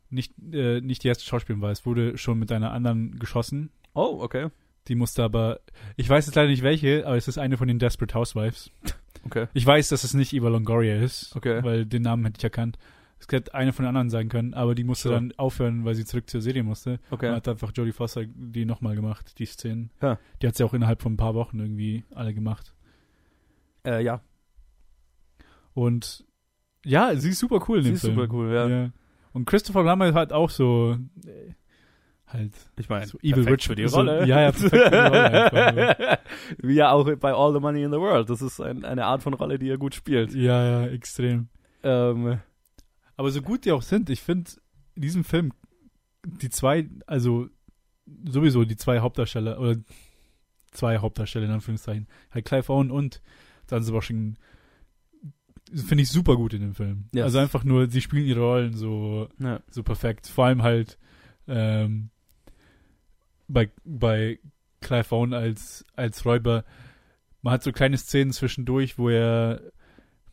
nicht, 0.09 0.33
äh, 0.51 0.81
nicht 0.81 1.03
die 1.03 1.07
erste 1.09 1.25
Schauspielerin 1.25 1.61
war. 1.61 1.71
Es 1.71 1.85
wurde 1.85 2.17
schon 2.17 2.39
mit 2.39 2.51
einer 2.51 2.71
anderen 2.71 3.19
geschossen. 3.19 3.69
Oh, 3.93 4.19
okay. 4.21 4.49
Die 4.87 4.95
musste 4.95 5.23
aber, 5.23 5.59
ich 5.97 6.07
weiß 6.09 6.27
jetzt 6.27 6.35
leider 6.35 6.47
nicht 6.49 6.63
welche, 6.63 7.05
aber 7.05 7.17
es 7.17 7.27
ist 7.27 7.37
eine 7.37 7.57
von 7.57 7.67
den 7.67 7.77
Desperate 7.79 8.13
Housewives. 8.15 8.71
Okay. 9.25 9.47
Ich 9.53 9.65
weiß, 9.65 9.89
dass 9.89 10.03
es 10.05 10.13
nicht 10.13 10.31
Eva 10.33 10.47
Longoria 10.47 10.95
ist, 11.01 11.35
Okay. 11.35 11.61
weil 11.63 11.85
den 11.85 12.03
Namen 12.03 12.23
hätte 12.25 12.37
ich 12.37 12.43
erkannt. 12.45 12.77
Es 13.19 13.27
hätte 13.29 13.53
eine 13.53 13.73
von 13.73 13.83
den 13.83 13.89
anderen 13.89 14.09
sein 14.09 14.29
können, 14.29 14.53
aber 14.53 14.75
die 14.75 14.83
musste 14.85 15.09
Sure. 15.09 15.15
dann 15.15 15.33
aufhören, 15.37 15.83
weil 15.83 15.95
sie 15.95 16.05
zurück 16.05 16.29
zur 16.29 16.39
Serie 16.39 16.63
musste. 16.63 16.91
Und 17.09 17.13
Okay. 17.15 17.31
hat 17.31 17.47
einfach 17.47 17.71
Jodie 17.75 17.91
Foster 17.91 18.23
die 18.25 18.63
nochmal 18.63 18.95
gemacht, 18.95 19.37
die 19.39 19.45
Szenen. 19.45 19.89
Ja. 20.01 20.19
Die 20.41 20.47
hat 20.47 20.55
sie 20.55 20.63
auch 20.63 20.73
innerhalb 20.73 21.01
von 21.01 21.13
ein 21.13 21.17
paar 21.17 21.33
Wochen 21.35 21.59
irgendwie 21.59 22.05
alle 22.13 22.33
gemacht. 22.33 22.73
Äh, 23.87 24.03
ja. 24.03 24.21
Und 25.73 26.25
ja, 26.85 27.15
sie 27.15 27.29
ist 27.29 27.39
super 27.39 27.63
cool 27.67 27.77
in 27.77 27.83
Sie 27.83 27.89
dem 27.91 27.95
ist 27.95 28.01
Film. 28.01 28.15
super 28.15 28.33
cool, 28.33 28.53
ja. 28.53 28.91
Und 29.33 29.45
Christopher 29.45 29.83
Plummer 29.83 30.13
hat 30.13 30.33
auch 30.33 30.49
so 30.49 30.97
äh, 31.25 31.53
halt 32.27 32.53
Ich 32.77 32.89
meine, 32.89 33.05
so 33.05 33.17
Evil 33.19 33.47
Rich 33.47 33.67
für 33.67 33.75
die 33.75 33.87
so, 33.87 33.97
Rolle. 33.97 34.25
Ja, 34.25 34.41
ja, 34.41 34.51
perfekt 34.51 34.71
für 34.71 34.89
die 34.89 34.95
Rolle 34.95 35.99
einfach. 35.99 36.17
Wie 36.57 36.73
ja 36.73 36.91
auch 36.91 37.09
bei 37.15 37.33
All 37.33 37.53
the 37.53 37.59
Money 37.59 37.83
in 37.83 37.91
the 37.91 37.97
World. 37.97 38.29
Das 38.29 38.41
ist 38.41 38.59
ein, 38.59 38.83
eine 38.83 39.05
Art 39.05 39.23
von 39.23 39.33
Rolle, 39.33 39.59
die 39.59 39.69
er 39.69 39.77
gut 39.77 39.95
spielt. 39.95 40.33
Ja, 40.33 40.63
ja, 40.65 40.87
extrem. 40.87 41.49
Ähm, 41.83 42.39
Aber 43.15 43.31
so 43.31 43.41
gut 43.41 43.65
die 43.65 43.71
auch 43.71 43.83
sind, 43.83 44.09
ich 44.09 44.21
finde 44.21 44.51
in 44.95 45.01
diesem 45.03 45.23
Film 45.23 45.53
die 46.25 46.49
zwei, 46.49 46.89
also 47.05 47.47
sowieso 48.27 48.65
die 48.65 48.75
zwei 48.75 48.99
Hauptdarsteller 48.99 49.59
oder 49.59 49.75
zwei 50.71 50.97
Hauptdarsteller 50.97 51.45
in 51.45 51.51
Anführungszeichen, 51.51 52.07
halt 52.31 52.45
Clive 52.45 52.71
Owen 52.73 52.91
und 52.91 53.21
Washington, 53.71 54.37
finde 55.73 56.03
ich 56.03 56.09
super 56.09 56.35
gut 56.35 56.53
in 56.53 56.61
dem 56.61 56.73
Film. 56.75 57.05
Ja. 57.13 57.23
Also 57.25 57.39
einfach 57.39 57.63
nur, 57.63 57.89
sie 57.89 58.01
spielen 58.01 58.25
ihre 58.25 58.39
Rollen 58.41 58.73
so, 58.73 59.27
Ja. 59.39 59.59
so 59.69 59.83
perfekt. 59.83 60.27
Vor 60.27 60.45
allem 60.45 60.63
halt 60.63 60.97
ähm, 61.47 62.09
bei, 63.47 63.69
bei 63.85 64.39
Clive 64.81 65.11
Owen 65.15 65.33
als, 65.33 65.85
als 65.95 66.25
Räuber. 66.25 66.63
Man 67.41 67.53
hat 67.53 67.63
so 67.63 67.71
kleine 67.71 67.97
Szenen 67.97 68.31
zwischendurch, 68.31 68.97
wo 68.97 69.09
er 69.09 69.61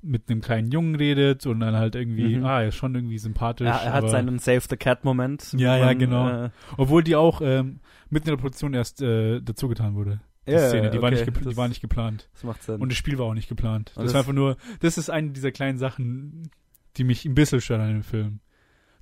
mit 0.02 0.28
einem 0.30 0.42
kleinen 0.42 0.70
Jungen 0.70 0.96
redet 0.96 1.46
und 1.46 1.60
dann 1.60 1.74
halt 1.76 1.94
irgendwie, 1.94 2.36
Mhm. 2.36 2.44
ah, 2.44 2.60
er 2.60 2.68
ist 2.68 2.74
schon 2.76 2.94
irgendwie 2.94 3.16
sympathisch. 3.18 3.66
Er, 3.66 3.74
er 3.80 3.92
hat 3.94 4.02
aber- 4.02 4.10
seinen 4.10 4.38
Save 4.38 4.60
the 4.68 4.76
Cat-Moment. 4.76 5.54
Ja, 5.56 5.76
ja, 5.78 5.92
genau. 5.94 6.28
Äh, 6.46 6.50
Obwohl 6.76 7.02
die 7.02 7.16
auch 7.16 7.40
ähm, 7.40 7.80
mitten 8.10 8.28
in 8.28 8.32
der 8.34 8.40
Produktion 8.40 8.74
erst 8.74 9.00
äh, 9.00 9.40
dazugetan 9.40 9.94
wurde. 9.94 10.20
Die 10.46 10.52
ja, 10.52 10.68
Szene, 10.68 10.90
die, 10.90 11.00
war 11.00 11.10
okay, 11.10 11.20
nicht 11.24 11.28
gepl- 11.28 11.38
die 11.40 11.44
das- 11.44 11.56
war 11.56 11.68
nicht 11.68 11.80
geplant. 11.80 12.28
Das 12.34 12.44
macht 12.44 12.62
Sinn. 12.62 12.80
Und 12.80 12.90
das 12.90 12.98
Spiel 12.98 13.18
war 13.18 13.26
auch 13.26 13.34
nicht 13.34 13.48
geplant. 13.48 13.92
Das, 13.94 14.04
das- 14.04 14.12
war 14.14 14.20
einfach 14.20 14.32
nur, 14.34 14.56
das 14.80 14.98
ist 14.98 15.08
eine 15.10 15.30
dieser 15.30 15.52
kleinen 15.52 15.78
Sachen, 15.78 16.50
die 16.96 17.04
mich 17.04 17.24
ein 17.24 17.34
bisschen 17.34 17.60
stören 17.60 17.80
an 17.80 17.88
dem 17.92 18.02
Film. 18.02 18.40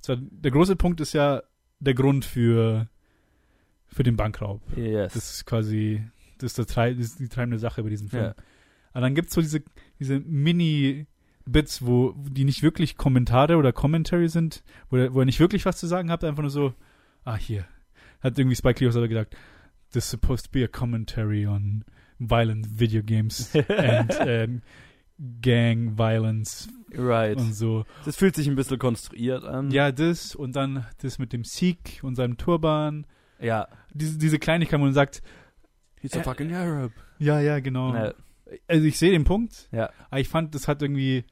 Zwar, 0.01 0.17
der 0.19 0.51
große 0.51 0.75
Punkt 0.75 1.01
ist 1.01 1.13
ja 1.13 1.43
der 1.79 1.93
Grund 1.93 2.23
für, 2.25 2.87
für 3.87 4.03
den 4.03 4.15
Bankraub. 4.15 4.61
yes. 4.77 5.13
Das 5.13 5.33
ist 5.33 5.45
quasi, 5.45 6.01
das 6.37 6.51
ist, 6.51 6.57
der 6.57 6.65
Trei 6.65 6.93
das 6.93 7.05
ist 7.07 7.19
die 7.19 7.27
treibende 7.29 7.59
Sache 7.59 7.83
bei 7.83 7.89
diesem 7.89 8.09
Film. 8.09 8.23
ja. 8.23 8.35
Aber 8.93 9.01
dann 9.01 9.15
gibt's 9.15 9.33
so 9.33 9.41
diese, 9.41 9.61
diese 9.99 10.19
Mini-Bits, 10.19 11.85
wo 11.85 12.13
die 12.17 12.45
nicht 12.45 12.63
wirklich 12.63 12.95
Kommentare 12.97 13.57
oder 13.57 13.73
Commentary 13.73 14.29
sind, 14.29 14.63
wo 14.89 14.97
er, 14.97 15.13
wo 15.13 15.19
er 15.19 15.25
nicht 15.25 15.39
wirklich 15.39 15.65
was 15.65 15.77
zu 15.77 15.87
sagen 15.87 16.09
hat, 16.11 16.23
einfach 16.23 16.41
nur 16.43 16.51
so, 16.51 16.73
ah, 17.25 17.35
hier. 17.35 17.65
Hat 18.21 18.37
irgendwie 18.37 18.55
Spike 18.55 18.79
Lee 18.83 18.87
auch 18.89 18.93
selber 18.93 19.07
gesagt, 19.07 19.35
this 19.93 20.03
is 20.05 20.09
supposed 20.11 20.45
to 20.45 20.51
be 20.51 20.63
a 20.63 20.67
commentary 20.67 21.45
on 21.45 21.85
violent 22.19 22.65
video 22.69 23.01
games 23.01 23.55
and 23.69 24.11
um, 24.19 24.61
gang 25.41 25.95
violence 25.97 26.67
Right. 26.95 27.37
und 27.37 27.53
so. 27.53 27.85
Das 28.05 28.17
fühlt 28.17 28.35
sich 28.35 28.47
ein 28.47 28.55
bisschen 28.55 28.77
konstruiert 28.77 29.43
an. 29.45 29.71
Ja, 29.71 29.91
das 29.91 30.35
und 30.35 30.55
dann 30.55 30.85
das 31.01 31.17
mit 31.17 31.33
dem 31.33 31.43
Sikh 31.43 32.01
und 32.03 32.15
seinem 32.15 32.37
Turban. 32.37 33.07
Ja. 33.39 33.67
Diese, 33.93 34.17
diese 34.19 34.37
Kleinigkeit, 34.37 34.79
wo 34.79 34.83
man 34.83 34.93
sagt, 34.93 35.23
He's 36.01 36.13
a 36.15 36.19
a 36.19 36.23
fucking 36.23 36.53
Arab. 36.53 36.91
ja, 37.17 37.39
ja, 37.39 37.59
genau. 37.61 37.95
Ja. 37.95 38.13
Also 38.67 38.85
ich 38.85 38.99
sehe 38.99 39.11
den 39.11 39.23
Punkt, 39.23 39.69
Ja. 39.71 39.89
aber 40.11 40.19
ich 40.19 40.29
fand, 40.29 40.53
das 40.53 40.67
hat 40.67 40.81
irgendwie, 40.83 41.23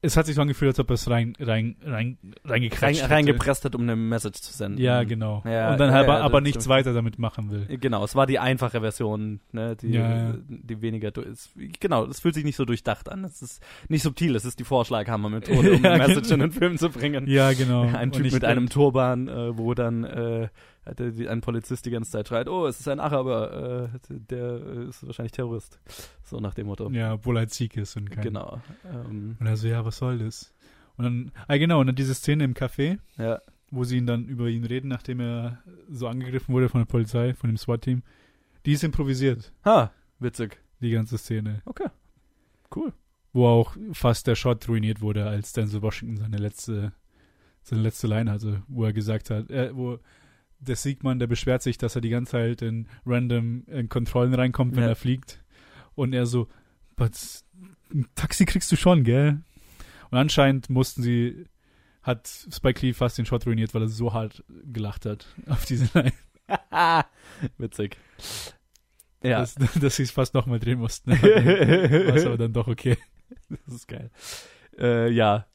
es 0.00 0.16
hat 0.16 0.26
sich 0.26 0.36
so 0.36 0.42
angefühlt, 0.42 0.68
als 0.68 0.78
ob 0.78 0.90
es 0.92 1.10
rein, 1.10 1.34
rein, 1.40 1.76
rein, 1.82 2.18
Rein, 2.22 2.34
reingekretscht 2.44 3.02
hätte. 3.02 3.10
reingepresst 3.12 3.64
hat, 3.64 3.74
um 3.74 3.82
eine 3.82 3.96
Message 3.96 4.40
zu 4.40 4.52
senden. 4.52 4.80
Ja, 4.80 5.02
genau. 5.02 5.42
Ja, 5.44 5.72
und 5.72 5.80
dann 5.80 5.92
ja, 5.92 6.00
aber, 6.00 6.18
ja, 6.18 6.20
aber 6.20 6.40
nichts 6.40 6.64
stimmt. 6.64 6.76
weiter 6.76 6.92
damit 6.92 7.18
machen 7.18 7.50
will. 7.50 7.78
Genau, 7.78 8.04
es 8.04 8.14
war 8.14 8.26
die 8.26 8.38
einfache 8.38 8.80
Version, 8.80 9.40
ne, 9.50 9.74
die, 9.74 10.00
die 10.48 10.82
weniger 10.82 11.16
ist. 11.16 11.50
Genau, 11.80 12.04
es 12.06 12.20
fühlt 12.20 12.34
sich 12.34 12.44
nicht 12.44 12.56
so 12.56 12.64
durchdacht 12.64 13.10
an. 13.10 13.24
Es 13.24 13.42
ist 13.42 13.60
nicht 13.88 14.02
subtil, 14.02 14.36
es 14.36 14.44
ist 14.44 14.60
die 14.60 14.64
Vorschlaghammer-Methode, 14.64 15.72
um 15.74 15.84
eine 15.84 15.98
Message 15.98 16.28
genau. 16.28 16.44
in 16.44 16.50
den 16.50 16.52
Film 16.52 16.78
zu 16.78 16.90
bringen. 16.90 17.26
Ja, 17.26 17.52
genau. 17.52 17.82
Ein 17.82 18.12
Typ 18.12 18.32
mit 18.32 18.44
einem 18.44 18.68
Turban, 18.68 19.26
äh, 19.26 19.58
wo 19.58 19.74
dann 19.74 20.04
äh, 20.04 20.48
ein 20.96 21.40
Polizist 21.40 21.84
die 21.86 21.90
ganze 21.90 22.10
Zeit 22.10 22.28
schreit, 22.28 22.48
oh, 22.48 22.66
es 22.66 22.80
ist 22.80 22.88
ein 22.88 23.00
Araber, 23.00 23.90
äh, 23.92 23.98
der 24.08 24.60
äh, 24.60 24.88
ist 24.88 25.06
wahrscheinlich 25.06 25.32
Terrorist. 25.32 25.78
So 26.24 26.40
nach 26.40 26.54
dem 26.54 26.66
Motto. 26.66 26.90
Ja, 26.90 27.14
obwohl 27.14 27.36
er 27.36 27.48
Sikh 27.48 27.76
ist 27.76 27.96
und 27.96 28.10
kein. 28.10 28.24
Genau. 28.24 28.60
Ähm, 28.84 29.36
Und 29.38 29.46
er 29.46 29.56
so, 29.56 29.68
ja, 29.68 29.84
was 29.84 29.98
soll 29.98 30.18
das? 30.18 30.52
Und 30.96 31.04
dann, 31.04 31.32
ah 31.46 31.56
genau, 31.56 31.80
und 31.80 31.86
dann 31.86 31.96
diese 31.96 32.14
Szene 32.14 32.44
im 32.44 32.54
Café, 32.54 32.98
ja, 33.16 33.40
wo 33.70 33.84
sie 33.84 33.98
ihn 33.98 34.06
dann 34.06 34.24
über 34.26 34.48
ihn 34.48 34.64
reden, 34.64 34.88
nachdem 34.88 35.20
er 35.20 35.58
so 35.90 36.08
angegriffen 36.08 36.52
wurde 36.54 36.68
von 36.68 36.80
der 36.80 36.86
Polizei, 36.86 37.34
von 37.34 37.50
dem 37.50 37.56
SWAT-Team. 37.56 38.02
Die 38.66 38.72
ist 38.72 38.82
improvisiert, 38.82 39.52
ha, 39.64 39.92
witzig. 40.18 40.58
die 40.80 40.90
ganze 40.90 41.18
Szene. 41.18 41.62
Okay, 41.66 41.88
cool. 42.74 42.92
Wo 43.32 43.46
auch 43.46 43.76
fast 43.92 44.26
der 44.26 44.34
Shot 44.34 44.68
ruiniert 44.68 45.00
wurde, 45.00 45.26
als 45.26 45.52
Denzel 45.52 45.82
Washington 45.82 46.16
seine 46.16 46.38
letzte, 46.38 46.92
seine 47.62 47.82
letzte 47.82 48.06
Line 48.06 48.30
hatte, 48.32 48.62
wo 48.68 48.84
er 48.84 48.92
gesagt 48.92 49.30
hat, 49.30 49.50
äh, 49.50 49.70
wo 49.76 49.98
der 50.60 50.76
Siegmann, 50.76 51.18
der 51.18 51.26
beschwert 51.26 51.62
sich, 51.62 51.78
dass 51.78 51.94
er 51.94 52.00
die 52.00 52.08
ganze 52.10 52.32
Zeit 52.32 52.62
in 52.62 52.88
random 53.06 53.64
in 53.66 53.88
Kontrollen 53.88 54.34
reinkommt, 54.34 54.74
wenn 54.76 54.82
Ja. 54.84 54.90
er 54.90 54.96
fliegt. 54.96 55.42
Und 55.94 56.12
er 56.12 56.26
so, 56.26 56.48
but 56.96 57.12
ein 57.92 58.06
Taxi 58.14 58.44
kriegst 58.44 58.70
du 58.72 58.76
schon, 58.76 59.04
gell? 59.04 59.40
Und 60.10 60.18
anscheinend 60.18 60.68
mussten 60.70 61.02
sie, 61.02 61.44
hat 62.02 62.28
Spike 62.28 62.84
Lee 62.84 62.92
fast 62.92 63.18
den 63.18 63.26
Shot 63.26 63.46
ruiniert, 63.46 63.74
weil 63.74 63.82
er 63.82 63.88
so 63.88 64.12
hart 64.12 64.44
gelacht 64.72 65.06
hat 65.06 65.26
auf 65.48 65.64
diese 65.64 65.88
Line, 65.98 66.12
witzig. 67.58 67.96
Ja, 69.22 69.40
dass, 69.40 69.54
dass 69.80 69.96
sie 69.96 70.04
es 70.04 70.10
fast 70.10 70.34
nochmal 70.34 70.58
drehen 70.60 70.78
mussten. 70.78 71.10
War 71.10 72.16
es 72.16 72.24
aber 72.24 72.38
dann 72.38 72.52
doch 72.52 72.68
okay. 72.68 72.96
das 73.66 73.74
ist 73.74 73.88
geil. 73.88 74.10
Äh, 74.78 75.10
ja. 75.10 75.46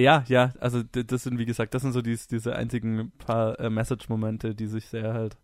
Ja, 0.00 0.24
ja, 0.28 0.52
also 0.60 0.82
das 0.82 1.22
sind, 1.24 1.38
wie 1.38 1.46
gesagt, 1.46 1.74
das 1.74 1.82
sind 1.82 1.92
so 1.92 2.02
dies, 2.02 2.28
diese 2.28 2.54
einzigen 2.54 3.10
paar 3.18 3.58
äh, 3.58 3.68
Message-Momente, 3.70 4.54
die 4.54 4.66
sich 4.66 4.86
sehr 4.86 5.12
halt, 5.12 5.36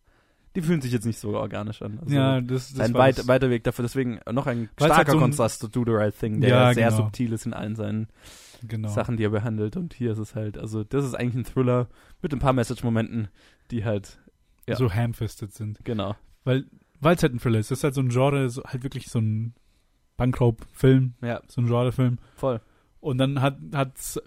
die 0.54 0.62
fühlen 0.62 0.80
sich 0.80 0.92
jetzt 0.92 1.06
nicht 1.06 1.18
so 1.18 1.36
organisch 1.36 1.82
an. 1.82 1.98
Also, 2.00 2.14
ja, 2.14 2.40
das, 2.40 2.72
das 2.72 2.80
ein 2.88 2.94
weit, 2.94 3.26
weiter 3.26 3.50
Weg 3.50 3.64
dafür, 3.64 3.82
deswegen 3.82 4.20
noch 4.30 4.46
ein 4.46 4.68
Weil's 4.76 4.94
starker 4.94 4.96
halt 4.96 5.08
so 5.08 5.14
ein- 5.16 5.20
Kontrast 5.20 5.60
zu 5.60 5.68
Do 5.68 5.84
the 5.84 5.90
Right 5.90 6.16
Thing, 6.16 6.40
der 6.40 6.50
Ja, 6.50 6.74
sehr 6.74 6.90
genau. 6.90 7.02
subtil 7.02 7.32
ist 7.32 7.46
in 7.46 7.52
allen 7.52 7.74
seinen 7.74 8.06
genau. 8.62 8.88
Sachen, 8.90 9.16
die 9.16 9.24
er 9.24 9.30
behandelt. 9.30 9.76
Und 9.76 9.92
hier 9.94 10.12
ist 10.12 10.18
es 10.18 10.34
halt, 10.36 10.56
also 10.56 10.84
das 10.84 11.04
ist 11.04 11.14
eigentlich 11.14 11.34
ein 11.46 11.52
Thriller 11.52 11.88
mit 12.22 12.32
ein 12.32 12.38
paar 12.38 12.52
Message-Momenten, 12.52 13.28
die 13.72 13.84
halt, 13.84 14.18
ja. 14.68 14.76
so 14.76 14.92
hamfisted 14.92 15.52
sind. 15.52 15.84
genau, 15.84 16.14
Weil 16.44 16.64
weil 17.00 17.16
es 17.16 17.22
halt 17.22 17.34
ein 17.34 17.40
Thriller 17.40 17.58
ist. 17.58 17.70
Das 17.72 17.78
ist 17.80 17.84
halt 17.84 17.94
so 17.94 18.00
ein 18.02 18.08
Genre, 18.10 18.48
so, 18.48 18.62
halt 18.62 18.82
wirklich 18.84 19.08
so 19.08 19.18
ein 19.18 19.54
Bankraub-Film, 20.16 21.14
ja, 21.22 21.40
so 21.48 21.60
ein 21.60 21.66
Genrefilm. 21.66 22.18
voll. 22.36 22.60
Und 23.04 23.18
dann 23.18 23.42
hat, 23.42 23.58
hat's, 23.74 24.18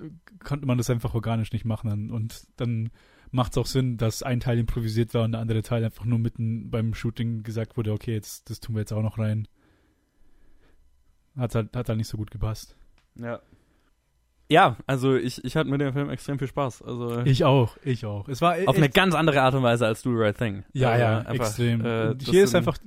konnte 0.43 0.67
man 0.67 0.77
das 0.77 0.91
einfach 0.91 1.15
organisch 1.15 1.51
nicht 1.51 1.65
machen. 1.65 2.11
Und 2.11 2.45
dann 2.57 2.91
macht 3.31 3.53
es 3.53 3.57
auch 3.57 3.65
Sinn, 3.65 3.97
dass 3.97 4.21
ein 4.21 4.39
Teil 4.39 4.59
improvisiert 4.59 5.15
war 5.15 5.23
und 5.23 5.31
der 5.31 5.41
andere 5.41 5.63
Teil 5.63 5.83
einfach 5.83 6.05
nur 6.05 6.19
mitten 6.19 6.69
beim 6.69 6.93
Shooting 6.93 7.41
gesagt 7.41 7.75
wurde, 7.75 7.91
okay, 7.91 8.13
jetzt 8.13 8.51
das 8.51 8.59
tun 8.59 8.75
wir 8.75 8.81
jetzt 8.81 8.93
auch 8.93 9.01
noch 9.01 9.17
rein. 9.17 9.47
Hat 11.35 11.55
halt, 11.55 11.75
hat 11.75 11.89
halt 11.89 11.97
nicht 11.97 12.07
so 12.07 12.17
gut 12.17 12.29
gepasst. 12.29 12.75
Ja. 13.15 13.39
Ja, 14.47 14.77
also 14.85 15.15
ich, 15.15 15.43
ich 15.43 15.57
hatte 15.57 15.71
mit 15.71 15.81
dem 15.81 15.91
Film 15.93 16.11
extrem 16.11 16.37
viel 16.37 16.47
Spaß. 16.47 16.83
Also 16.83 17.21
Ich 17.21 17.43
auch, 17.45 17.77
ich 17.83 18.05
auch. 18.05 18.29
Es 18.29 18.41
war 18.41 18.57
auf 18.67 18.77
eine 18.77 18.89
ganz 18.89 19.15
andere 19.15 19.41
Art 19.41 19.55
und 19.55 19.63
Weise 19.63 19.87
als 19.87 20.03
Do 20.03 20.11
the 20.11 20.21
Right 20.21 20.37
Thing. 20.37 20.63
ja, 20.71 20.91
Also 20.91 21.03
ja, 21.03 21.17
einfach, 21.17 21.45
extrem. 21.47 21.83
äh, 21.83 22.15
hier 22.19 22.43
ist 22.43 22.53
einfach, 22.53 22.77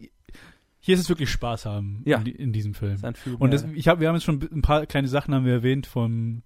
hier 0.81 0.95
ist 0.95 1.01
es 1.03 1.09
wirklich 1.09 1.31
Spaß 1.31 1.67
haben 1.67 2.03
Ja. 2.07 2.19
in, 2.19 2.27
in 2.27 2.53
diesem 2.53 2.75
Film. 2.75 2.97
viel 3.15 3.35
Und 3.35 3.53
das, 3.53 3.65
ich 3.75 3.87
hab, 3.89 4.01
wir 4.01 4.09
haben 4.09 4.15
jetzt 4.17 4.25
schon 4.25 4.41
ein 4.53 4.63
paar 4.63 4.87
kleine 4.87 5.09
Sachen 5.09 5.35
haben 5.35 5.45
wir 5.45 5.53
erwähnt 5.53 5.87
vom, 5.87 6.43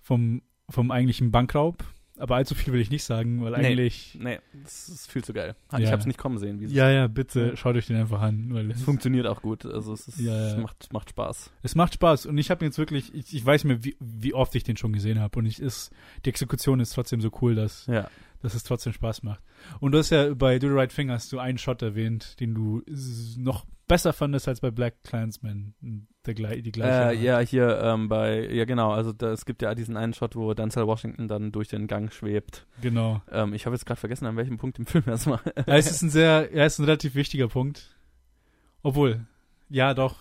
vom, 0.00 0.42
vom 0.68 0.90
eigentlichen 0.90 1.30
Bankraub. 1.30 1.84
Aber 2.20 2.34
allzu 2.34 2.56
viel 2.56 2.72
will 2.72 2.80
ich 2.80 2.90
nicht 2.90 3.04
sagen, 3.04 3.44
weil 3.44 3.52
Nee. 3.52 3.68
eigentlich. 3.68 4.18
nee, 4.20 4.40
das 4.64 4.88
ist 4.88 5.08
viel 5.08 5.22
zu 5.22 5.32
geil. 5.32 5.54
Ich 5.74 5.78
Ja. 5.84 5.90
habe 5.92 6.00
es 6.00 6.06
nicht 6.06 6.18
kommen 6.18 6.36
sehen. 6.38 6.60
Ja, 6.68 6.90
ja, 6.90 7.06
bitte 7.06 7.56
schaut 7.56 7.76
euch 7.76 7.86
den 7.86 7.94
einfach 7.96 8.20
an. 8.20 8.52
Weil 8.52 8.72
Es 8.72 8.82
funktioniert 8.82 9.24
auch 9.28 9.40
gut. 9.40 9.64
Also 9.64 9.92
es, 9.92 10.08
ist, 10.08 10.18
Ja, 10.18 10.48
ja. 10.54 10.58
macht, 10.58 10.92
macht 10.92 11.10
Spaß. 11.10 11.52
es 11.62 11.76
macht 11.76 11.94
Spaß. 11.94 12.26
Und 12.26 12.36
ich 12.36 12.50
habe 12.50 12.64
jetzt 12.64 12.76
wirklich, 12.76 13.14
ich, 13.14 13.32
ich 13.32 13.46
weiß 13.46 13.62
mir, 13.62 13.84
wie, 13.84 13.96
wie 14.00 14.34
oft 14.34 14.52
ich 14.56 14.64
den 14.64 14.76
schon 14.76 14.92
gesehen 14.92 15.20
habe. 15.20 15.38
Und 15.38 15.46
ich 15.46 15.60
ist, 15.62 15.92
die 16.24 16.30
Exekution 16.30 16.80
ist 16.80 16.90
trotzdem 16.92 17.20
so 17.20 17.30
cool, 17.40 17.54
dass, 17.54 17.86
Ja. 17.86 18.10
Dass 18.42 18.54
es 18.54 18.62
trotzdem 18.62 18.92
Spaß 18.92 19.22
macht. 19.22 19.42
Und 19.80 19.92
du 19.92 19.98
hast 19.98 20.10
ja 20.10 20.32
bei 20.34 20.58
Do 20.58 20.68
the 20.68 20.74
Right 20.74 20.94
Thing 20.94 21.10
hast 21.10 21.32
du 21.32 21.38
einen 21.38 21.58
Shot 21.58 21.82
erwähnt, 21.82 22.38
den 22.40 22.54
du 22.54 22.82
noch 23.36 23.66
besser 23.86 24.12
fandest 24.12 24.48
als 24.48 24.60
bei 24.60 24.70
Black 24.70 25.02
Clansman. 25.02 25.74
Der, 26.26 26.36
gle- 26.36 26.60
die 26.60 26.72
gleiche. 26.72 27.18
Äh, 27.18 27.24
ja, 27.24 27.38
hier 27.40 27.80
ähm, 27.82 28.08
bei, 28.08 28.46
ja 28.48 28.66
genau, 28.66 28.92
also 28.92 29.12
da, 29.12 29.32
es 29.32 29.46
gibt 29.46 29.62
ja 29.62 29.74
diesen 29.74 29.96
einen 29.96 30.12
Shot, 30.12 30.36
wo 30.36 30.52
Denzel 30.52 30.86
Washington 30.86 31.26
dann 31.26 31.52
durch 31.52 31.68
den 31.68 31.86
Gang 31.86 32.12
schwebt. 32.12 32.66
Genau. 32.82 33.22
Ähm, 33.32 33.54
ich 33.54 33.64
habe 33.64 33.74
jetzt 33.74 33.86
gerade 33.86 33.98
vergessen, 33.98 34.26
an 34.26 34.36
welchem 34.36 34.58
Punkt 34.58 34.78
im 34.78 34.86
Film 34.86 35.04
das 35.06 35.26
war. 35.26 35.40
Ja, 35.66 35.76
es 35.76 35.90
ist 35.90 36.02
ein 36.02 36.10
sehr, 36.10 36.50
ja, 36.54 36.64
es 36.64 36.74
ist 36.74 36.80
ein 36.80 36.84
relativ 36.84 37.14
wichtiger 37.14 37.48
Punkt. 37.48 37.96
Obwohl, 38.82 39.26
ja, 39.70 39.94
doch. 39.94 40.16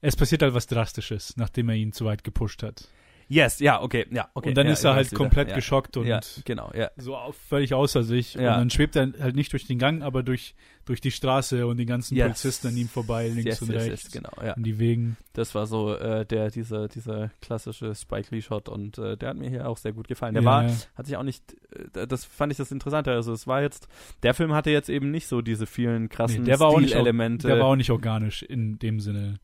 Es 0.00 0.16
passiert 0.16 0.42
halt 0.42 0.52
was 0.52 0.66
Drastisches, 0.66 1.36
nachdem 1.36 1.70
er 1.70 1.76
ihn 1.76 1.92
zu 1.92 2.04
weit 2.04 2.24
gepusht 2.24 2.62
hat. 2.62 2.88
Yes, 3.28 3.60
ja, 3.60 3.80
okay, 3.82 4.06
ja, 4.10 4.28
okay. 4.34 4.48
und 4.48 4.54
dann 4.56 4.66
ja, 4.66 4.72
ist 4.72 4.84
er 4.84 4.94
halt 4.94 5.10
wieder. 5.10 5.16
komplett 5.16 5.48
ja. 5.48 5.54
geschockt 5.54 5.96
und 5.96 6.06
Ja, 6.06 6.20
genau, 6.44 6.70
ja. 6.74 6.90
so 6.96 7.16
völlig 7.48 7.74
außer 7.74 8.02
sich. 8.02 8.36
Und 8.36 8.44
dann 8.44 8.70
schwebt 8.70 8.96
er 8.96 9.12
halt 9.20 9.36
nicht 9.36 9.52
durch 9.52 9.66
den 9.66 9.78
Gang, 9.78 10.02
aber 10.02 10.22
durch, 10.22 10.54
durch 10.84 11.00
die 11.00 11.10
Straße 11.10 11.66
und 11.66 11.76
die 11.76 11.86
ganzen 11.86 12.16
Yes. 12.16 12.26
Polizisten 12.26 12.68
an 12.68 12.76
ihm 12.76 12.88
vorbei, 12.88 13.28
links 13.28 13.44
yes, 13.44 13.62
und 13.62 13.72
yes, 13.72 13.82
rechts. 13.84 14.02
yes, 14.04 14.12
genau, 14.12 14.32
ja. 14.44 14.54
Und 14.54 14.64
die 14.64 14.78
Wegen. 14.78 15.16
Das 15.32 15.54
war 15.54 15.66
so 15.66 15.94
äh, 15.94 16.24
der 16.24 16.50
dieser 16.50 16.88
dieser 16.88 17.30
klassische 17.40 17.94
Spike 17.94 18.34
Lee 18.34 18.42
Shot 18.42 18.68
und 18.68 18.98
äh, 18.98 19.16
der 19.16 19.30
hat 19.30 19.36
mir 19.36 19.48
hier 19.48 19.68
auch 19.68 19.78
sehr 19.78 19.92
gut 19.92 20.08
gefallen. 20.08 20.34
Der 20.34 20.42
ja, 20.42 20.48
war 20.48 20.70
hat 20.94 21.06
sich 21.06 21.16
auch 21.16 21.22
nicht 21.22 21.56
äh, 21.94 22.06
das 22.06 22.24
fand 22.24 22.52
ich 22.52 22.58
das 22.58 22.70
Interessante, 22.70 23.12
also 23.12 23.32
es 23.32 23.46
war 23.46 23.62
jetzt 23.62 23.88
der 24.22 24.34
Film 24.34 24.52
hatte 24.52 24.70
jetzt 24.70 24.88
eben 24.88 25.10
nicht 25.10 25.26
so 25.26 25.40
diese 25.40 25.66
vielen 25.66 26.08
krassen 26.08 26.44
Nee, 26.44 26.56
der 26.56 26.56
Stilelemente. 26.56 27.48
Der 27.48 27.58
war 27.58 27.66
auch 27.66 27.76
nicht 27.76 27.90
organisch 27.90 28.42
in 28.42 28.78
dem 28.78 29.00
Sinne. 29.00 29.38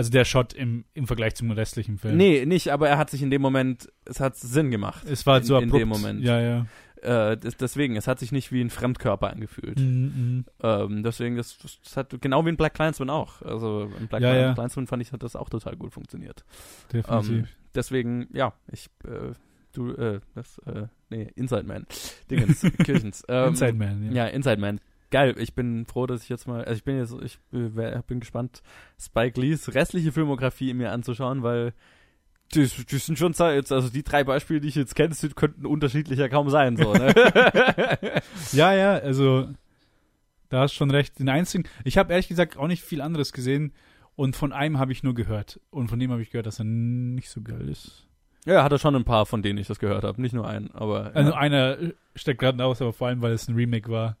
Also 0.00 0.10
der 0.10 0.24
Shot 0.24 0.52
im, 0.54 0.84
im 0.94 1.06
Vergleich 1.06 1.34
zum 1.34 1.50
restlichen 1.50 1.98
Film. 1.98 2.16
Nee, 2.16 2.44
nicht, 2.46 2.68
aber 2.72 2.88
er 2.88 2.96
hat 2.98 3.10
sich 3.10 3.22
in 3.22 3.30
dem 3.30 3.42
Moment, 3.42 3.88
es 4.06 4.18
hat 4.20 4.36
Sinn 4.36 4.70
gemacht. 4.70 5.04
Es 5.08 5.26
war 5.26 5.34
halt 5.34 5.44
so 5.46 5.56
in, 5.56 5.64
in 5.64 5.68
abrupt. 5.68 5.80
dem 5.82 5.88
Moment. 5.88 6.22
Ja, 6.24 6.40
ja. 6.40 6.66
Äh, 7.02 7.36
des- 7.38 7.56
deswegen, 7.56 7.96
es 7.96 8.06
hat 8.06 8.18
sich 8.18 8.30
nicht 8.32 8.52
wie 8.52 8.60
ein 8.62 8.68
Fremdkörper 8.70 9.30
angefühlt. 9.30 9.78
Mhm, 9.78 10.44
Ähm, 10.62 11.02
deswegen, 11.02 11.36
das, 11.36 11.56
das, 11.58 11.78
das 11.82 11.96
hat 11.96 12.14
genau 12.20 12.44
wie 12.44 12.50
in 12.50 12.56
Black 12.56 12.74
Clansman 12.74 13.08
auch. 13.10 13.40
Also 13.42 13.90
in 13.98 14.06
Black 14.08 14.22
Ja, 14.22 14.34
ja. 14.34 14.54
Clansman 14.54 14.86
fand 14.86 15.02
ich, 15.02 15.12
hat 15.12 15.22
das 15.22 15.36
auch 15.36 15.48
total 15.48 15.76
gut 15.76 15.92
funktioniert. 15.92 16.44
definitiv. 16.92 17.30
Ähm, 17.30 17.46
deswegen, 17.74 18.26
ja, 18.32 18.52
ich, 18.70 18.86
äh, 19.04 19.32
du, 19.72 19.92
äh, 19.94 20.20
das, 20.34 20.58
äh, 20.66 20.88
nee, 21.08 21.30
Inside 21.36 21.64
Man. 21.64 21.86
Dingens, 22.30 22.60
Kirchens. 22.84 23.22
Ähm, 23.28 23.48
Inside 23.48 23.74
Man, 23.74 24.04
ja. 24.06 24.12
Ja, 24.12 24.26
Inside 24.26 24.60
Man. 24.60 24.80
Geil, 25.10 25.34
ich 25.38 25.54
bin 25.54 25.86
froh, 25.86 26.06
dass 26.06 26.22
ich 26.22 26.28
jetzt 26.28 26.46
mal, 26.46 26.64
also 26.64 26.76
ich 26.76 26.84
bin 26.84 26.98
jetzt, 26.98 27.14
ich 27.22 27.38
äh, 27.52 28.02
bin 28.06 28.20
gespannt, 28.20 28.62
Spike 28.98 29.40
Lees 29.40 29.74
restliche 29.74 30.12
Filmografie 30.12 30.72
mir 30.72 30.92
anzuschauen, 30.92 31.42
weil 31.42 31.72
die, 32.54 32.66
die 32.66 32.98
sind 32.98 33.18
schon 33.18 33.32
jetzt, 33.32 33.72
also 33.72 33.88
die 33.88 34.02
drei 34.02 34.24
Beispiele, 34.24 34.60
die 34.60 34.68
ich 34.68 34.74
jetzt 34.74 34.94
kenne, 34.94 35.14
könnten 35.34 35.66
unterschiedlicher 35.66 36.28
kaum 36.28 36.50
sein, 36.50 36.76
so, 36.76 36.92
ne? 36.92 37.14
Ja, 38.52 38.72
ja, 38.72 38.94
also 38.94 39.48
da 40.48 40.62
hast 40.62 40.74
schon 40.74 40.90
recht. 40.90 41.18
Den 41.18 41.28
einzigen, 41.28 41.64
ich 41.84 41.96
habe 41.96 42.12
ehrlich 42.12 42.28
gesagt 42.28 42.56
auch 42.56 42.66
nicht 42.66 42.82
viel 42.82 43.00
anderes 43.00 43.32
gesehen 43.32 43.72
und 44.16 44.36
von 44.36 44.52
einem 44.52 44.78
habe 44.78 44.92
ich 44.92 45.02
nur 45.02 45.14
gehört. 45.14 45.60
Und 45.70 45.88
von 45.88 45.98
dem 45.98 46.10
habe 46.10 46.22
ich 46.22 46.30
gehört, 46.30 46.46
dass 46.46 46.58
er 46.58 46.64
nicht 46.64 47.30
so 47.30 47.40
geil 47.40 47.68
ist. 47.68 48.06
ja, 48.44 48.62
hat 48.64 48.72
er 48.72 48.78
schon 48.78 48.96
ein 48.96 49.04
paar, 49.04 49.26
von 49.26 49.42
denen 49.42 49.58
ich 49.58 49.68
das 49.68 49.78
gehört 49.78 50.04
habe, 50.04 50.20
nicht 50.20 50.34
nur 50.34 50.46
einen, 50.48 50.70
aber. 50.72 51.12
Also 51.14 51.30
ja. 51.30 51.38
einer 51.38 51.78
steckt 52.16 52.40
gerade 52.40 52.62
aus, 52.64 52.82
aber 52.82 52.92
vor 52.92 53.06
allem, 53.06 53.22
weil 53.22 53.32
es 53.32 53.48
ein 53.48 53.54
Remake 53.54 53.90
war. 53.90 54.16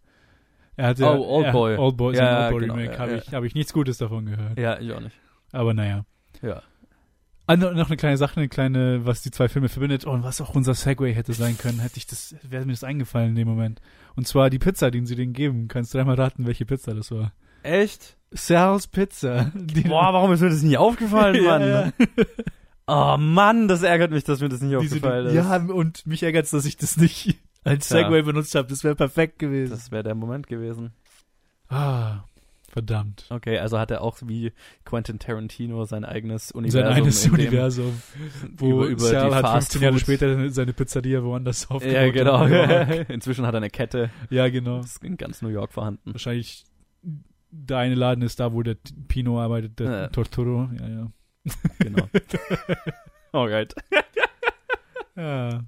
Er 0.80 0.88
hatte 0.88 1.04
Oh, 1.04 1.38
Oldboy. 1.42 1.72
Er, 1.74 1.78
Oldboy, 1.80 2.14
Ja, 2.16 2.22
ja, 2.24 2.30
ja, 2.30 2.46
Oldboy 2.46 2.60
genau, 2.62 2.74
Remake 2.74 2.92
ja, 2.94 2.98
habe 2.98 3.16
ich, 3.16 3.34
hab 3.34 3.44
ich 3.44 3.54
nichts 3.54 3.72
Gutes 3.72 3.98
davon 3.98 4.26
gehört. 4.26 4.58
ja, 4.58 4.78
ich 4.80 4.92
auch 4.92 5.00
nicht. 5.00 5.16
Aber 5.52 5.74
naja. 5.74 6.04
Ja. 6.42 6.62
Ah, 7.46 7.56
noch 7.56 7.88
eine 7.88 7.96
kleine 7.96 8.16
Sache, 8.16 8.36
eine 8.38 8.48
kleine, 8.48 9.04
was 9.04 9.22
die 9.22 9.32
zwei 9.32 9.48
Filme 9.48 9.68
verbindet 9.68 10.04
und 10.04 10.22
was 10.22 10.40
auch 10.40 10.54
unser 10.54 10.74
Segway 10.74 11.12
hätte 11.12 11.32
sein 11.32 11.58
können, 11.58 11.80
hätte 11.80 11.96
ich 11.96 12.06
das, 12.06 12.34
wäre 12.42 12.64
mir 12.64 12.72
das 12.72 12.84
eingefallen 12.84 13.30
in 13.30 13.34
dem 13.34 13.48
Moment. 13.48 13.80
Und 14.14 14.28
zwar 14.28 14.50
die 14.50 14.60
Pizza, 14.60 14.90
die 14.92 15.04
sie 15.04 15.16
denen 15.16 15.32
geben. 15.32 15.66
Kannst 15.66 15.92
du 15.92 15.98
dreimal 15.98 16.14
raten, 16.14 16.46
welche 16.46 16.64
Pizza 16.64 16.94
das 16.94 17.10
war? 17.10 17.32
Echt? 17.64 18.16
Sal's 18.30 18.86
Pizza. 18.86 19.50
Die, 19.54 19.82
Boah, 19.82 20.12
warum 20.14 20.32
ist 20.32 20.40
mir 20.40 20.50
das 20.50 20.62
nicht 20.62 20.78
aufgefallen, 20.78 21.44
Mann? 21.44 21.60
Ja, 21.62 21.84
ja. 21.86 21.92
Oh 22.86 23.16
Mann, 23.18 23.66
das 23.68 23.82
ärgert 23.82 24.12
mich, 24.12 24.22
dass 24.24 24.40
mir 24.40 24.48
das 24.48 24.60
nicht 24.60 24.72
Die 24.80 24.86
sie- 24.86 24.96
aufgefallen 24.96 25.26
ist. 25.26 25.34
ja, 25.34 25.56
und 25.56 26.06
mich 26.06 26.22
ärgert 26.22 26.52
dass 26.52 26.64
ich 26.64 26.76
das 26.76 26.96
nicht 26.96 27.36
als 27.64 27.88
Tja. 27.88 27.98
Segway 27.98 28.22
benutzt 28.22 28.54
habe. 28.54 28.68
Das 28.68 28.82
wäre 28.84 28.94
perfekt 28.94 29.38
gewesen. 29.38 29.70
Das 29.72 29.90
wäre 29.90 30.02
der 30.02 30.14
Moment 30.14 30.46
gewesen. 30.46 30.92
ah, 31.68 32.24
verdammt. 32.68 33.26
Okay, 33.30 33.58
also 33.58 33.78
hat 33.78 33.90
er 33.90 34.00
auch 34.02 34.18
wie 34.24 34.52
Quentin 34.84 35.18
Tarantino 35.18 35.84
sein 35.86 36.04
eigenes 36.04 36.48
Sein 36.48 36.58
Universum. 36.58 36.92
eines 36.92 37.24
in 37.24 37.32
dem- 37.32 37.40
Universum, 37.40 38.02
wo 38.56 38.70
über, 38.84 38.86
über 38.86 39.00
Sal 39.00 39.34
hat 39.34 39.42
Fast 39.42 39.72
15 39.72 39.82
Jahre 39.82 39.94
Food- 39.94 40.00
später 40.02 40.50
seine 40.50 40.72
Pizzeria 40.72 41.22
woanders 41.24 41.68
aufgebaut. 41.70 41.94
Ja, 41.96 42.10
genau. 42.10 42.44
in. 42.46 43.06
Inzwischen 43.08 43.44
hat 43.46 43.54
er 43.54 43.58
eine 43.58 43.70
Kette. 43.70 44.10
ja, 44.30 44.48
genau. 44.48 44.78
Das 44.78 44.92
ist 44.92 45.04
in 45.04 45.16
ganz 45.16 45.42
New 45.42 45.48
York 45.48 45.72
vorhanden. 45.72 46.12
Wahrscheinlich 46.12 46.64
der 47.52 47.78
eine 47.78 47.96
Laden 47.96 48.22
ist 48.22 48.38
da, 48.38 48.52
wo 48.52 48.62
der 48.62 48.76
Pino 49.08 49.40
arbeitet, 49.40 49.80
der 49.80 49.90
Ja. 49.90 50.06
Torturo. 50.08 50.70
Ja, 50.78 50.88
ja. 50.88 51.06
Genau. 51.80 52.08
Alright. 53.32 53.74
Ja. 55.16 55.64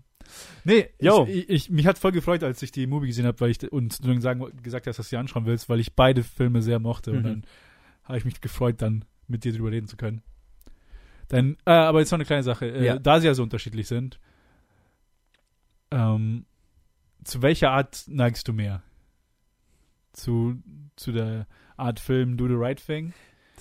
Nee, 0.65 0.89
Yo. 1.01 1.27
ich, 1.29 1.49
ich, 1.49 1.71
mich 1.71 1.87
hat 1.87 1.99
voll 1.99 2.13
gefreut, 2.13 2.43
als 2.43 2.63
ich 2.63 2.71
die 2.73 2.87
Movie 2.87 3.09
gesehen 3.09 3.27
habe, 3.27 3.41
weil 3.41 3.51
ich 3.51 3.71
und 3.73 4.03
du 4.05 4.09
dann 4.09 4.21
sagen, 4.21 4.45
gesagt 4.63 4.87
hast, 4.87 4.99
dass 4.99 5.07
du 5.07 5.11
sie 5.11 5.17
anschauen 5.17 5.47
willst, 5.47 5.69
weil 5.69 5.81
ich 5.81 5.95
beide 5.95 6.23
Filme 6.23 6.63
sehr 6.63 6.79
mochte 6.79 7.11
und 7.13 7.19
Mhm. 7.19 7.23
dann 7.25 7.43
habe 8.05 8.19
ich 8.19 8.25
mich 8.25 8.41
gefreut, 8.41 8.77
dann 8.83 9.05
mit 9.29 9.45
dir 9.45 9.53
drüber 9.53 9.71
reden 9.71 9.87
zu 9.89 9.97
können. 9.97 10.23
Dann, 11.29 11.57
äh, 11.65 11.71
aber 11.73 12.01
jetzt 12.01 12.11
noch 12.11 12.17
eine 12.19 12.25
kleine 12.27 12.43
Sache, 12.43 12.67
äh, 12.67 12.85
Ja. 12.85 12.99
da 12.99 13.21
sie 13.21 13.27
ja 13.27 13.35
so 13.35 13.43
unterschiedlich 13.43 13.89
sind, 13.89 14.19
ähm, 15.91 16.45
zu 17.25 17.43
welcher 17.43 17.71
Art 17.71 18.05
neigst 18.09 18.49
du 18.49 18.53
mehr? 18.53 18.83
Zu, 20.13 20.57
zu 20.97 21.13
der 21.13 21.47
Art 21.77 22.01
Film 22.01 22.37
Do 22.37 22.47
the 22.49 22.55
Right 22.55 22.85
Thing? 22.85 23.13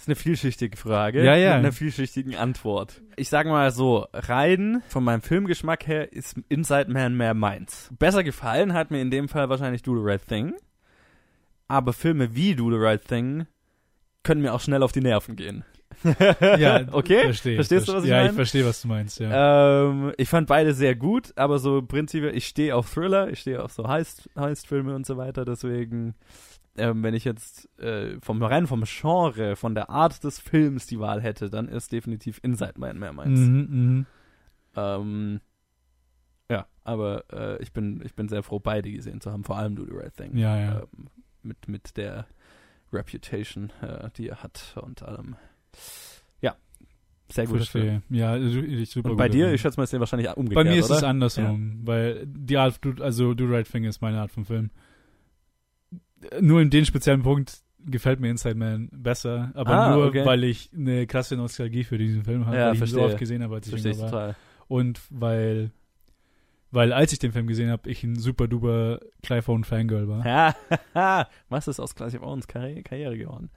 Das 0.01 0.05
ist 0.05 0.09
eine 0.09 0.15
vielschichtige 0.15 0.77
Frage. 0.77 1.23
Ja, 1.23 1.35
ja. 1.35 1.49
Mit 1.51 1.59
einer 1.59 1.71
vielschichtigen 1.73 2.35
Antwort. 2.35 3.03
Ich 3.17 3.29
sage 3.29 3.49
mal 3.49 3.69
so, 3.69 4.07
rein 4.13 4.81
von 4.87 5.03
meinem 5.03 5.21
Filmgeschmack 5.21 5.85
her 5.85 6.11
ist 6.11 6.39
Inside 6.49 6.89
Man 6.91 7.15
mehr 7.15 7.35
meins. 7.35 7.87
Besser 7.99 8.23
gefallen 8.23 8.73
hat 8.73 8.89
mir 8.89 8.99
in 8.99 9.11
dem 9.11 9.29
Fall 9.29 9.49
wahrscheinlich 9.49 9.83
Do 9.83 9.95
the 9.95 10.03
Right 10.03 10.27
Thing. 10.27 10.55
Aber 11.67 11.93
Filme 11.93 12.33
wie 12.33 12.55
Do 12.55 12.71
the 12.71 12.77
Right 12.79 13.07
Thing 13.07 13.45
können 14.23 14.41
mir 14.41 14.55
auch 14.55 14.61
schnell 14.61 14.81
auf 14.81 14.91
die 14.91 15.01
Nerven 15.01 15.35
gehen. 15.35 15.63
Ja, 16.57 16.81
okay. 16.93 17.21
Verstehe. 17.25 17.55
Verstehst 17.57 17.87
du, 17.87 17.93
was 17.93 18.03
ich 18.03 18.09
Ja, 18.09 18.15
meine? 18.17 18.29
ich 18.29 18.35
verstehe, 18.35 18.65
was 18.65 18.81
du 18.81 18.87
meinst, 18.87 19.19
ja. 19.19 19.83
Ähm, 19.87 20.13
ich 20.17 20.29
fand 20.29 20.47
beide 20.47 20.73
sehr 20.73 20.95
gut, 20.95 21.31
aber 21.35 21.59
so 21.59 21.83
prinzipiell, 21.83 22.35
ich 22.35 22.47
stehe 22.47 22.75
auf 22.75 22.91
Thriller, 22.91 23.29
ich 23.29 23.41
stehe 23.41 23.61
auf 23.63 23.71
so 23.71 23.87
Heist, 23.87 24.27
Heist-Filme 24.35 24.95
und 24.95 25.05
so 25.05 25.17
weiter, 25.17 25.45
deswegen, 25.45 26.15
ähm, 26.77 27.03
wenn 27.03 27.13
ich 27.13 27.25
jetzt 27.25 27.67
äh, 27.79 28.19
vom 28.21 28.41
rein 28.41 28.67
vom 28.67 28.83
Genre, 28.85 29.55
von 29.55 29.75
der 29.75 29.89
Art 29.89 30.23
des 30.23 30.39
Films 30.39 30.87
die 30.87 30.99
Wahl 30.99 31.21
hätte, 31.21 31.49
dann 31.49 31.67
ist 31.67 31.91
definitiv 31.91 32.39
Inside 32.43 32.75
Man 32.77 32.99
mehr 32.99 33.13
meins. 33.13 33.39
Mhm, 33.39 33.67
mhm. 33.69 34.05
Ähm, 34.75 35.41
ja, 36.49 36.65
aber 36.83 37.25
äh, 37.31 37.61
ich 37.61 37.73
bin 37.73 38.01
ich 38.03 38.15
bin 38.15 38.29
sehr 38.29 38.43
froh, 38.43 38.59
beide 38.59 38.91
gesehen 38.91 39.21
zu 39.21 39.31
haben, 39.31 39.43
vor 39.43 39.57
allem 39.57 39.75
Do 39.75 39.85
the 39.85 39.93
Right 39.93 40.15
Thing. 40.15 40.35
Ja, 40.37 40.57
ja. 40.57 40.79
Ähm, 40.79 41.07
mit 41.43 41.67
mit 41.67 41.97
der 41.97 42.27
Reputation, 42.93 43.71
äh, 43.81 44.09
die 44.17 44.29
er 44.29 44.43
hat 44.43 44.75
und 44.81 45.03
allem. 45.03 45.35
Ja, 46.41 46.55
sehr. 47.29 47.47
Verstehe. 47.47 48.01
Ja, 48.09 48.37
ich 48.37 48.89
super 48.89 49.11
Und 49.11 49.17
bei 49.17 49.29
dir, 49.29 49.53
ich 49.53 49.61
schätze 49.61 49.79
mal, 49.79 49.83
ist 49.83 49.93
der 49.93 49.99
wahrscheinlich 49.99 50.29
umgekehrt, 50.35 50.65
Bei 50.65 50.69
mir 50.69 50.79
ist 50.79 50.89
oder? 50.89 50.97
es 50.97 51.03
andersrum, 51.03 51.81
weil 51.83 52.25
die 52.27 52.57
Art, 52.57 52.79
also 53.01 53.33
Do 53.33 53.45
the 53.45 53.53
Right 53.53 53.69
Thing 53.69 53.83
ist 53.83 54.01
meine 54.01 54.19
Art 54.19 54.31
von 54.31 54.45
Film. 54.45 54.71
Nur 56.39 56.61
in 56.61 56.69
dem 56.69 56.85
speziellen 56.85 57.23
Punkt 57.23 57.59
gefällt 57.83 58.19
mir 58.19 58.29
Inside 58.29 58.55
Man 58.55 58.89
besser, 58.91 59.51
aber 59.55 59.71
Ah, 59.71 59.95
nur, 59.95 60.05
okay. 60.07 60.23
weil 60.25 60.43
ich 60.43 60.69
eine 60.75 61.07
krasse 61.07 61.35
Nostalgie 61.35 61.83
für 61.83 61.97
diesen 61.97 62.23
Film 62.23 62.45
habe, 62.45 62.55
Ja, 62.55 62.67
weil 62.67 62.73
ich 62.75 62.81
ihn 62.81 62.85
so 62.87 62.95
verstehe. 62.97 63.05
oft 63.11 63.17
gesehen 63.19 63.43
habe, 63.43 63.55
als 63.55 63.65
ich 63.67 63.71
Verstehe 63.71 63.91
jünger 63.93 64.03
war. 64.03 64.11
total. 64.11 64.35
Und 64.67 65.01
weil, 65.09 65.71
weil 66.69 66.93
als 66.93 67.11
ich 67.11 67.19
den 67.19 67.31
Film 67.31 67.47
gesehen 67.47 67.71
habe, 67.71 67.89
ich 67.89 68.03
ein 68.03 68.15
super 68.17 68.47
duper 68.47 68.99
Clive 69.23 69.51
Owen 69.51 69.63
Fangirl 69.63 70.07
war. 70.07 70.55
Was 71.49 71.67
ist 71.67 71.79
aus 71.79 71.95
Clive 71.95 72.21
Owens 72.21 72.47
Karriere, 72.47 72.83
Karriere 72.83 73.17
geworden? 73.17 73.49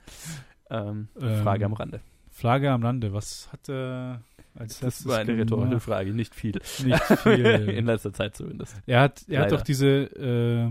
Ähm, 0.71 1.09
Ähm, 1.21 1.43
Frage 1.43 1.67
am 1.67 1.75
Rande. 1.75 2.01
Flagge 2.31 2.71
am 2.71 2.83
Lande, 2.83 3.13
was 3.13 3.49
hat 3.53 3.69
er 3.69 4.23
als 4.57 4.81
Das 4.81 5.07
war 5.07 5.19
eine 5.19 5.37
rhetorische? 5.37 5.79
Frage, 5.81 6.13
nicht 6.15 6.35
viel. 6.35 6.59
Nicht 6.85 7.03
viel. 7.19 7.45
In 7.77 7.85
letzter 7.87 8.13
Zeit 8.13 8.35
zumindest. 8.35 8.75
Er 8.87 9.03
hat, 9.03 9.23
er 9.29 9.43
hat 9.43 9.53
doch 9.53 9.61
diese, 9.63 9.87
äh, 10.17 10.71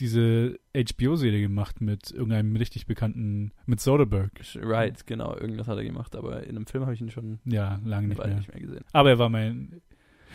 diese 0.00 0.58
HBO-Serie 0.74 1.40
gemacht 1.40 1.80
mit 1.80 2.10
irgendeinem 2.10 2.54
richtig 2.56 2.86
bekannten, 2.86 3.52
mit 3.66 3.80
Soderbergh. 3.80 4.30
Right, 4.62 5.06
genau, 5.06 5.36
irgendwas 5.36 5.68
hat 5.68 5.76
er 5.78 5.84
gemacht, 5.84 6.14
aber 6.16 6.42
in 6.44 6.56
einem 6.56 6.66
Film 6.66 6.84
habe 6.84 6.94
ich 6.94 7.00
ihn 7.00 7.10
schon 7.10 7.38
Ja, 7.44 7.80
lange 7.84 8.08
nicht 8.08 8.18
mehr. 8.24 8.34
nicht 8.36 8.52
mehr 8.52 8.60
gesehen. 8.60 8.84
Aber 8.92 9.10
er 9.10 9.18
war 9.18 9.28
mein. 9.28 9.80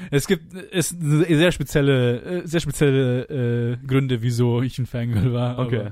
Es 0.09 0.27
gibt 0.27 0.53
es 0.71 0.89
sehr 0.89 1.51
spezielle, 1.51 2.21
äh, 2.43 2.47
sehr 2.47 2.59
spezielle 2.61 3.77
äh, 3.81 3.85
Gründe, 3.85 4.21
wieso 4.21 4.61
ich 4.61 4.79
ein 4.79 4.85
Fangirl 4.87 5.33
war. 5.33 5.59
Okay. 5.59 5.91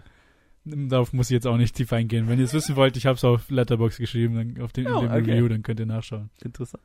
Darauf 0.65 1.11
muss 1.13 1.29
ich 1.29 1.33
jetzt 1.35 1.47
auch 1.47 1.57
nicht 1.57 1.75
tief 1.75 1.91
eingehen. 1.93 2.27
Wenn 2.27 2.37
ihr 2.39 2.45
es 2.45 2.53
wissen 2.53 2.75
wollt, 2.75 2.95
ich 2.97 3.05
habe 3.07 3.15
es 3.15 3.23
auf 3.23 3.49
Letterbox 3.49 3.97
geschrieben, 3.97 4.35
dann 4.35 4.63
auf 4.63 4.71
in 4.77 4.87
Oh, 4.87 5.01
dem 5.01 5.09
okay. 5.11 5.31
Review, 5.31 5.47
dann 5.47 5.63
könnt 5.63 5.79
ihr 5.79 5.85
nachschauen. 5.87 6.29
Interessant. 6.43 6.83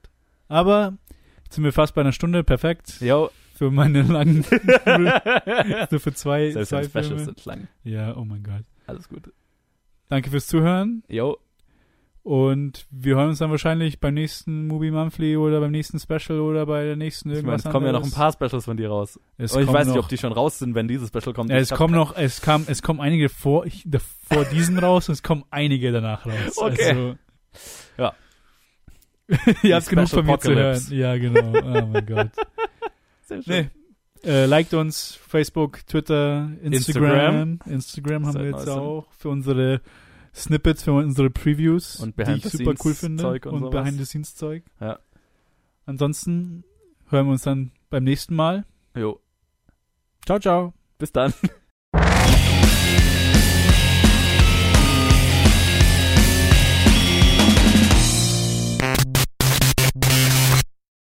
Aber 0.49 0.97
jetzt 1.45 1.55
sind 1.57 1.65
wir 1.65 1.73
fast 1.73 1.95
bei 1.95 2.01
einer 2.03 2.13
Stunde, 2.13 2.43
perfekt. 2.45 3.01
Jo. 3.01 3.31
Für 3.57 3.71
meine 3.71 4.03
langen, 4.03 4.43
so 5.91 5.99
für 5.99 6.13
zwei, 6.15 6.51
Selbst 6.51 6.69
zwei 6.69 6.85
Specials 6.85 7.07
Filme. 7.09 7.25
sind 7.25 7.45
lang. 7.45 7.69
Ja, 7.85 8.17
oh 8.17 8.25
mein 8.25 8.43
Gott. 8.43 8.65
Alles 8.87 9.09
gut. 9.09 9.33
Danke 10.09 10.31
fürs 10.31 10.47
Zuhören 10.47 11.03
Jo, 11.09 11.39
und 12.27 12.87
wir 12.91 13.15
hören 13.15 13.29
uns 13.29 13.39
dann 13.39 13.53
wahrscheinlich 13.53 14.01
beim 14.01 14.15
nächsten 14.15 14.67
Movie 14.67 14.91
Monthly 14.91 15.37
oder 15.37 15.61
beim 15.61 15.71
nächsten 15.71 16.01
Special 16.01 16.41
oder 16.41 16.67
bei 16.67 16.83
der 16.83 16.97
nächsten 16.97 17.29
ich 17.31 17.37
meine, 17.37 17.39
irgendwas 17.53 17.65
es 17.67 17.71
kommen 17.71 17.87
ja 17.87 17.93
noch 17.93 18.01
ein 18.01 18.13
anderes. 18.13 18.37
paar 18.39 18.49
Specials 18.49 18.65
von 18.65 18.77
dir 18.77 18.89
raus. 18.89 19.21
Es 19.39 19.53
Und 19.55 19.63
ich 19.63 19.73
weiß 19.73 19.87
nicht, 19.87 19.97
ob 19.97 20.09
die 20.09 20.19
schon 20.19 20.33
raus 20.33 20.59
sind, 20.59 20.75
wenn 20.75 20.89
dieses 20.89 21.11
Special 21.11 21.33
kommt. 21.33 21.51
Ja, 21.51 21.57
es 21.59 21.71
kommen 21.71 21.95
noch, 21.95 22.17
es 22.17 22.41
kam, 22.43 22.65
es 22.67 22.83
kommen 22.83 23.01
einige 23.01 23.29
vor, 23.29 23.65
ich, 23.65 23.87
vor 24.29 24.45
diesen 24.53 24.77
raus 24.81 25.09
und 25.09 25.13
es 25.13 25.23
kommen 25.23 25.45
einige 25.51 25.93
danach 25.93 26.27
raus. 26.27 26.57
Okay. 26.57 26.89
Also, 26.91 27.15
Ja. 27.97 28.13
Ihr 29.63 29.77
habt 29.77 29.89
genug 29.89 30.09
von 30.09 30.27
mir 30.27 30.39
zu 30.41 30.53
hören. 30.53 30.83
Ja, 30.91 31.17
genau. 31.17 31.53
Oh 31.53 31.87
mein 31.87 32.07
Gott. 32.07 32.31
Sehr 33.27 33.43
schön. 33.43 33.71
Nee. 34.25 34.29
Äh, 34.29 34.47
liked 34.47 34.75
uns, 34.75 35.15
Facebook, 35.15 35.87
Twitter, 35.87 36.51
Instagram. 36.63 37.61
Instagram, 37.67 38.27
haben 38.27 38.33
Seit 38.33 38.43
wir 38.43 38.49
jetzt 38.51 38.67
neuestem. 38.67 38.79
auch 38.79 39.13
für 39.13 39.29
unsere 39.29 39.81
Snippets, 40.35 40.83
für 40.83 40.93
unsere 40.93 41.31
Previews, 41.31 41.97
Und 42.01 42.17
die 42.19 42.33
ich 42.33 42.45
super 42.45 42.75
cool 42.85 42.95
finde. 42.95 43.23
Zeug 43.23 43.47
und 43.47 43.55
und 43.55 43.61
sowas. 43.61 43.73
Behind-the-Scenes-Zeug. 43.85 44.65
Ja. 44.81 44.99
Ansonsten 45.85 46.65
hören 47.09 47.27
wir 47.27 47.33
uns 47.33 47.43
dann 47.43 47.73
beim 47.91 48.05
nächsten 48.05 48.35
Mal. 48.35 48.65
Jo, 48.97 49.21
Ciao, 50.25 50.41
ciao. 50.41 50.75
bis 50.99 51.13
dann. 51.13 51.33